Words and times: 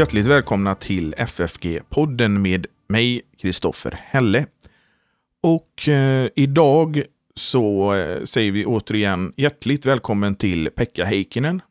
hjärtligt 0.00 0.26
välkomna 0.26 0.74
till 0.74 1.14
FFG-podden 1.18 2.38
med 2.38 2.66
mig, 2.88 3.22
Kristoffer 3.38 4.00
Helle. 4.04 4.46
Och 5.40 5.88
eh, 5.88 6.28
idag 6.36 7.02
så 7.34 7.94
eh, 7.94 8.24
säger 8.24 8.52
vi 8.52 8.64
återigen 8.64 9.32
hjärtligt 9.36 9.86
välkommen 9.86 10.34
till 10.34 10.70
Pekka 10.70 11.04
Heikkinen. 11.04 11.62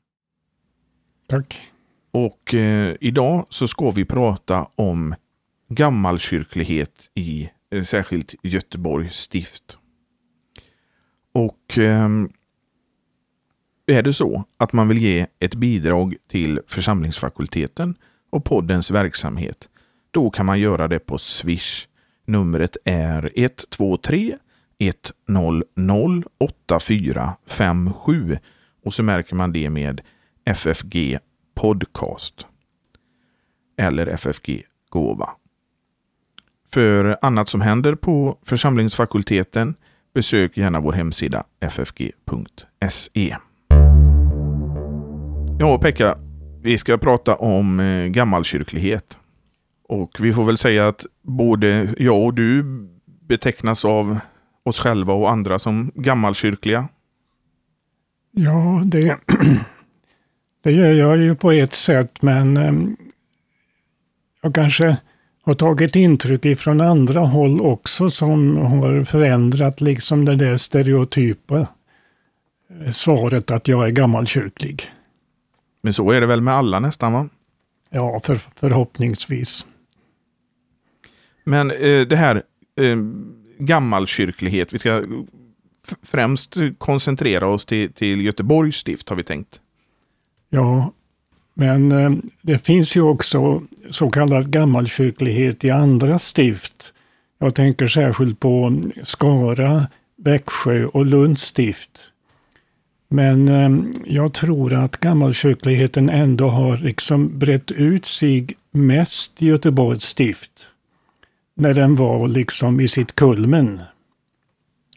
Tack. 1.27 1.71
Och 2.11 2.53
eh, 2.53 2.95
idag 3.01 3.45
så 3.49 3.67
ska 3.67 3.91
vi 3.91 4.05
prata 4.05 4.67
om 4.75 5.15
gammalkyrklighet 5.69 7.09
i 7.15 7.49
eh, 7.71 7.83
särskilt 7.83 8.35
Göteborgs 8.43 9.15
stift. 9.15 9.77
Och 11.33 11.77
eh, 11.77 12.09
är 13.87 14.03
det 14.03 14.13
så 14.13 14.43
att 14.57 14.73
man 14.73 14.87
vill 14.87 14.97
ge 14.97 15.27
ett 15.39 15.55
bidrag 15.55 16.15
till 16.27 16.59
församlingsfakulteten 16.67 17.95
och 18.29 18.45
poddens 18.45 18.91
verksamhet, 18.91 19.69
då 20.11 20.29
kan 20.29 20.45
man 20.45 20.59
göra 20.59 20.87
det 20.87 20.99
på 20.99 21.17
Swish. 21.17 21.87
Numret 22.25 22.77
är 22.85 23.31
123 23.35 24.37
100 25.27 25.65
8457 26.37 28.37
och 28.85 28.93
så 28.93 29.03
märker 29.03 29.35
man 29.35 29.53
det 29.53 29.69
med 29.69 30.01
FFG 30.45 31.17
Podcast 31.55 32.47
eller 33.77 34.07
FFG 34.07 34.63
Gåva. 34.89 35.29
För 36.71 37.17
annat 37.21 37.49
som 37.49 37.61
händer 37.61 37.95
på 37.95 38.37
församlingsfakulteten 38.45 39.75
besök 40.13 40.57
gärna 40.57 40.79
vår 40.79 40.93
hemsida 40.93 41.43
ffg.se. 41.61 43.37
Ja, 45.59 45.77
Pekka, 45.77 46.15
vi 46.61 46.77
ska 46.77 46.97
prata 46.97 47.35
om 47.35 47.79
eh, 47.79 48.07
gammalkyrklighet. 48.07 49.17
Och 49.87 50.17
vi 50.19 50.33
får 50.33 50.45
väl 50.45 50.57
säga 50.57 50.87
att 50.87 51.05
både 51.21 51.93
jag 51.97 52.23
och 52.23 52.33
du 52.33 52.63
betecknas 53.27 53.85
av 53.85 54.19
oss 54.63 54.79
själva 54.79 55.13
och 55.13 55.31
andra 55.31 55.59
som 55.59 55.91
gammalkyrkliga. 55.95 56.87
Ja, 58.31 58.81
det, 58.85 59.17
det 60.63 60.71
gör 60.71 60.91
jag 60.91 61.17
ju 61.17 61.35
på 61.35 61.51
ett 61.51 61.73
sätt, 61.73 62.21
men 62.21 62.57
eh, 62.57 62.73
jag 64.41 64.55
kanske 64.55 64.97
har 65.41 65.53
tagit 65.53 65.95
intryck 65.95 66.45
ifrån 66.45 66.81
andra 66.81 67.19
håll 67.19 67.61
också 67.61 68.09
som 68.09 68.57
har 68.57 69.03
förändrat 69.03 69.81
liksom 69.81 70.25
det 70.25 70.35
där 70.35 70.57
stereotypa 70.57 71.59
eh, 71.59 72.91
svaret 72.91 73.51
att 73.51 73.67
jag 73.67 73.87
är 73.87 73.91
gammalkyrklig. 73.91 74.89
Men 75.81 75.93
så 75.93 76.11
är 76.11 76.21
det 76.21 76.27
väl 76.27 76.41
med 76.41 76.53
alla 76.53 76.79
nästan 76.79 77.13
va? 77.13 77.29
Ja, 77.89 78.19
för, 78.23 78.35
förhoppningsvis. 78.35 79.65
Men 81.43 81.71
eh, 81.71 82.01
det 82.01 82.15
här 82.15 82.35
eh, 82.81 82.97
gammalkyrklighet, 83.57 84.73
vi 84.73 84.79
ska 84.79 85.03
främst 86.03 86.55
koncentrera 86.77 87.47
oss 87.47 87.65
till, 87.65 87.93
till 87.93 88.21
Göteborgs 88.21 88.75
stift 88.75 89.09
har 89.09 89.15
vi 89.15 89.23
tänkt. 89.23 89.61
Ja, 90.49 90.91
men 91.53 91.91
eh, 91.91 92.11
det 92.41 92.65
finns 92.65 92.97
ju 92.97 93.01
också 93.01 93.61
så 93.89 94.09
kallad 94.09 94.51
gammalkyrklighet 94.51 95.63
i 95.63 95.71
andra 95.71 96.19
stift. 96.19 96.93
Jag 97.39 97.55
tänker 97.55 97.87
särskilt 97.87 98.39
på 98.39 98.81
Skara, 99.03 99.87
Växjö 100.17 100.85
och 100.85 101.05
Lunds 101.05 101.41
stift. 101.41 102.13
Men 103.09 103.47
eh, 103.47 103.91
jag 104.05 104.33
tror 104.33 104.73
att 104.73 104.97
gammalkyrkligheten 104.97 106.09
ändå 106.09 106.47
har 106.47 106.77
liksom 106.77 107.39
brett 107.39 107.71
ut 107.71 108.05
sig 108.05 108.47
mest 108.71 109.41
i 109.41 109.47
Göteborgs 109.47 110.03
stift. 110.03 110.67
När 111.55 111.73
den 111.73 111.95
var 111.95 112.27
liksom 112.27 112.79
i 112.79 112.87
sitt 112.87 113.15
kulmen. 113.15 113.81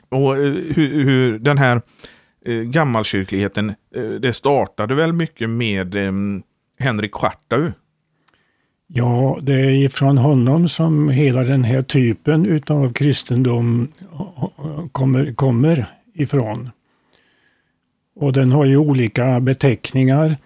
Och 0.09 0.37
eh, 0.37 0.53
hur, 0.53 1.05
hur 1.05 1.39
den 1.39 1.59
här 1.59 1.81
eh, 2.47 2.55
gammalkyrkligheten, 2.55 3.69
eh, 3.97 4.03
det 4.03 4.33
startade 4.33 4.95
väl 4.95 5.12
mycket 5.12 5.51
med 5.51 5.97
eh, 5.97 6.12
Henrik 6.78 7.12
Schartau? 7.15 7.72
Ja, 8.87 9.39
det 9.43 9.53
är 9.53 9.84
ifrån 9.84 10.19
honom 10.19 10.69
som 10.69 11.09
hela 11.09 11.43
den 11.43 11.65
här 11.65 11.83
typen 11.83 12.62
av 12.67 12.93
kristendom 12.93 13.89
kommer, 14.93 15.34
kommer 15.34 15.87
ifrån. 16.15 16.71
Och 18.22 18.33
den 18.33 18.53
har 18.53 18.65
ju 18.65 18.77
olika 18.77 19.41
beteckningar. 19.41 20.37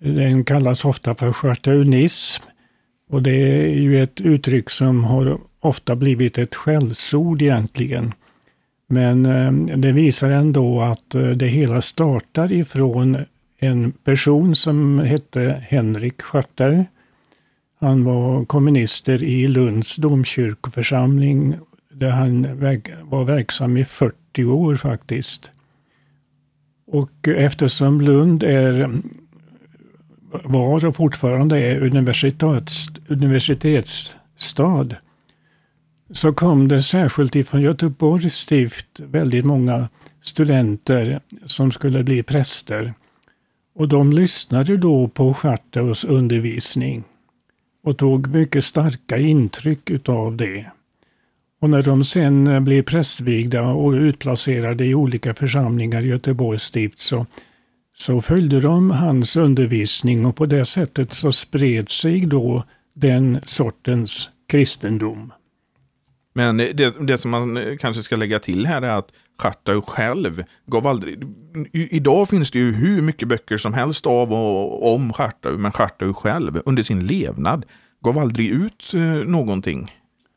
Den 0.00 0.44
kallas 0.44 0.84
ofta 0.84 1.14
för 1.14 1.32
schartaunism. 1.32 2.42
Och 3.10 3.22
det 3.22 3.30
är 3.30 3.80
ju 3.80 4.02
ett 4.02 4.20
uttryck 4.20 4.70
som 4.70 5.04
har 5.04 5.38
ofta 5.60 5.96
blivit 5.96 6.38
ett 6.38 6.54
skällsord 6.54 7.42
egentligen. 7.42 8.12
Men 8.86 9.26
eh, 9.26 9.52
det 9.76 9.92
visar 9.92 10.30
ändå 10.30 10.82
att 10.82 11.14
eh, 11.14 11.28
det 11.28 11.46
hela 11.46 11.80
startar 11.80 12.52
ifrån 12.52 13.16
en 13.58 13.92
person 13.92 14.56
som 14.56 14.98
hette 14.98 15.62
Henrik 15.68 16.22
Schartau. 16.22 16.84
Han 17.80 18.04
var 18.04 18.44
kommunister 18.44 19.22
i 19.22 19.48
Lunds 19.48 19.96
domkyrkoförsamling 19.96 21.58
där 21.92 22.10
han 22.10 22.42
var 23.02 23.24
verksam 23.24 23.76
i 23.76 23.84
40 23.84 24.44
år 24.44 24.76
faktiskt. 24.76 25.50
Och 26.92 27.28
eftersom 27.28 28.00
Lund 28.00 28.42
är, 28.42 29.02
var 30.44 30.84
och 30.84 30.96
fortfarande 30.96 31.60
är 31.60 31.80
universitets, 31.80 32.86
universitetsstad 33.08 34.86
så 36.12 36.32
kom 36.32 36.68
det 36.68 36.82
särskilt 36.82 37.36
ifrån 37.36 37.62
Göteborgs 37.62 38.34
stift 38.34 39.00
väldigt 39.00 39.44
många 39.44 39.88
studenter 40.22 41.20
som 41.46 41.70
skulle 41.72 42.04
bli 42.04 42.22
präster. 42.22 42.94
Och 43.74 43.88
de 43.88 44.12
lyssnade 44.12 44.76
då 44.76 45.08
på 45.08 45.34
Schartaus 45.34 46.04
undervisning 46.04 47.04
och 47.84 47.98
tog 47.98 48.26
mycket 48.26 48.64
starka 48.64 49.18
intryck 49.18 49.90
utav 49.90 50.36
det. 50.36 50.66
Och 51.60 51.70
när 51.70 51.82
de 51.82 52.04
sen 52.04 52.64
blev 52.64 52.82
prästvigda 52.82 53.62
och 53.62 53.92
utplacerade 53.92 54.84
i 54.84 54.94
olika 54.94 55.34
församlingar 55.34 56.02
i 56.02 56.08
Göteborgs 56.08 56.62
stift 56.62 57.00
så, 57.00 57.26
så 57.94 58.22
följde 58.22 58.60
de 58.60 58.90
hans 58.90 59.36
undervisning 59.36 60.26
och 60.26 60.36
på 60.36 60.46
det 60.46 60.66
sättet 60.66 61.12
så 61.12 61.32
spred 61.32 61.88
sig 61.88 62.26
då 62.26 62.64
den 62.94 63.40
sortens 63.44 64.28
kristendom. 64.48 65.32
Men 66.32 66.56
det, 66.56 67.06
det 67.06 67.18
som 67.18 67.30
man 67.30 67.78
kanske 67.80 68.02
ska 68.02 68.16
lägga 68.16 68.38
till 68.38 68.66
här 68.66 68.82
är 68.82 68.98
att 68.98 69.08
Schartau 69.38 69.82
själv 69.82 70.44
gav 70.66 70.86
aldrig... 70.86 71.24
Idag 71.72 72.28
finns 72.28 72.50
det 72.50 72.58
ju 72.58 72.72
hur 72.72 73.02
mycket 73.02 73.28
böcker 73.28 73.56
som 73.56 73.74
helst 73.74 74.06
av 74.06 74.32
och 74.32 74.94
om 74.94 75.12
Schartau, 75.12 75.58
men 75.58 75.72
Schartau 75.72 76.14
själv 76.14 76.60
under 76.64 76.82
sin 76.82 77.06
levnad 77.06 77.64
gav 78.04 78.18
aldrig 78.18 78.48
ut 78.48 78.92
eh, 78.94 79.00
någonting. 79.26 79.94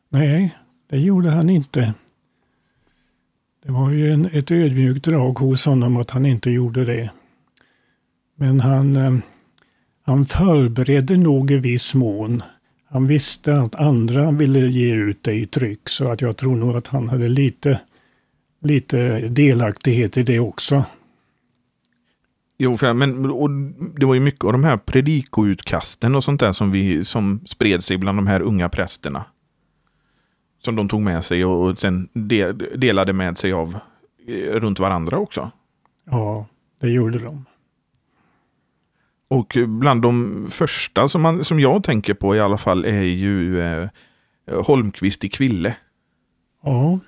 Nej, 0.10 0.56
det 0.94 1.00
gjorde 1.00 1.30
han 1.30 1.50
inte. 1.50 1.94
Det 3.66 3.72
var 3.72 3.92
ju 3.92 4.12
en, 4.12 4.26
ett 4.26 4.52
ödmjukt 4.52 5.06
drag 5.06 5.40
hos 5.40 5.66
honom 5.66 5.98
att 5.98 6.10
han 6.10 6.26
inte 6.26 6.52
gjorde 6.52 6.86
det. 6.86 7.12
Men 8.36 8.60
han, 8.60 8.96
eh, 8.96 9.14
han 10.06 10.26
förberedde 10.26 11.18
nog 11.18 11.52
i 11.52 11.58
viss 11.58 11.94
mån. 11.94 12.44
Han 12.90 13.08
visste 13.08 13.60
att 13.60 13.76
andra 13.76 14.32
ville 14.32 14.60
ge 14.60 14.96
ut 14.96 15.24
det 15.24 15.34
i 15.34 15.46
tryck 15.46 15.90
så 15.90 16.12
att 16.12 16.22
jag 16.22 16.38
tror 16.38 16.56
nog 16.56 16.76
att 16.76 16.88
han 16.88 17.10
hade 17.10 17.28
lite, 17.28 17.82
lite 18.62 19.20
delaktighet 19.20 20.18
i 20.18 20.24
det 20.24 20.40
också. 20.40 20.86
Jo, 22.58 22.78
för, 22.78 22.94
men 22.94 23.32
och 23.32 23.50
det 24.00 24.06
var 24.06 24.14
ju 24.14 24.20
mycket 24.20 24.44
av 24.44 24.52
de 24.52 24.64
här 24.64 24.78
predikoutkasten 24.78 26.16
och 26.16 26.24
sånt 26.24 26.40
där 26.40 26.52
som, 26.52 26.72
vi, 26.72 27.06
som 27.06 27.42
spred 27.46 27.84
sig 27.84 27.98
bland 27.98 28.18
de 28.18 28.28
här 28.28 28.42
unga 28.42 28.70
prästerna. 28.70 29.26
Som 30.66 30.76
de 30.76 30.90
tog 30.90 31.02
med 31.02 31.24
sig 31.24 31.46
och, 31.46 31.80
sen 31.80 32.10
de, 32.14 32.52
delade 32.76 33.14
med 33.14 33.38
sig 33.38 33.54
av 33.54 33.78
eh, 34.28 34.34
runt 34.34 34.80
varandra 34.80 35.18
också. 35.18 35.52
Ja, 36.10 36.48
det 36.80 36.90
gjorde 36.90 37.20
de. 37.20 37.46
Och 39.28 39.58
bland 39.68 40.02
de 40.02 40.48
första 40.50 41.08
som, 41.08 41.22
man, 41.22 41.44
som 41.44 41.60
jag 41.60 41.84
tänker 41.84 42.14
på 42.14 42.36
i 42.36 42.40
alla 42.40 42.58
fall 42.58 42.86
är 42.86 43.02
ju 43.02 43.62
eh, 43.62 43.88
Holmqvist 44.52 45.24
i 45.24 45.30
Kville. 45.30 45.76
Ja, 46.64 47.00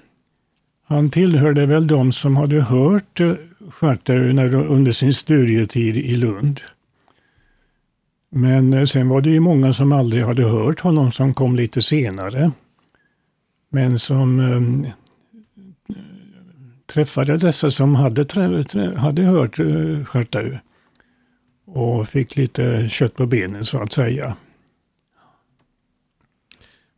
han 0.88 1.10
tillhörde 1.10 1.66
väl 1.66 1.88
de 1.88 2.12
som 2.12 2.38
hade 2.38 2.62
hört 2.62 3.20
eh, 3.20 3.34
Schartau 3.70 4.16
under 4.68 4.92
sin 4.92 5.14
studietid 5.14 5.98
i 5.98 6.16
Lund. 6.16 6.62
Men 8.30 8.74
eh, 8.74 8.86
sen 8.86 9.10
var 9.10 9.22
det 9.22 9.30
ju 9.30 9.40
många 9.40 9.74
som 9.74 9.92
aldrig 9.92 10.24
hade 10.24 10.44
hört 10.44 10.80
honom 10.80 11.12
som 11.12 11.34
kom 11.34 11.56
lite 11.56 11.82
senare. 11.82 12.52
Men 13.76 14.00
som 14.00 14.40
um, 14.40 14.88
träffade 16.86 17.38
dessa 17.38 17.72
som 17.72 17.96
hade, 17.96 18.26
trä, 18.26 18.64
trä, 18.64 18.98
hade 18.98 19.24
hört 19.24 19.60
eh, 19.60 19.66
uh, 19.66 20.06
Chartau 20.06 20.58
och 21.66 22.08
fick 22.08 22.36
lite 22.36 22.90
kött 22.90 23.16
på 23.16 23.26
benen 23.26 23.66
så 23.66 23.82
att 23.82 23.94
säga. 23.94 24.36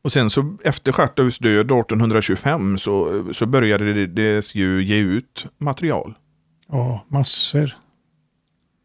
Och 0.01 0.12
sen 0.12 0.29
så 0.29 0.57
efter 0.63 0.91
Chartaus 0.91 1.39
död 1.39 1.65
1825 1.65 2.77
så, 2.77 3.25
så 3.33 3.45
började 3.45 4.07
det, 4.07 4.56
ju 4.56 4.83
ge 4.83 4.97
ut 4.97 5.45
material. 5.57 6.13
Ja, 6.68 7.06
massor. 7.07 7.75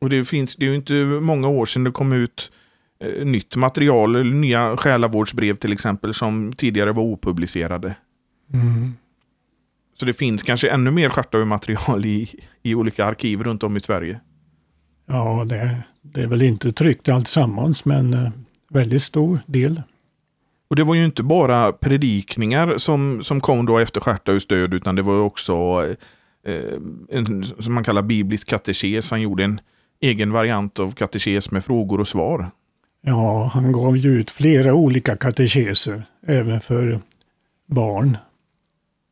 Och 0.01 0.11
det, 0.11 0.25
finns, 0.25 0.57
det 0.57 0.67
är 0.67 0.71
ju 0.71 0.77
inte 0.77 0.95
många 1.05 1.49
år 1.49 1.67
sedan 1.67 1.85
det 1.85 1.91
kom 1.91 2.13
ut 2.13 2.53
eh, 3.03 3.25
nytt 3.25 3.57
material, 3.57 4.25
nya 4.25 4.77
själavårdsbrev 4.77 5.57
till 5.57 5.73
exempel, 5.73 6.15
som 6.15 6.53
tidigare 6.53 6.93
var 6.93 7.03
opublicerade. 7.03 7.97
Mm. 8.53 8.95
Så 9.95 10.07
det 10.07 10.13
finns 10.13 10.43
kanske 10.43 10.71
ännu 10.71 10.91
mer 10.91 11.09
Schartau-material 11.09 12.07
i, 12.07 12.29
i 12.63 12.75
olika 12.75 13.05
arkiv 13.05 13.43
runt 13.43 13.63
om 13.63 13.77
i 13.77 13.81
Sverige. 13.81 14.21
Ja, 15.07 15.45
det, 15.49 15.83
det 16.03 16.23
är 16.23 16.27
väl 16.27 16.43
inte 16.43 16.73
tryckt 16.73 17.09
alltsammans, 17.09 17.85
men 17.85 18.15
eh, 18.15 18.31
väldigt 18.71 19.03
stor 19.03 19.41
del. 19.47 19.83
Och 20.71 20.77
det 20.77 20.85
var 20.85 20.95
ju 20.95 21.05
inte 21.05 21.23
bara 21.23 21.73
predikningar 21.73 22.79
som, 22.79 23.23
som 23.23 23.41
kom 23.41 23.67
då 23.67 23.79
efter 23.79 24.01
Schartaus 24.01 24.47
död, 24.47 24.75
utan 24.75 24.95
det 24.95 25.03
var 25.03 25.19
också 25.19 25.53
eh, 26.47 26.79
en 27.11 27.45
som 27.45 27.75
man 27.75 27.85
kallar 27.85 28.03
biblisk 28.03 28.49
katekes. 28.49 29.11
Han 29.11 29.23
gjorde 29.23 29.45
en 29.45 29.61
egen 30.01 30.33
variant 30.33 30.79
av 30.79 30.93
katekes 30.93 31.51
med 31.51 31.65
frågor 31.65 32.01
och 32.01 32.09
svar. 32.09 32.51
Ja, 33.03 33.51
han 33.55 33.73
gav 33.73 33.97
ju 33.97 34.11
ut 34.11 34.31
flera 34.31 34.75
olika 34.75 35.17
katekeser, 35.17 36.03
även 36.27 36.61
för 36.61 37.01
barn. 37.67 38.17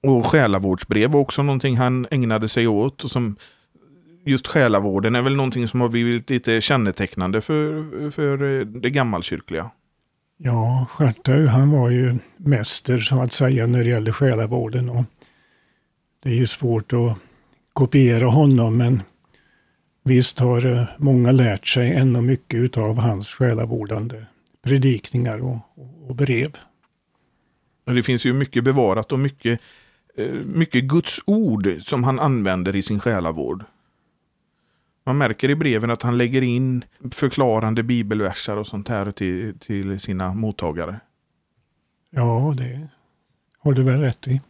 Och 0.02 0.26
själavårdsbrev 0.26 1.10
var 1.10 1.20
också 1.20 1.42
någonting 1.42 1.76
han 1.76 2.06
ägnade 2.10 2.48
sig 2.48 2.66
åt. 2.66 3.04
Och 3.04 3.10
som 3.10 3.37
just 4.25 4.46
själavården 4.46 5.14
är 5.14 5.22
väl 5.22 5.37
någonting 5.37 5.69
som 5.69 5.81
har 5.81 5.88
blivit 5.88 6.31
lite 6.31 6.60
kännetecknande 6.60 7.40
för, 7.40 8.10
för 8.10 8.64
det 8.64 8.90
gammalkyrkliga. 8.90 9.70
Ja, 10.37 10.87
Schartau 10.90 11.46
han 11.46 11.70
var 11.70 11.90
ju 11.90 12.19
mäster 12.37 12.98
så 12.98 13.22
att 13.22 13.32
säga 13.32 13.66
när 13.66 13.84
det 13.84 13.90
gällde 13.90 14.12
själavården. 14.12 14.88
Och 14.88 15.04
det 16.22 16.28
är 16.28 16.34
ju 16.34 16.46
svårt 16.46 16.92
att 16.92 17.19
kopiera 17.72 18.26
honom 18.26 18.76
men 18.76 19.02
visst 20.11 20.39
har 20.39 20.67
eh, 20.67 20.85
många 20.99 21.33
lärt 21.33 21.67
sig 21.67 21.95
ännu 21.95 22.21
mycket 22.21 22.77
av 22.77 22.99
hans 22.99 23.31
själavårdande 23.31 24.27
predikningar 24.62 25.39
och, 25.39 25.59
och 26.09 26.17
brev. 26.17 26.57
Det 27.85 28.03
finns 28.03 28.25
ju 28.25 28.33
mycket 28.33 28.65
bevarat 28.65 29.12
och 29.12 29.19
mycket, 29.19 29.61
eh, 30.17 30.33
mycket 30.45 30.85
Guds 30.85 31.21
ord 31.27 31.69
som 31.81 32.05
han 32.05 32.19
använder 32.19 32.77
i 32.77 32.83
sin 32.83 33.01
själavård. 33.01 33.65
Man 35.07 35.19
märker 35.19 35.49
i 35.49 35.55
breven 35.55 35.91
att 35.91 36.03
han 36.03 36.19
lägger 36.19 36.43
in 36.43 36.85
förklarande 37.15 37.83
bibelversar 37.83 38.57
och 38.57 38.67
sånt 38.67 38.89
här 38.89 39.11
till, 39.11 39.59
till 39.59 40.01
sina 40.01 40.35
mottagare. 40.35 41.01
Ja, 42.11 42.55
det 42.57 42.89
har 43.59 43.73
du 43.73 43.83
väl 43.83 44.01
rätt 44.01 44.29
i. 44.29 44.41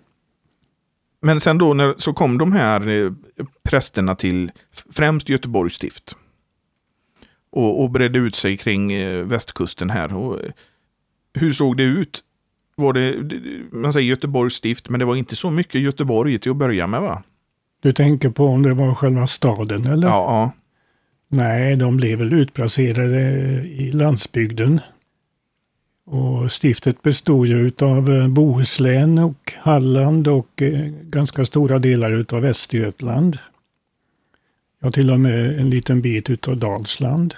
Men 1.22 1.40
sen 1.40 1.58
då 1.58 1.74
när, 1.74 1.94
så 1.98 2.12
kom 2.12 2.38
de 2.38 2.52
här 2.52 2.88
eh, 2.88 3.12
prästerna 3.62 4.14
till 4.14 4.50
främst 4.90 5.28
Göteborgs 5.28 5.74
stift. 5.74 6.16
Och, 7.50 7.82
och 7.82 7.90
bredde 7.90 8.18
ut 8.18 8.34
sig 8.34 8.56
kring 8.56 8.92
eh, 8.92 9.24
västkusten 9.24 9.90
här. 9.90 10.14
Och, 10.14 10.44
eh, 10.44 10.50
hur 11.34 11.52
såg 11.52 11.76
det 11.76 11.82
ut? 11.82 12.24
Var 12.76 12.92
det, 12.92 13.16
man 13.72 13.92
säger 13.92 14.08
Göteborgs 14.08 14.54
stift, 14.54 14.88
men 14.88 15.00
det 15.00 15.06
var 15.06 15.16
inte 15.16 15.36
så 15.36 15.50
mycket 15.50 15.80
Göteborg 15.80 16.38
till 16.38 16.50
att 16.50 16.56
börja 16.56 16.86
med 16.86 17.00
va? 17.00 17.22
Du 17.82 17.92
tänker 17.92 18.30
på 18.30 18.46
om 18.46 18.62
det 18.62 18.74
var 18.74 18.94
själva 18.94 19.26
staden 19.26 19.86
eller? 19.86 20.08
Ja. 20.08 20.14
ja. 20.14 20.52
Nej, 21.28 21.76
de 21.76 21.96
blev 21.96 22.18
väl 22.18 22.32
utplacerade 22.32 23.20
i 23.64 23.92
landsbygden. 23.92 24.80
Och 26.12 26.52
stiftet 26.52 27.02
bestod 27.02 27.46
ju 27.46 27.72
av 27.80 28.10
eh, 28.10 28.28
Bohuslän 28.28 29.18
och 29.18 29.52
Halland 29.56 30.28
och 30.28 30.62
eh, 30.62 30.86
ganska 31.02 31.44
stora 31.44 31.78
delar 31.78 32.10
utav 32.10 32.42
Västergötland. 32.42 33.38
Ja, 34.80 34.90
till 34.90 35.10
och 35.10 35.20
med 35.20 35.60
en 35.60 35.70
liten 35.70 36.02
bit 36.02 36.30
utav 36.30 36.56
Dalsland. 36.56 37.34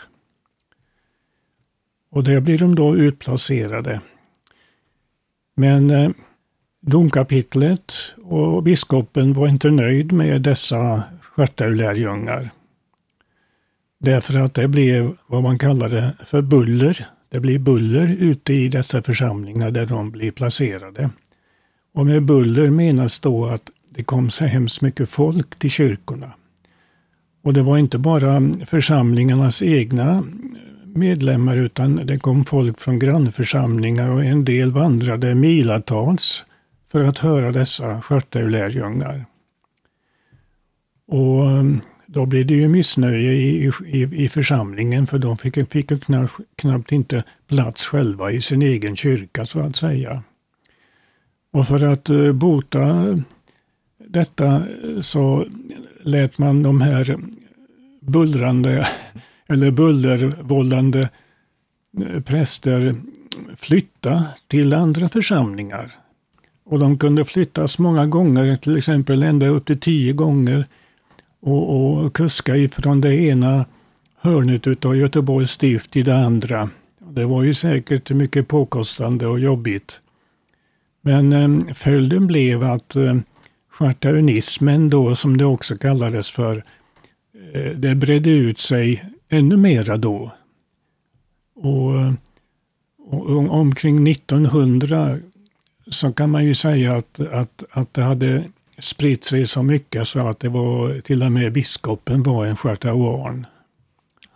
Och 2.11 2.25
där 2.25 2.41
blir 2.41 2.59
de 2.59 2.75
då 2.75 2.97
utplacerade. 2.97 4.01
Men 5.55 5.91
eh, 5.91 6.11
domkapitlet 6.81 7.93
och 8.23 8.63
biskopen 8.63 9.33
var 9.33 9.49
inte 9.49 9.71
nöjd 9.71 10.13
med 10.13 10.43
dessa 10.43 11.03
Stjärtaulärjungar. 11.23 12.51
Därför 13.99 14.39
att 14.39 14.55
det 14.55 14.69
blev 14.69 15.17
vad 15.27 15.43
man 15.43 15.59
kallade 15.59 16.17
för 16.25 16.43
buller. 16.43 17.09
Det 17.33 17.41
blir 17.41 17.59
buller 17.59 18.17
ute 18.19 18.53
i 18.53 18.69
dessa 18.69 19.03
församlingar 19.03 19.71
där 19.71 19.87
de 19.87 20.11
blir 20.11 20.31
placerade. 20.31 21.11
Och 21.95 22.07
med 22.07 22.25
buller 22.25 22.71
menas 22.71 23.21
då 23.21 23.47
att 23.47 23.71
det 23.91 24.05
kom 24.05 24.31
så 24.31 24.45
hemskt 24.45 24.83
mycket 24.83 25.09
folk 25.09 25.59
till 25.59 25.71
kyrkorna. 25.71 26.33
Och 27.45 27.53
det 27.55 27.63
var 27.63 27.79
inte 27.79 27.99
bara 27.99 28.43
församlingarnas 28.67 29.63
egna 29.63 30.25
medlemmar 30.87 31.57
utan 31.57 31.97
det 31.97 32.19
kom 32.19 32.45
folk 32.45 32.79
från 32.79 32.99
grannförsamlingar 32.99 34.11
och 34.11 34.25
en 34.25 34.45
del 34.45 34.73
vandrade 34.73 35.35
milatals 35.35 36.45
för 36.89 37.05
att 37.05 37.19
höra 37.19 37.53
dessa 37.53 38.03
Stjärtaulärjungar. 38.03 39.27
Och 41.07 41.47
då 42.13 42.27
blev 42.27 42.47
det 42.47 42.55
ju 42.55 42.69
missnöje 42.69 43.33
i, 43.33 43.73
i, 43.87 44.25
i 44.25 44.29
församlingen 44.29 45.07
för 45.07 45.19
de 45.19 45.39
fick, 45.39 45.71
fick 45.73 46.05
knappt, 46.05 46.35
knappt 46.57 46.93
inte 46.93 47.25
plats 47.49 47.87
själva 47.87 48.31
i 48.33 48.41
sin 48.41 48.63
egen 48.63 48.97
kyrka 48.97 49.47
så 49.47 49.61
att 49.61 49.77
säga. 49.77 50.23
Och 51.53 51.69
för 51.69 51.85
att 51.85 52.09
eh, 52.09 52.33
bota 52.33 53.05
detta 54.09 54.47
eh, 54.47 55.01
så 55.01 55.47
lät 56.03 56.39
man 56.39 56.63
de 56.63 56.81
här 56.81 57.17
bullrande 58.01 58.89
eller 59.49 59.71
bullervållande 59.71 61.11
eh, 62.01 62.21
präster 62.21 62.95
flytta 63.57 64.25
till 64.47 64.75
andra 64.75 65.09
församlingar. 65.09 65.93
Och 66.65 66.79
de 66.79 66.99
kunde 66.99 67.25
flyttas 67.25 67.79
många 67.79 68.07
gånger, 68.07 68.57
till 68.57 68.77
exempel 68.77 69.23
ända 69.23 69.47
upp 69.47 69.67
till 69.67 69.81
tio 69.81 70.13
gånger 70.13 70.67
och, 71.43 72.05
och 72.05 72.15
kuska 72.15 72.57
ifrån 72.57 73.01
det 73.01 73.15
ena 73.15 73.65
hörnet 74.17 74.67
utav 74.67 74.97
Göteborgs 74.97 75.51
stift 75.51 75.91
till 75.91 76.05
det 76.05 76.17
andra. 76.17 76.71
Det 76.99 77.25
var 77.25 77.43
ju 77.43 77.55
säkert 77.55 78.11
mycket 78.11 78.49
påkostande 78.49 79.27
och 79.27 79.41
jobbigt. 79.41 80.01
Men 81.03 81.33
eh, 81.33 81.75
följden 81.75 82.27
blev 82.27 82.63
att 82.63 82.97
eh, 82.97 83.17
chartaunismen 83.71 84.89
då, 84.89 85.17
som 85.17 85.37
det 85.37 85.45
också 85.45 85.77
kallades 85.77 86.31
för, 86.31 86.65
eh, 87.55 87.73
det 87.77 87.95
bredde 87.95 88.31
ut 88.31 88.59
sig 88.59 89.05
ännu 89.29 89.57
mera 89.57 89.97
då. 89.97 90.33
Och, 91.55 92.01
eh, 92.01 92.13
och, 92.99 93.51
omkring 93.51 94.09
1900 94.09 95.17
så 95.91 96.13
kan 96.13 96.31
man 96.31 96.45
ju 96.45 96.55
säga 96.55 96.97
att, 96.97 97.21
att, 97.21 97.65
att 97.71 97.95
det 97.95 98.03
hade 98.03 98.45
spritt 98.83 99.25
sig 99.25 99.47
så 99.47 99.63
mycket 99.63 100.09
så 100.09 100.29
att 100.29 100.41
det 100.41 100.49
var 100.49 101.01
till 101.01 101.23
och 101.23 101.33
med 101.33 101.53
biskopen 101.53 102.23
var 102.23 102.47
en 102.47 102.57
schartauan. 102.57 103.47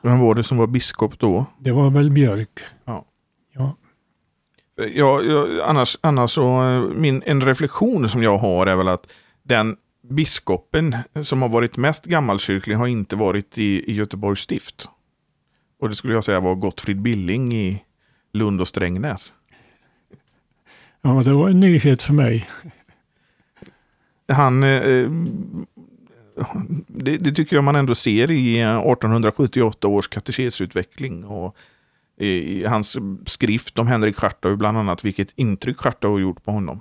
Vem 0.02 0.20
var 0.20 0.34
det 0.34 0.42
som 0.42 0.56
var 0.56 0.66
biskop 0.66 1.18
då? 1.18 1.46
Det 1.58 1.72
var 1.72 1.90
väl 1.90 2.10
Björk. 2.10 2.60
Ja. 2.84 3.04
Ja. 3.54 3.76
Ja, 4.94 5.22
ja, 5.22 5.64
annars, 5.64 5.98
annars 6.00 6.30
så, 6.30 6.62
min, 6.94 7.22
en 7.26 7.42
reflektion 7.42 8.08
som 8.08 8.22
jag 8.22 8.38
har 8.38 8.66
är 8.66 8.76
väl 8.76 8.88
att 8.88 9.12
den 9.42 9.76
biskopen 10.10 10.96
som 11.22 11.42
har 11.42 11.48
varit 11.48 11.76
mest 11.76 12.04
gammalkyrklig 12.04 12.74
har 12.74 12.86
inte 12.86 13.16
varit 13.16 13.58
i, 13.58 13.90
i 13.90 13.92
Göteborgs 13.92 14.40
stift. 14.40 14.88
Och 15.80 15.88
det 15.88 15.94
skulle 15.94 16.14
jag 16.14 16.24
säga 16.24 16.40
var 16.40 16.54
Gottfrid 16.54 17.02
Billing 17.02 17.54
i 17.54 17.82
Lund 18.32 18.60
och 18.60 18.68
Strängnäs. 18.68 19.32
Ja, 21.02 21.22
det 21.22 21.32
var 21.32 21.48
en 21.48 21.60
nyhet 21.60 22.02
för 22.02 22.12
mig 22.12 22.48
han, 24.28 24.62
eh, 24.62 25.10
det, 26.86 27.16
det, 27.16 27.32
tycker 27.32 27.56
jag 27.56 27.64
man 27.64 27.76
ändå 27.76 27.94
ser 27.94 28.30
i 28.30 28.60
1878 28.60 29.88
års 29.88 30.08
katekesutveckling. 30.08 31.24
Och 31.24 31.56
i 32.18 32.64
hans 32.64 32.96
skrift 33.26 33.78
om 33.78 33.86
Henrik 33.86 34.16
Schartau 34.16 34.56
bland 34.56 34.78
annat, 34.78 35.04
vilket 35.04 35.32
intryck 35.36 35.76
Schartau 35.76 36.10
har 36.10 36.18
gjort 36.18 36.44
på 36.44 36.50
honom. 36.50 36.80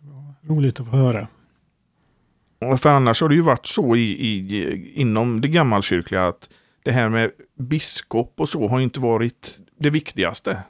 Det 0.00 0.06
var 0.06 0.54
roligt 0.54 0.80
att 0.80 0.86
få 0.86 0.96
höra. 0.96 1.28
För 2.78 2.90
annars 2.90 3.20
har 3.20 3.28
det 3.28 3.34
ju 3.34 3.40
varit 3.40 3.66
så 3.66 3.96
i, 3.96 4.00
i, 4.00 4.92
inom 5.00 5.40
det 5.40 5.48
gammalkyrkliga 5.48 6.26
att 6.26 6.48
det 6.82 6.92
här 6.92 7.08
med 7.08 7.30
biskop 7.58 8.34
och 8.36 8.48
så 8.48 8.68
har 8.68 8.80
inte 8.80 9.00
varit 9.00 9.58
det 9.78 9.90
viktigaste. 9.90 10.62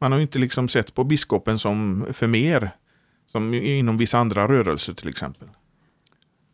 Man 0.00 0.12
har 0.12 0.20
inte 0.20 0.38
liksom 0.38 0.68
sett 0.68 0.94
på 0.94 1.04
biskopen 1.04 1.58
som 1.58 2.06
för 2.12 2.26
mer 2.26 2.70
som 3.32 3.54
inom 3.54 3.96
vissa 3.96 4.18
andra 4.18 4.48
rörelser 4.48 4.94
till 4.94 5.08
exempel. 5.08 5.48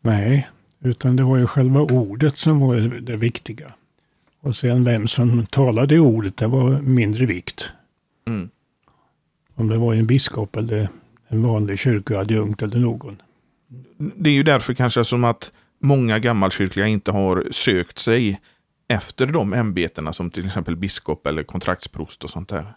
Nej, 0.01 0.47
utan 0.79 1.15
det 1.15 1.23
var 1.23 1.37
ju 1.37 1.47
själva 1.47 1.81
ordet 1.81 2.39
som 2.39 2.59
var 2.59 2.75
det 3.01 3.15
viktiga. 3.15 3.73
Och 4.41 4.55
sen 4.55 4.83
vem 4.83 5.07
som 5.07 5.45
talade 5.45 5.99
ordet, 5.99 6.37
det 6.37 6.47
var 6.47 6.81
mindre 6.81 7.25
vikt. 7.25 7.73
Mm. 8.27 8.49
Om 9.55 9.67
det 9.67 9.77
var 9.77 9.93
en 9.93 10.07
biskop 10.07 10.55
eller 10.55 10.89
en 11.27 11.41
vanlig 11.41 11.79
kyrkoadjunkt 11.79 12.61
eller 12.61 12.79
någon. 12.79 13.21
Det 13.97 14.29
är 14.29 14.33
ju 14.33 14.43
därför 14.43 14.73
kanske 14.73 15.03
som 15.03 15.23
att 15.23 15.51
många 15.81 16.19
gammalkyrkliga 16.19 16.87
inte 16.87 17.11
har 17.11 17.47
sökt 17.51 17.99
sig 17.99 18.41
efter 18.87 19.25
de 19.25 19.53
ämbetena 19.53 20.13
som 20.13 20.31
till 20.31 20.45
exempel 20.45 20.75
biskop 20.75 21.27
eller 21.27 21.43
kontraktsprost 21.43 22.23
och 22.23 22.29
sånt 22.29 22.49
där. 22.49 22.73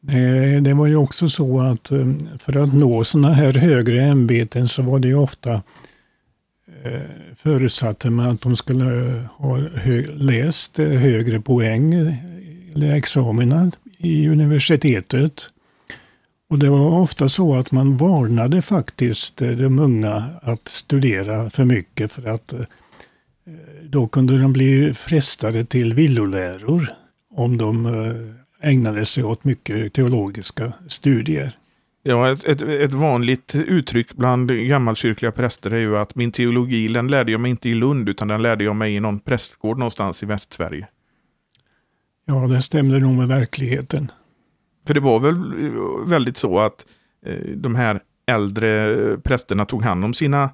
Det, 0.00 0.60
det 0.60 0.74
var 0.74 0.86
ju 0.86 0.96
också 0.96 1.28
så 1.28 1.60
att 1.60 1.90
eh, 1.90 2.06
för 2.38 2.56
att 2.56 2.74
nå 2.74 3.04
sådana 3.04 3.32
här 3.32 3.52
högre 3.52 4.02
ämbeten 4.02 4.68
så 4.68 4.82
var 4.82 4.98
det 4.98 5.08
ju 5.08 5.14
ofta 5.14 5.52
eh, 6.82 7.00
förutsatte 7.36 8.10
man 8.10 8.30
att 8.30 8.40
de 8.40 8.56
skulle 8.56 8.84
ha 9.36 9.58
hö, 9.74 10.02
läst 10.14 10.78
eh, 10.78 10.86
högre 10.88 11.40
poäng 11.40 11.94
eller 12.74 12.94
examina 12.94 13.70
i 13.98 14.28
universitetet. 14.28 15.42
Och 16.50 16.58
det 16.58 16.70
var 16.70 17.00
ofta 17.00 17.28
så 17.28 17.54
att 17.54 17.72
man 17.72 17.96
varnade 17.96 18.62
faktiskt 18.62 19.36
de 19.36 19.78
unga 19.78 20.24
att 20.42 20.68
studera 20.68 21.50
för 21.50 21.64
mycket 21.64 22.12
för 22.12 22.26
att 22.26 22.54
då 23.82 24.08
kunde 24.08 24.38
de 24.38 24.52
bli 24.52 24.94
frestade 24.94 25.64
till 25.64 25.94
villoläror 25.94 26.92
om 27.34 27.58
de 27.58 27.86
ägnade 28.62 29.06
sig 29.06 29.24
åt 29.24 29.44
mycket 29.44 29.92
teologiska 29.92 30.72
studier. 30.88 31.56
Ja, 32.02 32.32
ett, 32.32 32.44
ett, 32.44 32.62
ett, 32.62 32.92
vanligt 32.92 33.54
uttryck 33.54 34.12
bland 34.14 34.50
gammalkyrkliga 34.50 35.32
präster 35.32 35.70
är 35.70 35.78
ju 35.78 35.96
att 35.96 36.14
min 36.14 36.32
teologi 36.32 36.88
den 36.88 37.08
lärde 37.08 37.32
jag 37.32 37.40
mig 37.40 37.50
inte 37.50 37.68
i 37.68 37.74
Lund 37.74 38.08
utan 38.08 38.28
den 38.28 38.42
lärde 38.42 38.64
jag 38.64 38.76
mig 38.76 38.94
i 38.94 39.00
någon 39.00 39.20
prästgård 39.20 39.78
någonstans 39.78 40.22
i 40.22 40.26
Västsverige. 40.26 40.88
Ja, 42.24 42.34
det 42.34 42.62
stämde 42.62 42.98
nog 42.98 43.14
med 43.14 43.28
verkligheten. 43.28 44.10
För 44.86 44.94
det 44.94 45.00
var 45.00 45.20
väl 45.20 45.70
väldigt 46.06 46.36
så 46.36 46.58
att 46.58 46.86
eh, 47.26 47.42
de 47.56 47.74
här 47.74 48.00
äldre 48.26 48.96
prästerna 49.18 49.64
tog 49.64 49.82
hand 49.82 50.04
om 50.04 50.14
sina 50.14 50.50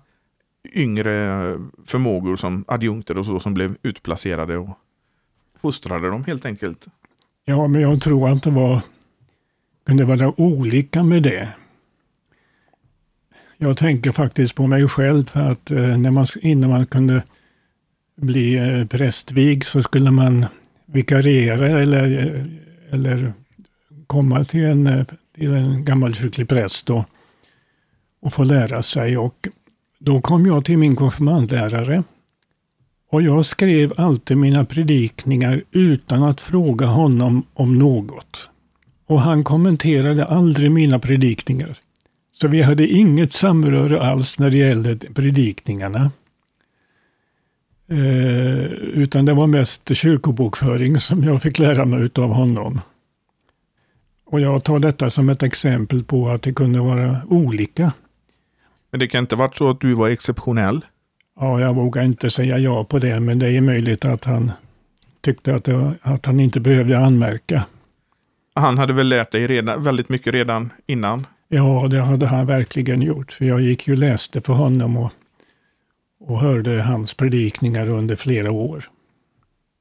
yngre 0.73 1.58
förmågor 1.84 2.37
som 2.37 2.64
adjunkter 2.68 3.18
och 3.18 3.26
så 3.26 3.40
som 3.40 3.54
blev 3.54 3.76
utplacerade 3.82 4.58
och 4.58 4.78
fostrade 5.61 6.08
dem 6.08 6.25
helt 6.25 6.46
enkelt. 6.46 6.87
Ja, 7.44 7.68
men 7.68 7.80
jag 7.80 8.00
tror 8.00 8.28
att 8.28 8.42
det 8.42 8.50
var, 8.50 8.80
kunde 9.86 10.04
vara 10.04 10.40
olika 10.40 11.02
med 11.02 11.22
det. 11.22 11.48
Jag 13.56 13.76
tänker 13.76 14.12
faktiskt 14.12 14.54
på 14.54 14.66
mig 14.66 14.88
själv 14.88 15.26
för 15.26 15.40
att 15.40 15.70
eh, 15.70 15.98
när 15.98 16.10
man, 16.10 16.26
innan 16.40 16.70
man 16.70 16.86
kunde 16.86 17.22
bli 18.16 18.54
eh, 18.54 18.86
prästvig 18.86 19.64
så 19.64 19.82
skulle 19.82 20.10
man 20.10 20.46
vikariera 20.86 21.68
eller, 21.68 22.18
eh, 22.18 22.44
eller 22.90 23.32
komma 24.06 24.44
till 24.44 24.64
en, 24.64 25.06
till 25.34 25.54
en 25.54 25.84
gammalkyrklig 25.84 26.48
präst 26.48 26.90
och, 26.90 27.04
och 28.22 28.32
få 28.32 28.44
lära 28.44 28.82
sig. 28.82 29.18
Och 29.18 29.48
då 29.98 30.20
kom 30.20 30.46
jag 30.46 30.64
till 30.64 30.78
min 30.78 30.96
konfirmandlärare 30.96 32.02
och 33.11 33.23
jag 33.23 33.44
skrev 33.44 33.92
alltid 33.96 34.37
mina 34.37 34.64
predikningar 34.64 35.62
utan 35.70 36.23
att 36.23 36.40
fråga 36.40 36.87
honom 36.87 37.46
om 37.54 37.73
något. 37.73 38.49
Och 39.06 39.20
han 39.20 39.44
kommenterade 39.44 40.25
aldrig 40.25 40.73
mina 40.73 40.99
predikningar. 40.99 41.78
Så 42.32 42.49
vi 42.49 42.62
hade 42.62 42.87
inget 42.87 43.32
samröre 43.32 44.00
alls 44.00 44.38
när 44.38 44.50
det 44.50 44.56
gällde 44.56 44.96
predikningarna. 44.96 46.11
Eh, 47.88 48.64
utan 48.73 49.25
det 49.25 49.34
var 49.34 49.46
mest 49.46 49.96
kyrkobokföring 49.96 51.00
som 51.00 51.25
jag 51.25 51.42
fick 51.42 51.58
lära 51.58 51.84
mig 51.84 52.11
av 52.18 52.32
honom. 52.32 52.80
Och 54.26 54.40
jag 54.40 54.64
tar 54.64 54.78
detta 54.78 55.11
som 55.11 55.28
ett 55.28 55.42
exempel 55.42 56.04
på 56.04 56.28
att 56.28 56.42
det 56.42 56.52
kunde 56.52 56.80
vara 56.80 57.20
olika. 57.28 57.92
Men 58.90 59.00
det 59.00 59.08
kan 59.08 59.20
inte 59.20 59.37
varit 59.37 59.56
så 59.56 59.70
att 59.70 59.80
du 59.80 59.94
var 59.94 60.08
exceptionell? 60.08 60.84
Ja, 61.40 61.60
jag 61.60 61.74
vågar 61.74 62.02
inte 62.02 62.30
säga 62.30 62.58
ja 62.58 62.84
på 62.84 62.98
det, 62.98 63.20
men 63.20 63.38
det 63.38 63.50
är 63.50 63.60
möjligt 63.60 64.04
att 64.04 64.24
han 64.24 64.52
tyckte 65.20 65.54
att, 65.54 65.64
det, 65.64 65.94
att 66.02 66.26
han 66.26 66.40
inte 66.40 66.60
behövde 66.60 66.98
anmärka. 66.98 67.64
Han 68.54 68.78
hade 68.78 68.92
väl 68.92 69.08
lärt 69.08 69.32
dig 69.32 69.46
redan, 69.46 69.82
väldigt 69.82 70.08
mycket 70.08 70.34
redan 70.34 70.72
innan? 70.86 71.26
Ja, 71.48 71.86
det 71.90 72.00
hade 72.00 72.26
han 72.26 72.46
verkligen 72.46 73.02
gjort. 73.02 73.32
För 73.32 73.44
jag 73.44 73.60
gick 73.60 73.88
ju 73.88 73.96
läste 73.96 74.40
för 74.40 74.52
honom 74.52 74.96
och, 74.96 75.12
och 76.20 76.40
hörde 76.40 76.82
hans 76.82 77.14
predikningar 77.14 77.88
under 77.88 78.16
flera 78.16 78.52
år. 78.52 78.90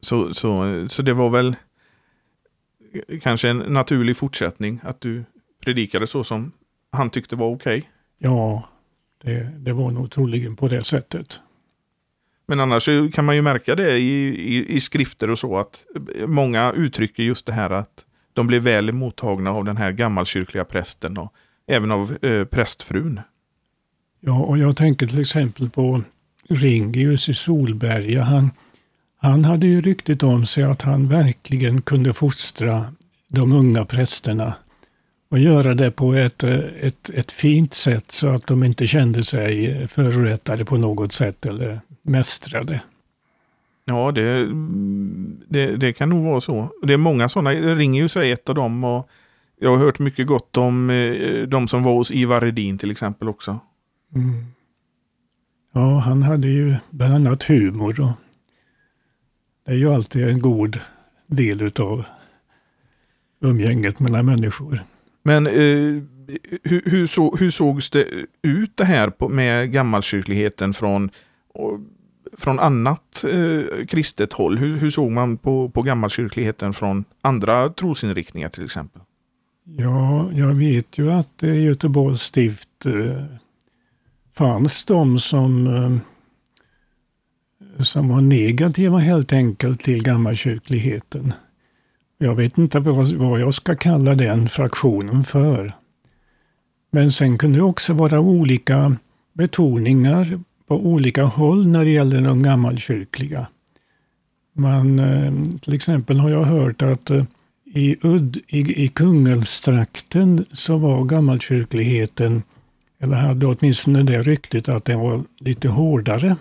Så, 0.01 0.33
så, 0.33 0.85
så 0.89 1.01
det 1.01 1.13
var 1.13 1.29
väl 1.29 1.55
kanske 3.21 3.49
en 3.49 3.57
naturlig 3.57 4.17
fortsättning 4.17 4.79
att 4.83 5.01
du 5.01 5.23
predikade 5.65 6.07
så 6.07 6.23
som 6.23 6.51
han 6.91 7.09
tyckte 7.09 7.35
var 7.35 7.47
okej? 7.47 7.77
Okay? 7.77 7.89
Ja, 8.17 8.69
det, 9.23 9.49
det 9.57 9.73
var 9.73 9.91
nog 9.91 10.11
troligen 10.11 10.55
på 10.55 10.67
det 10.67 10.83
sättet. 10.83 11.39
Men 12.47 12.59
annars 12.59 12.89
kan 13.13 13.25
man 13.25 13.35
ju 13.35 13.41
märka 13.41 13.75
det 13.75 13.97
i, 13.97 14.27
i, 14.27 14.75
i, 14.75 14.79
skrifter 14.79 15.31
och 15.31 15.39
så 15.39 15.57
att 15.57 15.85
många 16.27 16.71
uttrycker 16.71 17.23
just 17.23 17.45
det 17.45 17.53
här 17.53 17.69
att 17.69 18.05
de 18.33 18.47
blev 18.47 18.61
väl 18.61 18.91
mottagna 18.91 19.51
av 19.51 19.65
den 19.65 19.77
här 19.77 19.91
gammalkyrkliga 19.91 20.65
prästen 20.65 21.17
och 21.17 21.33
även 21.67 21.91
av 21.91 22.17
eh, 22.21 22.45
prästfrun. 22.45 23.19
Ja, 24.19 24.43
och 24.43 24.57
jag 24.57 24.77
tänker 24.77 25.07
till 25.07 25.19
exempel 25.21 25.69
på 25.69 26.01
Ringius 26.49 27.29
i 27.29 27.33
Solberga. 27.33 28.23
Han, 28.23 28.51
han 29.17 29.45
hade 29.45 29.67
ju 29.67 29.81
ryktet 29.81 30.23
om 30.23 30.45
sig 30.45 30.63
att 30.63 30.81
han 30.81 31.07
verkligen 31.07 31.81
kunde 31.81 32.13
fostra 32.13 32.93
de 33.27 33.51
unga 33.51 33.85
prästerna 33.85 34.53
och 35.33 35.39
göra 35.39 35.73
det 35.73 35.91
på 35.91 36.13
ett, 36.13 36.43
ett, 36.43 37.09
ett 37.09 37.31
fint 37.31 37.73
sätt 37.73 38.11
så 38.11 38.27
att 38.27 38.47
de 38.47 38.63
inte 38.63 38.87
kände 38.87 39.23
sig 39.23 39.87
förorättade 39.87 40.65
på 40.65 40.77
något 40.77 41.13
sätt 41.13 41.45
eller 41.45 41.81
mästrade. 42.01 42.81
Ja, 43.85 44.11
det, 44.11 44.49
det, 45.47 45.77
det, 45.77 45.93
kan 45.93 46.09
nog 46.09 46.25
vara 46.25 46.41
så. 46.41 46.69
Det 46.83 46.93
är 46.93 46.97
många 46.97 47.29
sådana. 47.29 47.49
Det 47.49 47.75
ringer 47.75 48.01
ju 48.01 48.09
sig 48.09 48.31
ett 48.31 48.49
av 48.49 48.55
dem. 48.55 48.83
Och 48.83 49.09
jag 49.59 49.69
har 49.69 49.77
hört 49.77 49.99
mycket 49.99 50.27
gott 50.27 50.57
om 50.57 50.89
eh, 50.89 51.41
de 51.47 51.67
som 51.67 51.83
var 51.83 51.93
hos 51.93 52.11
Ivar 52.11 52.41
Redin 52.41 52.77
till 52.77 52.91
exempel 52.91 53.29
också. 53.29 53.59
Mm. 54.15 54.45
Ja, 55.73 55.99
han 55.99 56.23
hade 56.23 56.47
ju 56.47 56.75
bland 56.89 57.13
annat 57.13 57.43
humor. 57.43 58.01
Och 58.01 58.11
det 59.65 59.71
är 59.71 59.75
ju 59.75 59.93
alltid 59.93 60.27
en 60.27 60.39
god 60.39 60.79
del 61.27 61.71
av 61.79 62.05
umgänget 63.41 63.99
mellan 63.99 64.25
människor. 64.25 64.83
Men 65.23 65.47
eh, 65.47 66.03
hur, 66.63 66.81
hur, 66.85 67.07
så, 67.07 67.35
hur 67.35 67.51
sågs 67.51 67.89
det 67.89 68.07
ut 68.41 68.77
det 68.77 68.85
här 68.85 69.09
på, 69.09 69.29
med 69.29 69.71
gammalkyrkligheten 69.71 70.73
från, 70.73 71.09
från 72.37 72.59
annat 72.59 73.23
eh, 73.23 73.85
kristet 73.85 74.33
håll? 74.33 74.57
Hur, 74.57 74.77
hur, 74.77 74.89
såg 74.89 75.11
man 75.11 75.37
på, 75.37 75.69
på 75.69 75.81
gammalkyrkligheten 75.81 76.73
från 76.73 77.05
andra 77.21 77.69
trosinriktningar 77.69 78.49
till 78.49 78.65
exempel? 78.65 79.01
Ja, 79.65 80.29
jag 80.33 80.53
vet 80.53 80.97
ju 80.97 81.11
att 81.11 81.43
i 81.43 81.47
Göteborgs 81.47 82.21
stift 82.21 82.85
eh, 82.85 83.25
fanns 84.33 84.85
de 84.85 85.19
som, 85.19 85.67
eh, 85.67 85.97
som 87.83 88.09
var 88.09 88.21
negativa 88.21 88.97
helt 88.97 89.33
enkelt 89.33 89.83
till 89.83 90.03
gammalkyrkligheten. 90.03 91.33
Jag 92.23 92.35
vet 92.35 92.57
inte 92.57 92.79
vad, 92.79 93.39
jag 93.39 93.53
ska 93.53 93.75
kalla 93.75 94.15
den 94.15 94.47
fraktionen 94.47 95.23
för. 95.23 95.73
Men 96.91 97.11
sen 97.11 97.37
kunde 97.37 97.57
det 97.57 97.63
också 97.63 97.93
vara 97.93 98.19
olika 98.19 98.95
betoningar 99.33 100.39
på 100.67 100.75
olika 100.75 101.23
håll 101.23 101.67
när 101.67 101.85
det 101.85 101.91
gäller 101.91 102.21
de 102.21 102.43
gammalkyrkliga. 102.43 103.47
Man, 104.55 104.99
eh, 104.99 105.33
till 105.61 105.73
exempel 105.73 106.19
har 106.19 106.29
jag 106.29 106.43
hört 106.43 106.81
att 106.81 107.09
eh, 107.09 107.23
i, 107.65 107.97
Udd, 108.01 108.37
i, 108.47 108.83
i 108.83 108.87
Kungälvstrakten 108.87 110.45
så 110.53 110.77
var 110.77 111.03
gammalkyrkligheten, 111.03 112.43
eller 112.99 113.17
hade 113.17 113.45
åtminstone 113.45 114.03
det 114.03 114.21
ryktet 114.21 114.69
att 114.69 114.85
den 114.85 114.99
var 114.99 115.23
lite 115.39 115.69
hårdare. 115.69 116.35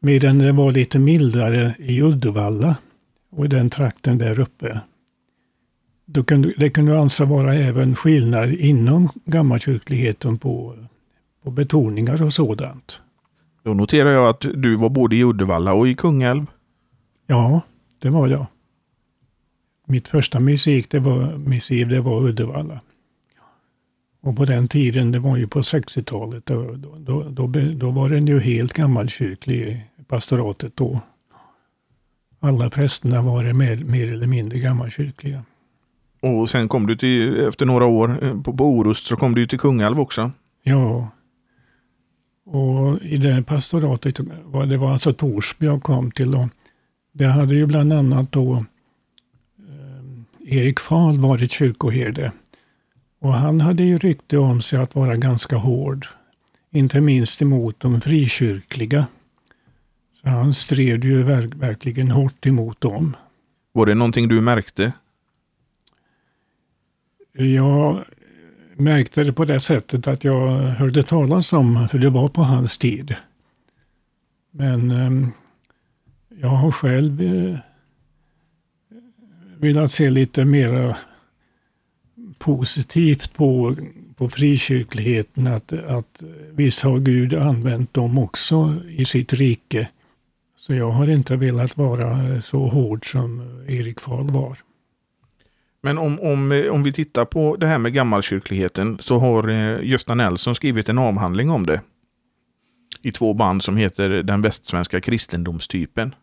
Medan 0.00 0.38
den 0.38 0.56
var 0.56 0.70
lite 0.70 0.98
mildare 0.98 1.74
i 1.78 2.02
Uddevalla 2.02 2.76
och 3.32 3.44
i 3.44 3.48
den 3.48 3.70
trakten 3.70 4.18
där 4.18 4.40
uppe. 4.40 4.80
Då 6.06 6.24
kunde, 6.24 6.52
det 6.56 6.70
kunde 6.70 7.00
alltså 7.00 7.24
vara 7.24 7.54
även 7.54 7.94
skillnad 7.94 8.50
inom 8.50 9.08
gammalkyrkligheten 9.24 10.38
på, 10.38 10.76
på 11.42 11.50
betoningar 11.50 12.22
och 12.22 12.32
sådant. 12.32 13.00
Då 13.62 13.74
noterar 13.74 14.10
jag 14.10 14.28
att 14.28 14.40
du 14.40 14.76
var 14.76 14.88
både 14.88 15.16
i 15.16 15.24
Uddevalla 15.24 15.72
och 15.72 15.88
i 15.88 15.94
Kungälv. 15.94 16.46
Ja, 17.26 17.60
det 17.98 18.10
var 18.10 18.28
jag. 18.28 18.46
Mitt 19.86 20.08
första 20.08 20.40
missiv 20.40 20.86
det 20.90 20.98
var, 20.98 21.36
missiv, 21.36 21.88
det 21.88 22.00
var 22.00 22.22
Uddevalla. 22.28 22.80
Och 24.22 24.36
på 24.36 24.44
den 24.44 24.68
tiden, 24.68 25.12
det 25.12 25.18
var 25.18 25.36
ju 25.36 25.48
på 25.48 25.60
60-talet, 25.60 26.46
då, 26.46 26.74
då, 26.98 27.22
då, 27.28 27.46
då 27.74 27.90
var 27.90 28.08
den 28.08 28.26
ju 28.26 28.40
helt 28.40 28.72
gammalkyrklig, 28.72 29.86
pastoratet 30.08 30.76
då. 30.76 31.00
Alla 32.42 32.70
prästerna 32.70 33.22
var 33.22 33.52
mer, 33.52 33.76
mer 33.76 34.12
eller 34.12 34.26
mindre 34.26 34.58
gammalkyrkliga. 34.58 35.44
Och 36.20 36.50
sen 36.50 36.68
kom 36.68 36.86
du 36.86 36.96
till, 36.96 37.46
efter 37.46 37.66
några 37.66 37.86
år 37.86 38.18
eh, 38.22 38.42
på, 38.42 38.56
på 38.56 38.64
Orust, 38.64 39.06
så 39.06 39.16
kom 39.16 39.34
du 39.34 39.46
till 39.46 39.58
Kungälv 39.58 40.00
också. 40.00 40.30
Ja. 40.62 41.08
Och 42.46 43.02
i 43.02 43.16
det 43.16 43.42
pastoratet, 43.42 44.20
var 44.44 44.66
det 44.66 44.76
var 44.76 44.92
alltså 44.92 45.12
Torsby 45.12 45.66
jag 45.66 45.82
kom 45.82 46.10
till. 46.10 46.34
Och 46.34 46.48
det 47.12 47.26
hade 47.26 47.54
ju 47.54 47.66
bland 47.66 47.92
annat 47.92 48.32
då 48.32 48.54
eh, 49.58 50.58
Erik 50.58 50.80
Fahl 50.80 51.18
varit 51.20 51.50
kyrkoherde. 51.50 52.32
Och 53.20 53.32
han 53.32 53.60
hade 53.60 53.82
ju 53.82 53.98
rykte 53.98 54.38
om 54.38 54.62
sig 54.62 54.78
att 54.78 54.94
vara 54.94 55.16
ganska 55.16 55.56
hård. 55.56 56.06
Inte 56.72 57.00
minst 57.00 57.42
emot 57.42 57.80
de 57.80 58.00
frikyrkliga. 58.00 59.06
Så 60.22 60.28
han 60.28 60.54
stred 60.54 61.04
ju 61.04 61.22
verk 61.22 61.54
verkligen 61.54 62.10
hårt 62.10 62.46
emot 62.46 62.80
dem. 62.80 63.16
Var 63.72 63.86
det 63.86 63.94
någonting 63.94 64.28
du 64.28 64.40
märkte? 64.40 64.92
Jag 67.32 68.04
märkte 68.76 69.24
det 69.24 69.32
på 69.32 69.44
det 69.44 69.60
sättet 69.60 70.06
att 70.06 70.24
jag 70.24 70.48
hörde 70.58 71.02
talas 71.02 71.52
om, 71.52 71.88
för 71.88 71.98
det 71.98 72.10
var 72.10 72.28
på 72.28 72.42
hans 72.42 72.78
tid. 72.78 73.16
Men 74.50 74.90
eh, 74.90 75.28
jag 76.40 76.48
har 76.48 76.70
själv 76.70 77.22
eh, 77.22 77.58
velat 79.58 79.92
se 79.92 80.10
lite 80.10 80.44
mera 80.44 80.96
positivt 82.38 83.34
på, 83.34 83.76
på 84.16 84.28
frikyrkligheten. 84.28 85.46
Att, 85.46 85.72
att 85.72 86.22
vissa 86.52 86.88
har 86.88 86.98
Gud 86.98 87.34
använt 87.34 87.94
dem 87.94 88.18
också 88.18 88.74
i 88.88 89.04
sitt 89.04 89.32
rike. 89.32 89.88
Så 90.66 90.74
jag 90.74 90.90
har 90.90 91.08
inte 91.10 91.36
velat 91.36 91.76
vara 91.76 92.40
så 92.42 92.66
hård 92.66 93.10
som 93.10 93.40
Erik 93.68 94.00
Fahl 94.00 94.30
var. 94.30 94.58
Men 95.82 95.98
om, 95.98 96.20
om, 96.20 96.68
om 96.70 96.82
vi 96.82 96.92
tittar 96.92 97.24
på 97.24 97.56
det 97.56 97.66
här 97.66 97.78
med 97.78 97.92
gammalkyrkligheten 97.92 98.98
så 99.00 99.18
har 99.18 99.48
eh, 99.48 99.84
Gösta 99.84 100.14
Nelson 100.14 100.54
skrivit 100.54 100.88
en 100.88 100.98
avhandling 100.98 101.50
om 101.50 101.66
det. 101.66 101.80
I 103.02 103.12
två 103.12 103.34
band 103.34 103.62
som 103.62 103.76
heter 103.76 104.22
Den 104.22 104.42
västsvenska 104.42 105.00
kristendomstypen. 105.00 106.14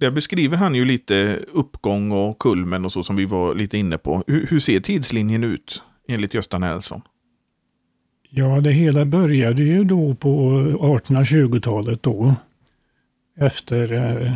Där 0.00 0.10
beskriver 0.10 0.56
han 0.56 0.74
ju 0.74 0.84
lite 0.84 1.38
uppgång 1.52 2.12
och 2.12 2.38
kulmen 2.38 2.84
och 2.84 2.92
så 2.92 3.02
som 3.02 3.16
vi 3.16 3.24
var 3.24 3.54
lite 3.54 3.78
inne 3.78 3.98
på. 3.98 4.22
Hur, 4.26 4.46
hur 4.46 4.60
ser 4.60 4.80
tidslinjen 4.80 5.44
ut 5.44 5.82
enligt 6.08 6.34
Gösta 6.34 6.58
Nelson? 6.58 7.02
Ja, 8.30 8.60
det 8.60 8.72
hela 8.72 9.04
började 9.04 9.62
ju 9.62 9.84
då 9.84 10.14
på 10.14 10.60
1820-talet 10.80 12.02
då. 12.02 12.36
Efter 13.36 13.92
eh, 13.92 14.32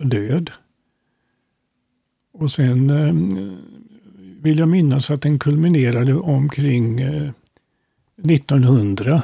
död. 0.00 0.50
Och 2.32 2.52
sen 2.52 2.90
eh, 2.90 3.14
vill 4.42 4.58
jag 4.58 4.68
minnas 4.68 5.10
att 5.10 5.22
den 5.22 5.38
kulminerade 5.38 6.14
omkring 6.14 7.00
eh, 7.00 7.30
1900. 8.24 9.22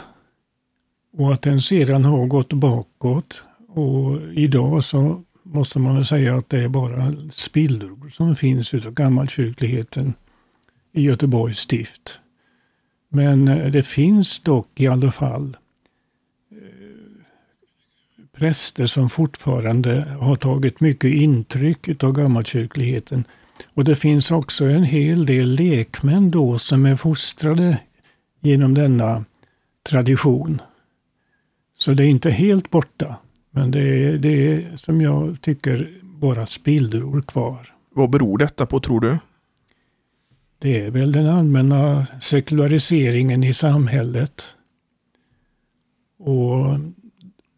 Och 1.12 1.32
att 1.32 1.42
den 1.42 1.60
sedan 1.60 2.04
har 2.04 2.26
gått 2.26 2.52
bakåt. 2.52 3.44
Och 3.68 4.20
idag 4.32 4.84
så 4.84 5.22
måste 5.42 5.78
man 5.78 5.94
väl 5.94 6.06
säga 6.06 6.34
att 6.34 6.48
det 6.48 6.64
är 6.64 6.68
bara 6.68 7.12
spillror 7.32 8.08
som 8.08 8.36
finns 8.36 8.74
utav 8.74 8.92
gammalkyrkligheten 8.92 10.14
i 10.92 11.02
Göteborgs 11.02 11.58
stift. 11.58 12.20
Men 13.08 13.48
eh, 13.48 13.70
det 13.70 13.82
finns 13.82 14.40
dock 14.40 14.80
i 14.80 14.86
alla 14.86 15.10
fall 15.10 15.56
präster 18.40 18.86
som 18.86 19.10
fortfarande 19.10 20.04
har 20.20 20.36
tagit 20.36 20.80
mycket 20.80 21.12
intryck 21.12 22.02
av 22.04 22.12
gammalkyrkligheten. 22.12 23.24
Och 23.74 23.84
det 23.84 23.96
finns 23.96 24.30
också 24.30 24.64
en 24.64 24.84
hel 24.84 25.26
del 25.26 25.48
lekmän 25.48 26.30
då 26.30 26.58
som 26.58 26.86
är 26.86 26.96
fostrade 26.96 27.80
genom 28.40 28.74
denna 28.74 29.24
tradition. 29.88 30.62
Så 31.78 31.92
det 31.92 32.04
är 32.04 32.06
inte 32.06 32.30
helt 32.30 32.70
borta, 32.70 33.16
men 33.50 33.70
det 33.70 33.80
är, 33.80 34.18
det 34.18 34.52
är 34.52 34.76
som 34.76 35.00
jag 35.00 35.40
tycker 35.40 35.90
bara 36.02 36.46
spillror 36.46 37.22
kvar. 37.22 37.74
Vad 37.94 38.10
beror 38.10 38.38
detta 38.38 38.66
på 38.66 38.80
tror 38.80 39.00
du? 39.00 39.18
Det 40.58 40.86
är 40.86 40.90
väl 40.90 41.12
den 41.12 41.26
allmänna 41.26 42.06
sekulariseringen 42.20 43.44
i 43.44 43.54
samhället. 43.54 44.42
Och 46.18 46.78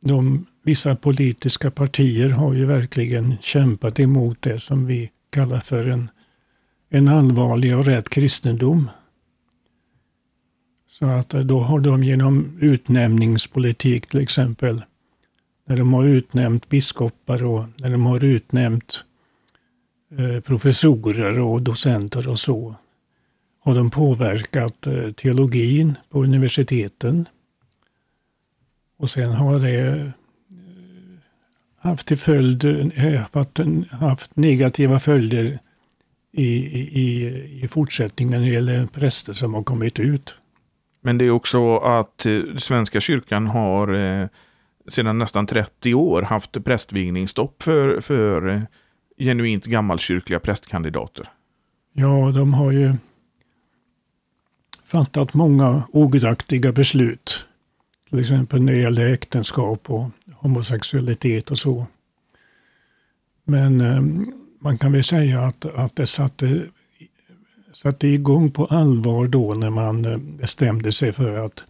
de 0.01 0.47
vissa 0.63 0.97
politiska 0.97 1.71
partier 1.71 2.29
har 2.29 2.55
ju 2.55 2.67
verkligen 2.67 3.39
kämpat 3.41 4.01
emot 4.01 4.43
det 4.43 4.59
som 4.59 4.87
vi 4.87 5.11
kallar 5.31 5.61
för 5.61 5.89
en, 5.89 6.11
en 6.91 7.09
allvarlig 7.09 7.77
och 7.77 7.85
rätt 7.85 8.09
kristendom. 8.09 8.91
Så 10.89 11.07
att 11.07 11.35
eh, 11.35 11.41
då 11.41 11.61
har 11.61 11.81
de 11.81 12.05
genom 12.05 12.59
utnämningspolitik 12.61 14.07
till 14.07 14.21
exempel, 14.21 14.83
när 15.67 15.77
de 15.77 15.93
har 15.93 16.05
utnämnt 16.05 16.69
biskopar 16.69 17.45
och 17.45 17.65
när 17.77 17.91
de 17.91 18.07
har 18.07 18.25
utnämnt 18.25 19.05
eh, 20.19 20.41
professorer 20.41 21.39
och 21.39 21.63
docenter 21.63 22.29
och 22.29 22.39
så, 22.39 22.75
har 23.61 23.75
de 23.75 23.91
påverkat 23.91 24.87
eh, 24.87 25.13
teologin 25.13 25.95
på 26.09 26.23
universiteten. 26.23 27.29
Och 28.97 29.11
sen 29.11 29.33
har 29.33 29.61
det 29.61 30.13
haft 31.83 32.07
till 32.07 32.17
följd, 32.17 32.65
eh, 32.95 33.23
haft 33.91 34.37
negativa 34.37 35.01
följder 35.01 35.59
i, 36.33 36.47
i, 37.03 37.29
i 37.65 37.69
fortsättningen 37.69 38.41
när 38.41 38.49
det 38.49 38.53
gäller 38.53 38.87
präster 38.87 39.33
som 39.33 39.55
har 39.55 39.63
kommit 39.63 39.99
ut. 39.99 40.39
Men 41.01 41.19
det 41.19 41.25
är 41.25 41.31
också 41.31 41.77
att 41.77 42.27
eh, 42.27 42.41
Svenska 42.57 43.01
kyrkan 43.01 43.47
har 43.47 43.95
eh, 43.95 44.27
sedan 44.89 45.19
nästan 45.19 45.47
30 45.47 45.95
år 45.95 46.23
haft 46.23 46.65
prästvigningsstopp 46.65 47.63
för, 47.63 48.01
för 48.01 48.63
genuint 49.19 49.65
gammalkyrkliga 49.65 50.41
prästkandidater. 50.41 51.27
Ja, 51.93 52.31
de 52.35 52.55
har 52.55 52.73
ju 52.73 52.95
fattat 54.85 55.35
många 55.35 55.83
ogudaktiga 55.93 56.73
beslut. 56.73 57.47
Till 58.11 58.21
exempel 58.21 58.63
när 58.63 58.73
det 58.73 58.79
gäller 58.79 59.13
äktenskap 59.13 59.91
och 59.91 60.11
homosexualitet 60.43 61.51
och 61.51 61.59
så. 61.59 61.87
Men 63.45 63.81
eh, 63.81 64.03
man 64.61 64.79
kan 64.79 64.93
väl 64.93 65.05
säga 65.05 65.41
att, 65.41 65.65
att 65.65 65.97
det 65.97 66.07
satte, 66.07 66.67
satte 67.75 68.07
igång 68.07 68.51
på 68.51 68.65
allvar 68.65 69.27
då 69.27 69.55
när 69.55 69.71
man 69.71 70.05
eh, 70.05 70.17
bestämde 70.19 70.93
sig 70.93 71.13
för 71.13 71.47
att 71.47 71.65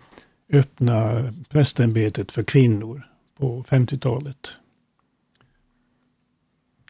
öppna 0.52 1.10
prästämbetet 1.48 2.32
för 2.32 2.42
kvinnor 2.42 3.06
på 3.38 3.62
50-talet. 3.62 4.56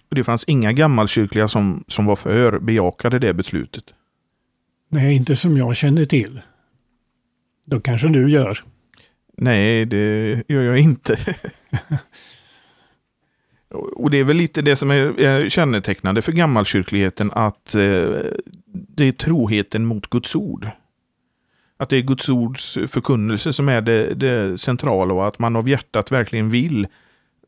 Det 0.08 0.24
fanns 0.24 0.44
inga 0.44 0.72
gammalkyrkliga 0.72 1.48
som, 1.48 1.84
som 1.88 2.06
var 2.06 2.16
för 2.16 2.58
bejakade 2.58 3.18
det 3.18 3.34
beslutet? 3.34 3.84
Nej, 4.88 5.16
inte 5.16 5.36
som 5.36 5.56
jag 5.56 5.76
känner 5.76 6.04
till. 6.04 6.40
Då 7.64 7.80
kanske 7.80 8.08
du 8.08 8.30
gör. 8.30 8.64
Nej, 9.42 9.84
det 9.86 10.42
gör 10.48 10.62
jag 10.62 10.78
inte. 10.78 11.16
Och 13.94 14.10
det 14.10 14.16
är 14.16 14.24
väl 14.24 14.36
lite 14.36 14.62
det 14.62 14.76
som 14.76 14.90
är 14.90 15.48
kännetecknande 15.48 16.22
för 16.22 16.32
gammalkyrkligheten 16.32 17.30
att 17.32 17.74
eh, 17.74 18.10
det 18.66 19.04
är 19.04 19.12
troheten 19.12 19.86
mot 19.86 20.10
Guds 20.10 20.36
ord. 20.36 20.68
Att 21.76 21.88
det 21.88 21.96
är 21.96 22.02
Guds 22.02 22.28
ords 22.28 22.78
förkunnelse 22.86 23.52
som 23.52 23.68
är 23.68 23.80
det, 23.80 24.14
det 24.14 24.60
centrala 24.60 25.14
och 25.14 25.26
att 25.26 25.38
man 25.38 25.56
av 25.56 25.68
hjärtat 25.68 26.12
verkligen 26.12 26.50
vill 26.50 26.86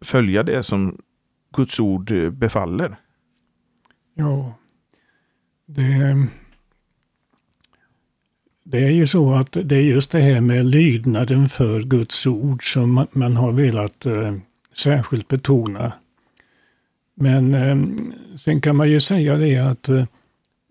följa 0.00 0.42
det 0.42 0.62
som 0.62 0.98
Guds 1.56 1.80
ord 1.80 2.32
befaller. 2.32 2.96
Ja, 4.14 4.58
det 5.66 6.26
det 8.64 8.78
är 8.78 8.90
ju 8.90 9.06
så 9.06 9.34
att 9.34 9.56
det 9.64 9.76
är 9.76 9.80
just 9.80 10.10
det 10.10 10.20
här 10.20 10.40
med 10.40 10.66
lydnaden 10.66 11.48
för 11.48 11.82
Guds 11.82 12.26
ord 12.26 12.72
som 12.72 13.06
man 13.12 13.36
har 13.36 13.52
velat 13.52 14.06
eh, 14.06 14.34
särskilt 14.76 15.28
betona. 15.28 15.92
Men 17.16 17.54
eh, 17.54 17.76
sen 18.38 18.60
kan 18.60 18.76
man 18.76 18.90
ju 18.90 19.00
säga 19.00 19.36
det 19.36 19.58
att, 19.58 19.88
eh, 19.88 20.04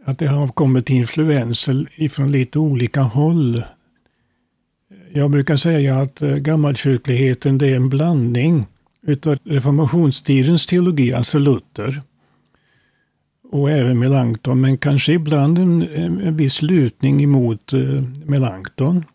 att 0.05 0.19
det 0.19 0.27
har 0.27 0.47
kommit 0.47 0.89
influenser 0.89 1.87
ifrån 1.95 2.31
lite 2.31 2.59
olika 2.59 3.01
håll. 3.01 3.63
Jag 5.11 5.31
brukar 5.31 5.57
säga 5.57 5.99
att 5.99 6.21
eh, 6.21 6.35
gammalkyrkligheten 6.35 7.57
det 7.57 7.67
är 7.67 7.75
en 7.75 7.89
blandning 7.89 8.65
utav 9.07 9.37
reformationstidens 9.43 10.65
teologi, 10.65 11.13
alltså 11.13 11.39
Luther, 11.39 12.01
och 13.53 13.71
även 13.71 13.99
Melanchthon, 13.99 14.61
men 14.61 14.77
kanske 14.77 15.13
ibland 15.13 15.57
en, 15.57 15.81
en 15.81 16.37
viss 16.37 16.61
lutning 16.61 17.23
emot 17.23 17.73
eh, 17.73 18.03
Melanchthon. 18.25 19.05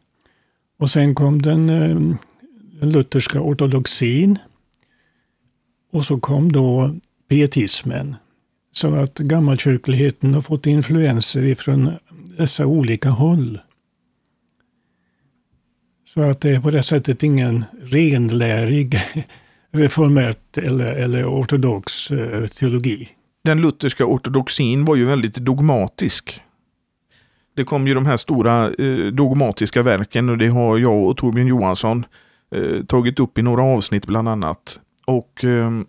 Och 0.79 0.91
sen 0.91 1.15
kom 1.15 1.43
den, 1.43 1.69
eh, 1.69 1.95
den 2.81 2.93
lutherska 2.93 3.41
ortodoxin. 3.41 4.39
Och 5.93 6.05
så 6.05 6.21
kom 6.21 6.53
då 6.53 6.97
pietismen. 7.29 8.17
Så 8.73 8.95
att 8.95 9.19
gammalkyrkligheten 9.19 10.35
har 10.35 10.43
fått 10.43 10.67
influenser 10.67 11.45
ifrån 11.45 11.91
dessa 12.39 12.67
olika 12.67 13.11
håll. 13.11 13.59
Så 16.07 16.21
att 16.21 16.41
det 16.41 16.51
är 16.51 16.61
på 16.61 16.71
det 16.71 16.83
sättet 16.83 17.23
ingen 17.23 17.65
renlärig 17.83 19.01
reformärt 19.71 20.59
eller, 20.59 20.93
eller 20.93 21.25
ortodox 21.25 22.11
eh, 22.11 22.47
teologi. 22.47 23.09
Den 23.49 23.61
lutherska 23.61 24.07
ortodoxin 24.07 24.85
var 24.85 24.97
ju 24.97 25.05
väldigt 25.05 25.35
dogmatisk. 25.35 26.43
Det 27.57 27.65
kom 27.65 27.87
ju 27.87 27.95
de 27.95 28.07
här 28.07 28.17
stora 28.17 28.71
eh, 28.71 29.07
dogmatiska 29.07 29.83
verken 29.83 30.29
och 30.29 30.39
det 30.39 30.49
har 30.49 30.79
jag 30.79 31.05
och 31.05 31.17
Torbjörn 31.17 31.47
Johansson 31.47 32.07
eh, 32.55 32.85
tagit 32.85 33.21
upp 33.21 33.39
i 33.39 33.43
några 33.43 33.63
avsnitt 33.63 34.07
bland 34.07 34.29
annat. 34.29 34.81
Och 35.07 35.45
ehm, 35.45 35.87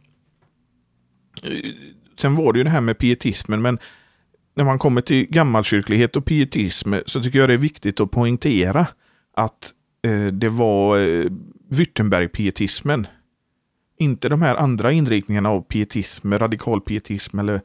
eh, 1.44 1.72
Sen 2.20 2.36
var 2.36 2.54
det 2.54 2.60
ju 2.60 2.64
det 2.64 2.70
här 2.70 2.82
med 2.82 2.98
pietismen, 2.98 3.62
men 3.62 3.80
när 4.56 4.64
man 4.64 4.80
kommer 4.80 5.02
till 5.02 5.26
gammalkyrklighet 5.26 6.16
och 6.16 6.26
pietism 6.26 6.94
så 7.06 7.24
tycker 7.24 7.40
jag 7.40 7.50
det 7.50 7.54
är 7.54 7.58
viktigt 7.58 8.00
att 8.00 8.12
poängtera 8.12 8.88
att 9.36 9.72
eh, 10.08 10.34
det 10.34 10.50
var 10.50 10.98
eh, 11.00 11.26
Württemberg-pietismen. 11.70 13.08
Inte 14.02 14.30
de 14.30 14.42
här 14.42 14.56
andra 14.56 14.92
inriktningarna 14.92 15.50
av 15.50 15.62
pietism, 15.62 16.34
radikal 16.34 16.82
pietism 16.82 17.40
eller 17.40 17.62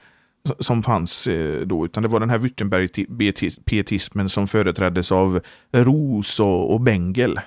som 0.58 0.82
fanns 0.82 1.26
eh, 1.26 1.60
då, 1.60 1.84
utan 1.84 2.02
det 2.02 2.08
var 2.08 2.20
den 2.20 2.30
här 2.30 2.38
Württemberg-pietismen 2.38 4.28
som 4.28 4.48
företräddes 4.48 5.12
av 5.12 5.40
Ros 5.72 6.40
och, 6.40 6.72
och 6.72 6.80
Bengel. 6.80 7.40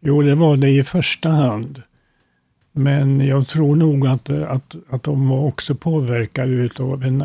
Jo, 0.00 0.22
det 0.22 0.34
var 0.34 0.56
det 0.56 0.70
i 0.70 0.82
första 0.82 1.28
hand. 1.28 1.82
Men 2.72 3.20
jag 3.26 3.48
tror 3.48 3.76
nog 3.76 4.06
att, 4.06 4.30
att, 4.30 4.76
att 4.88 5.02
de 5.02 5.28
var 5.28 5.44
också 5.44 5.74
påverkade 5.74 6.70
av 6.78 7.04
en, 7.04 7.24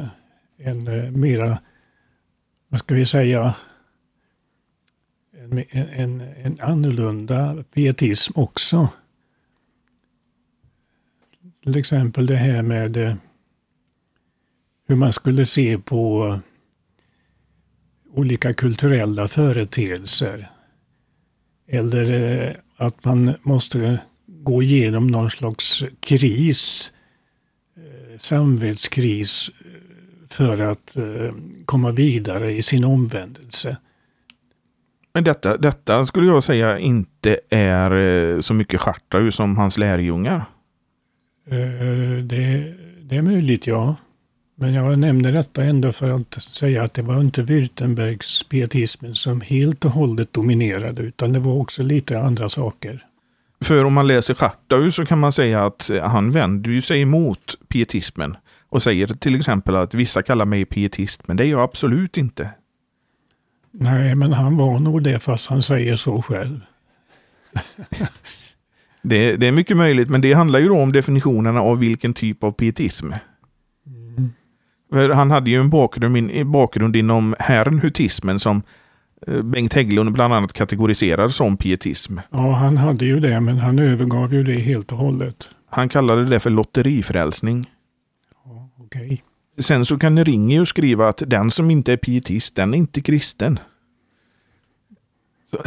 en 0.57 0.87
eh, 0.87 1.11
mera, 1.11 1.57
vad 2.69 2.79
ska 2.79 2.95
vi 2.95 3.05
säga, 3.05 3.53
en, 5.37 5.63
en, 5.71 6.21
en 6.21 6.57
annorlunda 6.61 7.63
pietism 7.73 8.39
också. 8.39 8.89
Till 11.63 11.77
exempel 11.77 12.25
det 12.25 12.35
här 12.35 12.61
med 12.61 12.97
eh, 12.97 13.15
hur 14.87 14.95
man 14.95 15.13
skulle 15.13 15.45
se 15.45 15.77
på 15.77 16.27
eh, 16.27 16.39
olika 18.13 18.53
kulturella 18.53 19.27
företeelser. 19.27 20.49
Eller 21.67 22.11
eh, 22.47 22.53
att 22.77 23.05
man 23.05 23.33
måste 23.43 23.99
gå 24.27 24.63
igenom 24.63 25.07
någon 25.07 25.31
slags 25.31 25.83
kris, 25.99 26.91
samvetskris 28.19 29.51
för 30.29 30.59
att 30.59 30.97
komma 31.65 31.91
vidare 31.91 32.51
i 32.51 32.61
sin 32.61 32.83
omvändelse. 32.83 33.77
Men 35.13 35.23
detta, 35.23 35.57
detta 35.57 36.05
skulle 36.05 36.27
jag 36.27 36.43
säga 36.43 36.79
inte 36.79 37.39
är 37.49 38.41
så 38.41 38.53
mycket 38.53 38.81
Schartau 38.81 39.31
som 39.31 39.57
hans 39.57 39.77
lärjungar. 39.77 40.45
Det, 41.45 42.73
det 43.01 43.17
är 43.17 43.21
möjligt, 43.21 43.67
ja. 43.67 43.95
Men 44.55 44.73
jag 44.73 44.99
nämner 44.99 45.31
detta 45.31 45.63
ändå 45.63 45.91
för 45.91 46.09
att 46.09 46.33
säga 46.33 46.83
att 46.83 46.93
det 46.93 47.01
var 47.01 47.19
inte 47.19 47.41
Württembergs 47.41 48.43
pietismen 48.49 49.15
som 49.15 49.41
helt 49.41 49.85
och 49.85 49.91
hållet 49.91 50.33
dominerade, 50.33 51.01
utan 51.01 51.33
det 51.33 51.39
var 51.39 51.53
också 51.53 51.83
lite 51.83 52.19
andra 52.19 52.49
saker. 52.49 53.05
För 53.61 53.85
om 53.85 53.93
man 53.93 54.07
läser 54.07 54.33
Schartau 54.33 54.91
så 54.91 55.05
kan 55.05 55.19
man 55.19 55.31
säga 55.31 55.65
att 55.65 55.91
han 56.03 56.31
vänder 56.31 56.71
ju 56.71 56.81
sig 56.81 57.01
emot 57.01 57.55
pietismen 57.67 58.37
och 58.69 58.83
säger 58.83 59.07
till 59.07 59.35
exempel 59.35 59.75
att 59.75 59.93
vissa 59.93 60.23
kallar 60.23 60.45
mig 60.45 60.65
pietist, 60.65 61.27
men 61.27 61.37
det 61.37 61.45
är 61.45 61.47
jag 61.47 61.61
absolut 61.61 62.17
inte. 62.17 62.49
Nej, 63.71 64.15
men 64.15 64.33
han 64.33 64.57
var 64.57 64.79
nog 64.79 65.03
det 65.03 65.19
fast 65.19 65.49
han 65.49 65.63
säger 65.63 65.95
så 65.95 66.21
själv. 66.21 66.59
det, 69.03 69.35
det, 69.35 69.47
är 69.47 69.51
mycket 69.51 69.77
möjligt, 69.77 70.09
men 70.09 70.21
det 70.21 70.33
handlar 70.33 70.59
ju 70.59 70.67
då 70.67 70.77
om 70.77 70.91
definitionerna 70.91 71.61
av 71.61 71.79
vilken 71.79 72.13
typ 72.13 72.43
av 72.43 72.51
pietism. 72.51 73.11
Mm. 73.87 75.11
Han 75.11 75.31
hade 75.31 75.49
ju 75.49 75.59
en 75.59 75.69
bakgrund, 75.69 76.45
bakgrund 76.45 76.95
inom 76.95 77.35
herrnhutismen 77.39 78.39
som 78.39 78.63
Eh, 79.27 79.41
Bengt 79.41 79.73
Hägglund 79.73 80.11
bland 80.13 80.33
annat 80.33 80.53
kategoriserar 80.53 81.27
som 81.27 81.57
pietism. 81.57 82.17
Ja, 82.29 82.51
han 82.51 82.77
hade 82.77 83.05
ju 83.05 83.19
det, 83.19 83.39
men 83.39 83.57
han 83.57 83.79
övergav 83.79 84.33
ju 84.33 84.43
det 84.43 84.59
helt 84.59 84.91
och 84.91 84.97
hållet. 84.97 85.49
Han 85.69 85.89
kallade 85.89 86.25
det 86.25 86.39
för 86.39 86.49
lotterifrälsning. 86.49 87.69
Ja, 88.45 88.69
okay. 88.77 89.17
Sen 89.59 89.85
så 89.85 89.99
kan 89.99 90.25
Ringius 90.25 90.69
skriva 90.69 91.07
att 91.07 91.23
den 91.27 91.51
som 91.51 91.71
inte 91.71 91.93
är 91.93 91.97
pietist, 91.97 92.55
den 92.55 92.73
är 92.73 92.77
inte 92.77 93.01
kristen. 93.01 93.59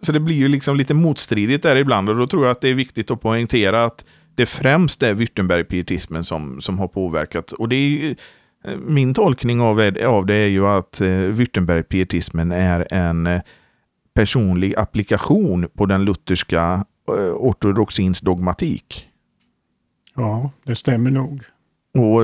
Så, 0.00 0.12
det 0.12 0.20
blir 0.20 0.36
ju 0.36 0.48
liksom 0.48 0.76
lite 0.76 0.94
motstridigt 0.94 1.62
där 1.62 1.76
ibland 1.76 2.08
och 2.08 2.16
då 2.16 2.26
tror 2.26 2.44
jag 2.44 2.50
att 2.50 2.60
det 2.60 2.68
är 2.68 2.74
viktigt 2.74 3.10
att 3.10 3.20
poängtera 3.20 3.84
att 3.84 4.04
det 4.34 4.46
främst 4.46 5.02
är 5.02 5.14
Württemberg-pietismen 5.14 6.22
som, 6.22 6.60
som 6.60 6.78
har 6.78 6.88
påverkat. 6.88 7.52
Och 7.52 7.68
det 7.68 7.76
är 7.76 8.16
min 8.76 9.14
tolkning 9.14 9.60
av, 9.60 9.80
av 10.06 10.26
det 10.26 10.34
är 10.34 10.48
ju 10.48 10.66
att 10.66 11.00
eh, 11.00 11.08
Württemberg-pietismen 11.08 12.52
är 12.52 12.86
en 12.90 13.26
eh, 13.26 13.40
personlig 14.14 14.76
applikation 14.76 15.68
på 15.74 15.86
den 15.86 16.04
lutherska 16.04 16.84
eh, 17.08 17.34
ortodoxins 17.34 18.20
dogmatik. 18.20 19.08
Ja, 20.14 20.50
det 20.64 20.76
stämmer 20.76 21.10
nog. 21.10 21.42
Och 21.98 22.22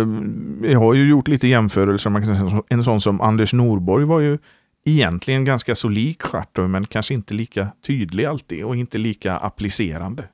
jag 0.70 0.78
har 0.78 0.94
ju 0.94 1.08
gjort 1.08 1.28
lite 1.28 1.48
jämförelser. 1.48 2.62
En 2.68 2.84
sån 2.84 3.00
som 3.00 3.20
Anders 3.20 3.52
Norborg 3.52 4.04
var 4.04 4.20
ju 4.20 4.38
egentligen 4.84 5.44
ganska 5.44 5.74
så 5.74 5.88
lik 5.88 6.22
Schartau, 6.22 6.68
men 6.68 6.86
kanske 6.86 7.14
inte 7.14 7.34
lika 7.34 7.72
tydlig 7.86 8.24
alltid 8.24 8.64
och 8.64 8.76
inte 8.76 8.98
lika 8.98 9.36
applicerande. 9.36 10.24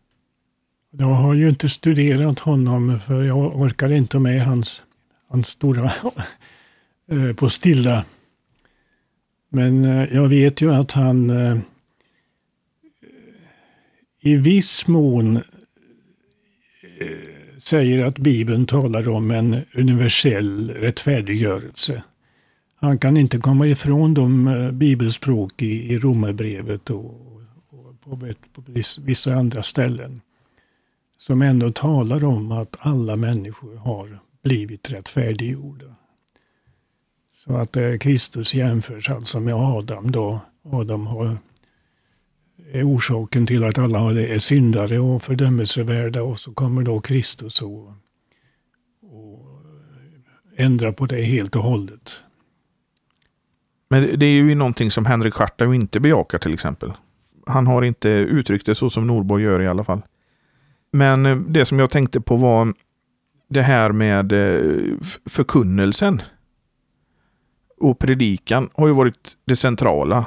Jag 0.91 1.07
har 1.07 1.35
ju 1.35 1.49
inte 1.49 1.69
studerat 1.69 2.39
honom 2.39 3.01
för 3.01 3.25
jag 3.25 3.57
orkar 3.57 3.93
inte 3.93 4.19
med 4.19 4.45
hans 4.45 4.83
hans 5.29 5.49
stora 5.49 5.91
postilla. 6.03 6.25
Eh, 7.11 7.33
på 7.33 7.51
Stilla. 7.51 8.05
Men 9.51 9.85
eh, 9.85 10.15
jag 10.15 10.29
vet 10.29 10.61
ju 10.61 10.75
att 10.75 10.93
han 10.93 11.31
eh, 11.31 11.59
i 14.21 14.37
viss 14.37 14.87
mån 14.87 15.41
säger 17.59 18.05
att 18.05 18.19
Bibeln 18.19 18.67
talar 18.67 19.09
om 19.09 19.31
en 19.31 19.57
universell 19.75 20.71
rättfärdiggörelse. 20.71 22.03
Han 22.81 22.99
kan 22.99 23.17
inte 23.17 23.39
komma 23.39 23.67
ifrån 23.67 24.15
de 24.15 24.49
eh, 24.49 24.71
bibelspråk 24.71 25.63
i, 25.63 25.93
i 25.93 25.99
Romarbrevet 25.99 26.91
och, 26.91 27.05
och 27.71 28.01
på, 28.01 28.17
på 28.53 28.63
vissa 28.99 29.35
andra 29.35 29.63
ställen 29.63 30.21
som 31.19 31.43
ändå 31.43 31.73
talar 31.73 32.25
om 32.25 32.53
att 32.53 32.77
alla 32.79 33.17
människor 33.17 33.77
har 33.77 34.19
blivit 34.43 34.91
rättfärdiggjorda. 34.91 35.87
Så 37.45 37.57
att 37.57 37.77
eh, 37.77 37.97
Kristus 37.99 38.55
jämförs 38.55 39.11
alltså 39.11 39.41
med 39.41 39.55
Adam 39.55 40.11
då. 40.11 40.41
Adam 40.65 41.07
har, 41.07 41.39
är 42.73 42.89
orsaken 42.89 43.47
till 43.47 43.65
att 43.65 43.79
alla 43.79 43.99
är 44.11 44.39
syndare 44.39 44.99
och 44.99 45.23
fördömelsevärda 45.23 46.23
och 46.23 46.39
så 46.39 46.53
kommer 46.53 46.83
då 46.83 47.01
Kristus 47.01 47.63
och, 47.63 47.93
och 49.03 49.63
ändrar 50.57 50.93
på 50.93 51.07
det 51.07 51.23
helt 51.23 51.57
och 51.57 51.63
hållet. 51.63 52.23
Men 53.91 54.19
det 54.19 54.27
är 54.27 54.31
ju 54.31 54.55
någonting 54.55 54.91
som 54.91 55.07
Henrik 55.07 55.35
Schartau 55.35 55.75
inte 55.75 56.01
bejakar 56.01 56.39
till 56.39 56.55
exempel. 56.55 56.93
Han 57.47 57.67
har 57.67 57.83
inte 57.83 58.09
uttryckt 58.09 58.67
det 58.67 58.75
så 58.75 58.91
som 58.91 59.07
Norborg 59.07 59.45
gör 59.45 59.63
i 59.63 59.69
alla 59.69 59.85
fall. 59.85 60.03
Men 60.93 61.27
eh, 61.27 61.37
det 61.37 61.65
som 61.65 61.79
jag 61.79 61.91
tänkte 61.91 62.21
på 62.21 62.37
var 62.37 62.75
det 63.49 63.63
här 63.63 63.93
med 63.93 64.33
eh, 64.33 64.97
förkunnelsen 65.27 66.23
och 67.81 67.99
predikan 67.99 68.71
har 68.75 68.87
ju 68.87 68.93
varit 68.93 69.37
det 69.45 69.57
centrala. 69.57 70.27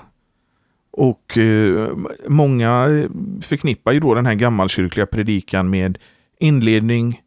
Och 0.91 1.37
eh, 1.37 1.89
många 2.27 2.87
eh, 2.89 3.09
förknippar 3.41 3.91
ju 3.91 3.99
då 3.99 4.13
den 4.13 4.25
här 4.25 4.35
gammalkyrkliga 4.35 5.05
predikan 5.05 5.69
med 5.69 5.97
inledning, 6.39 7.21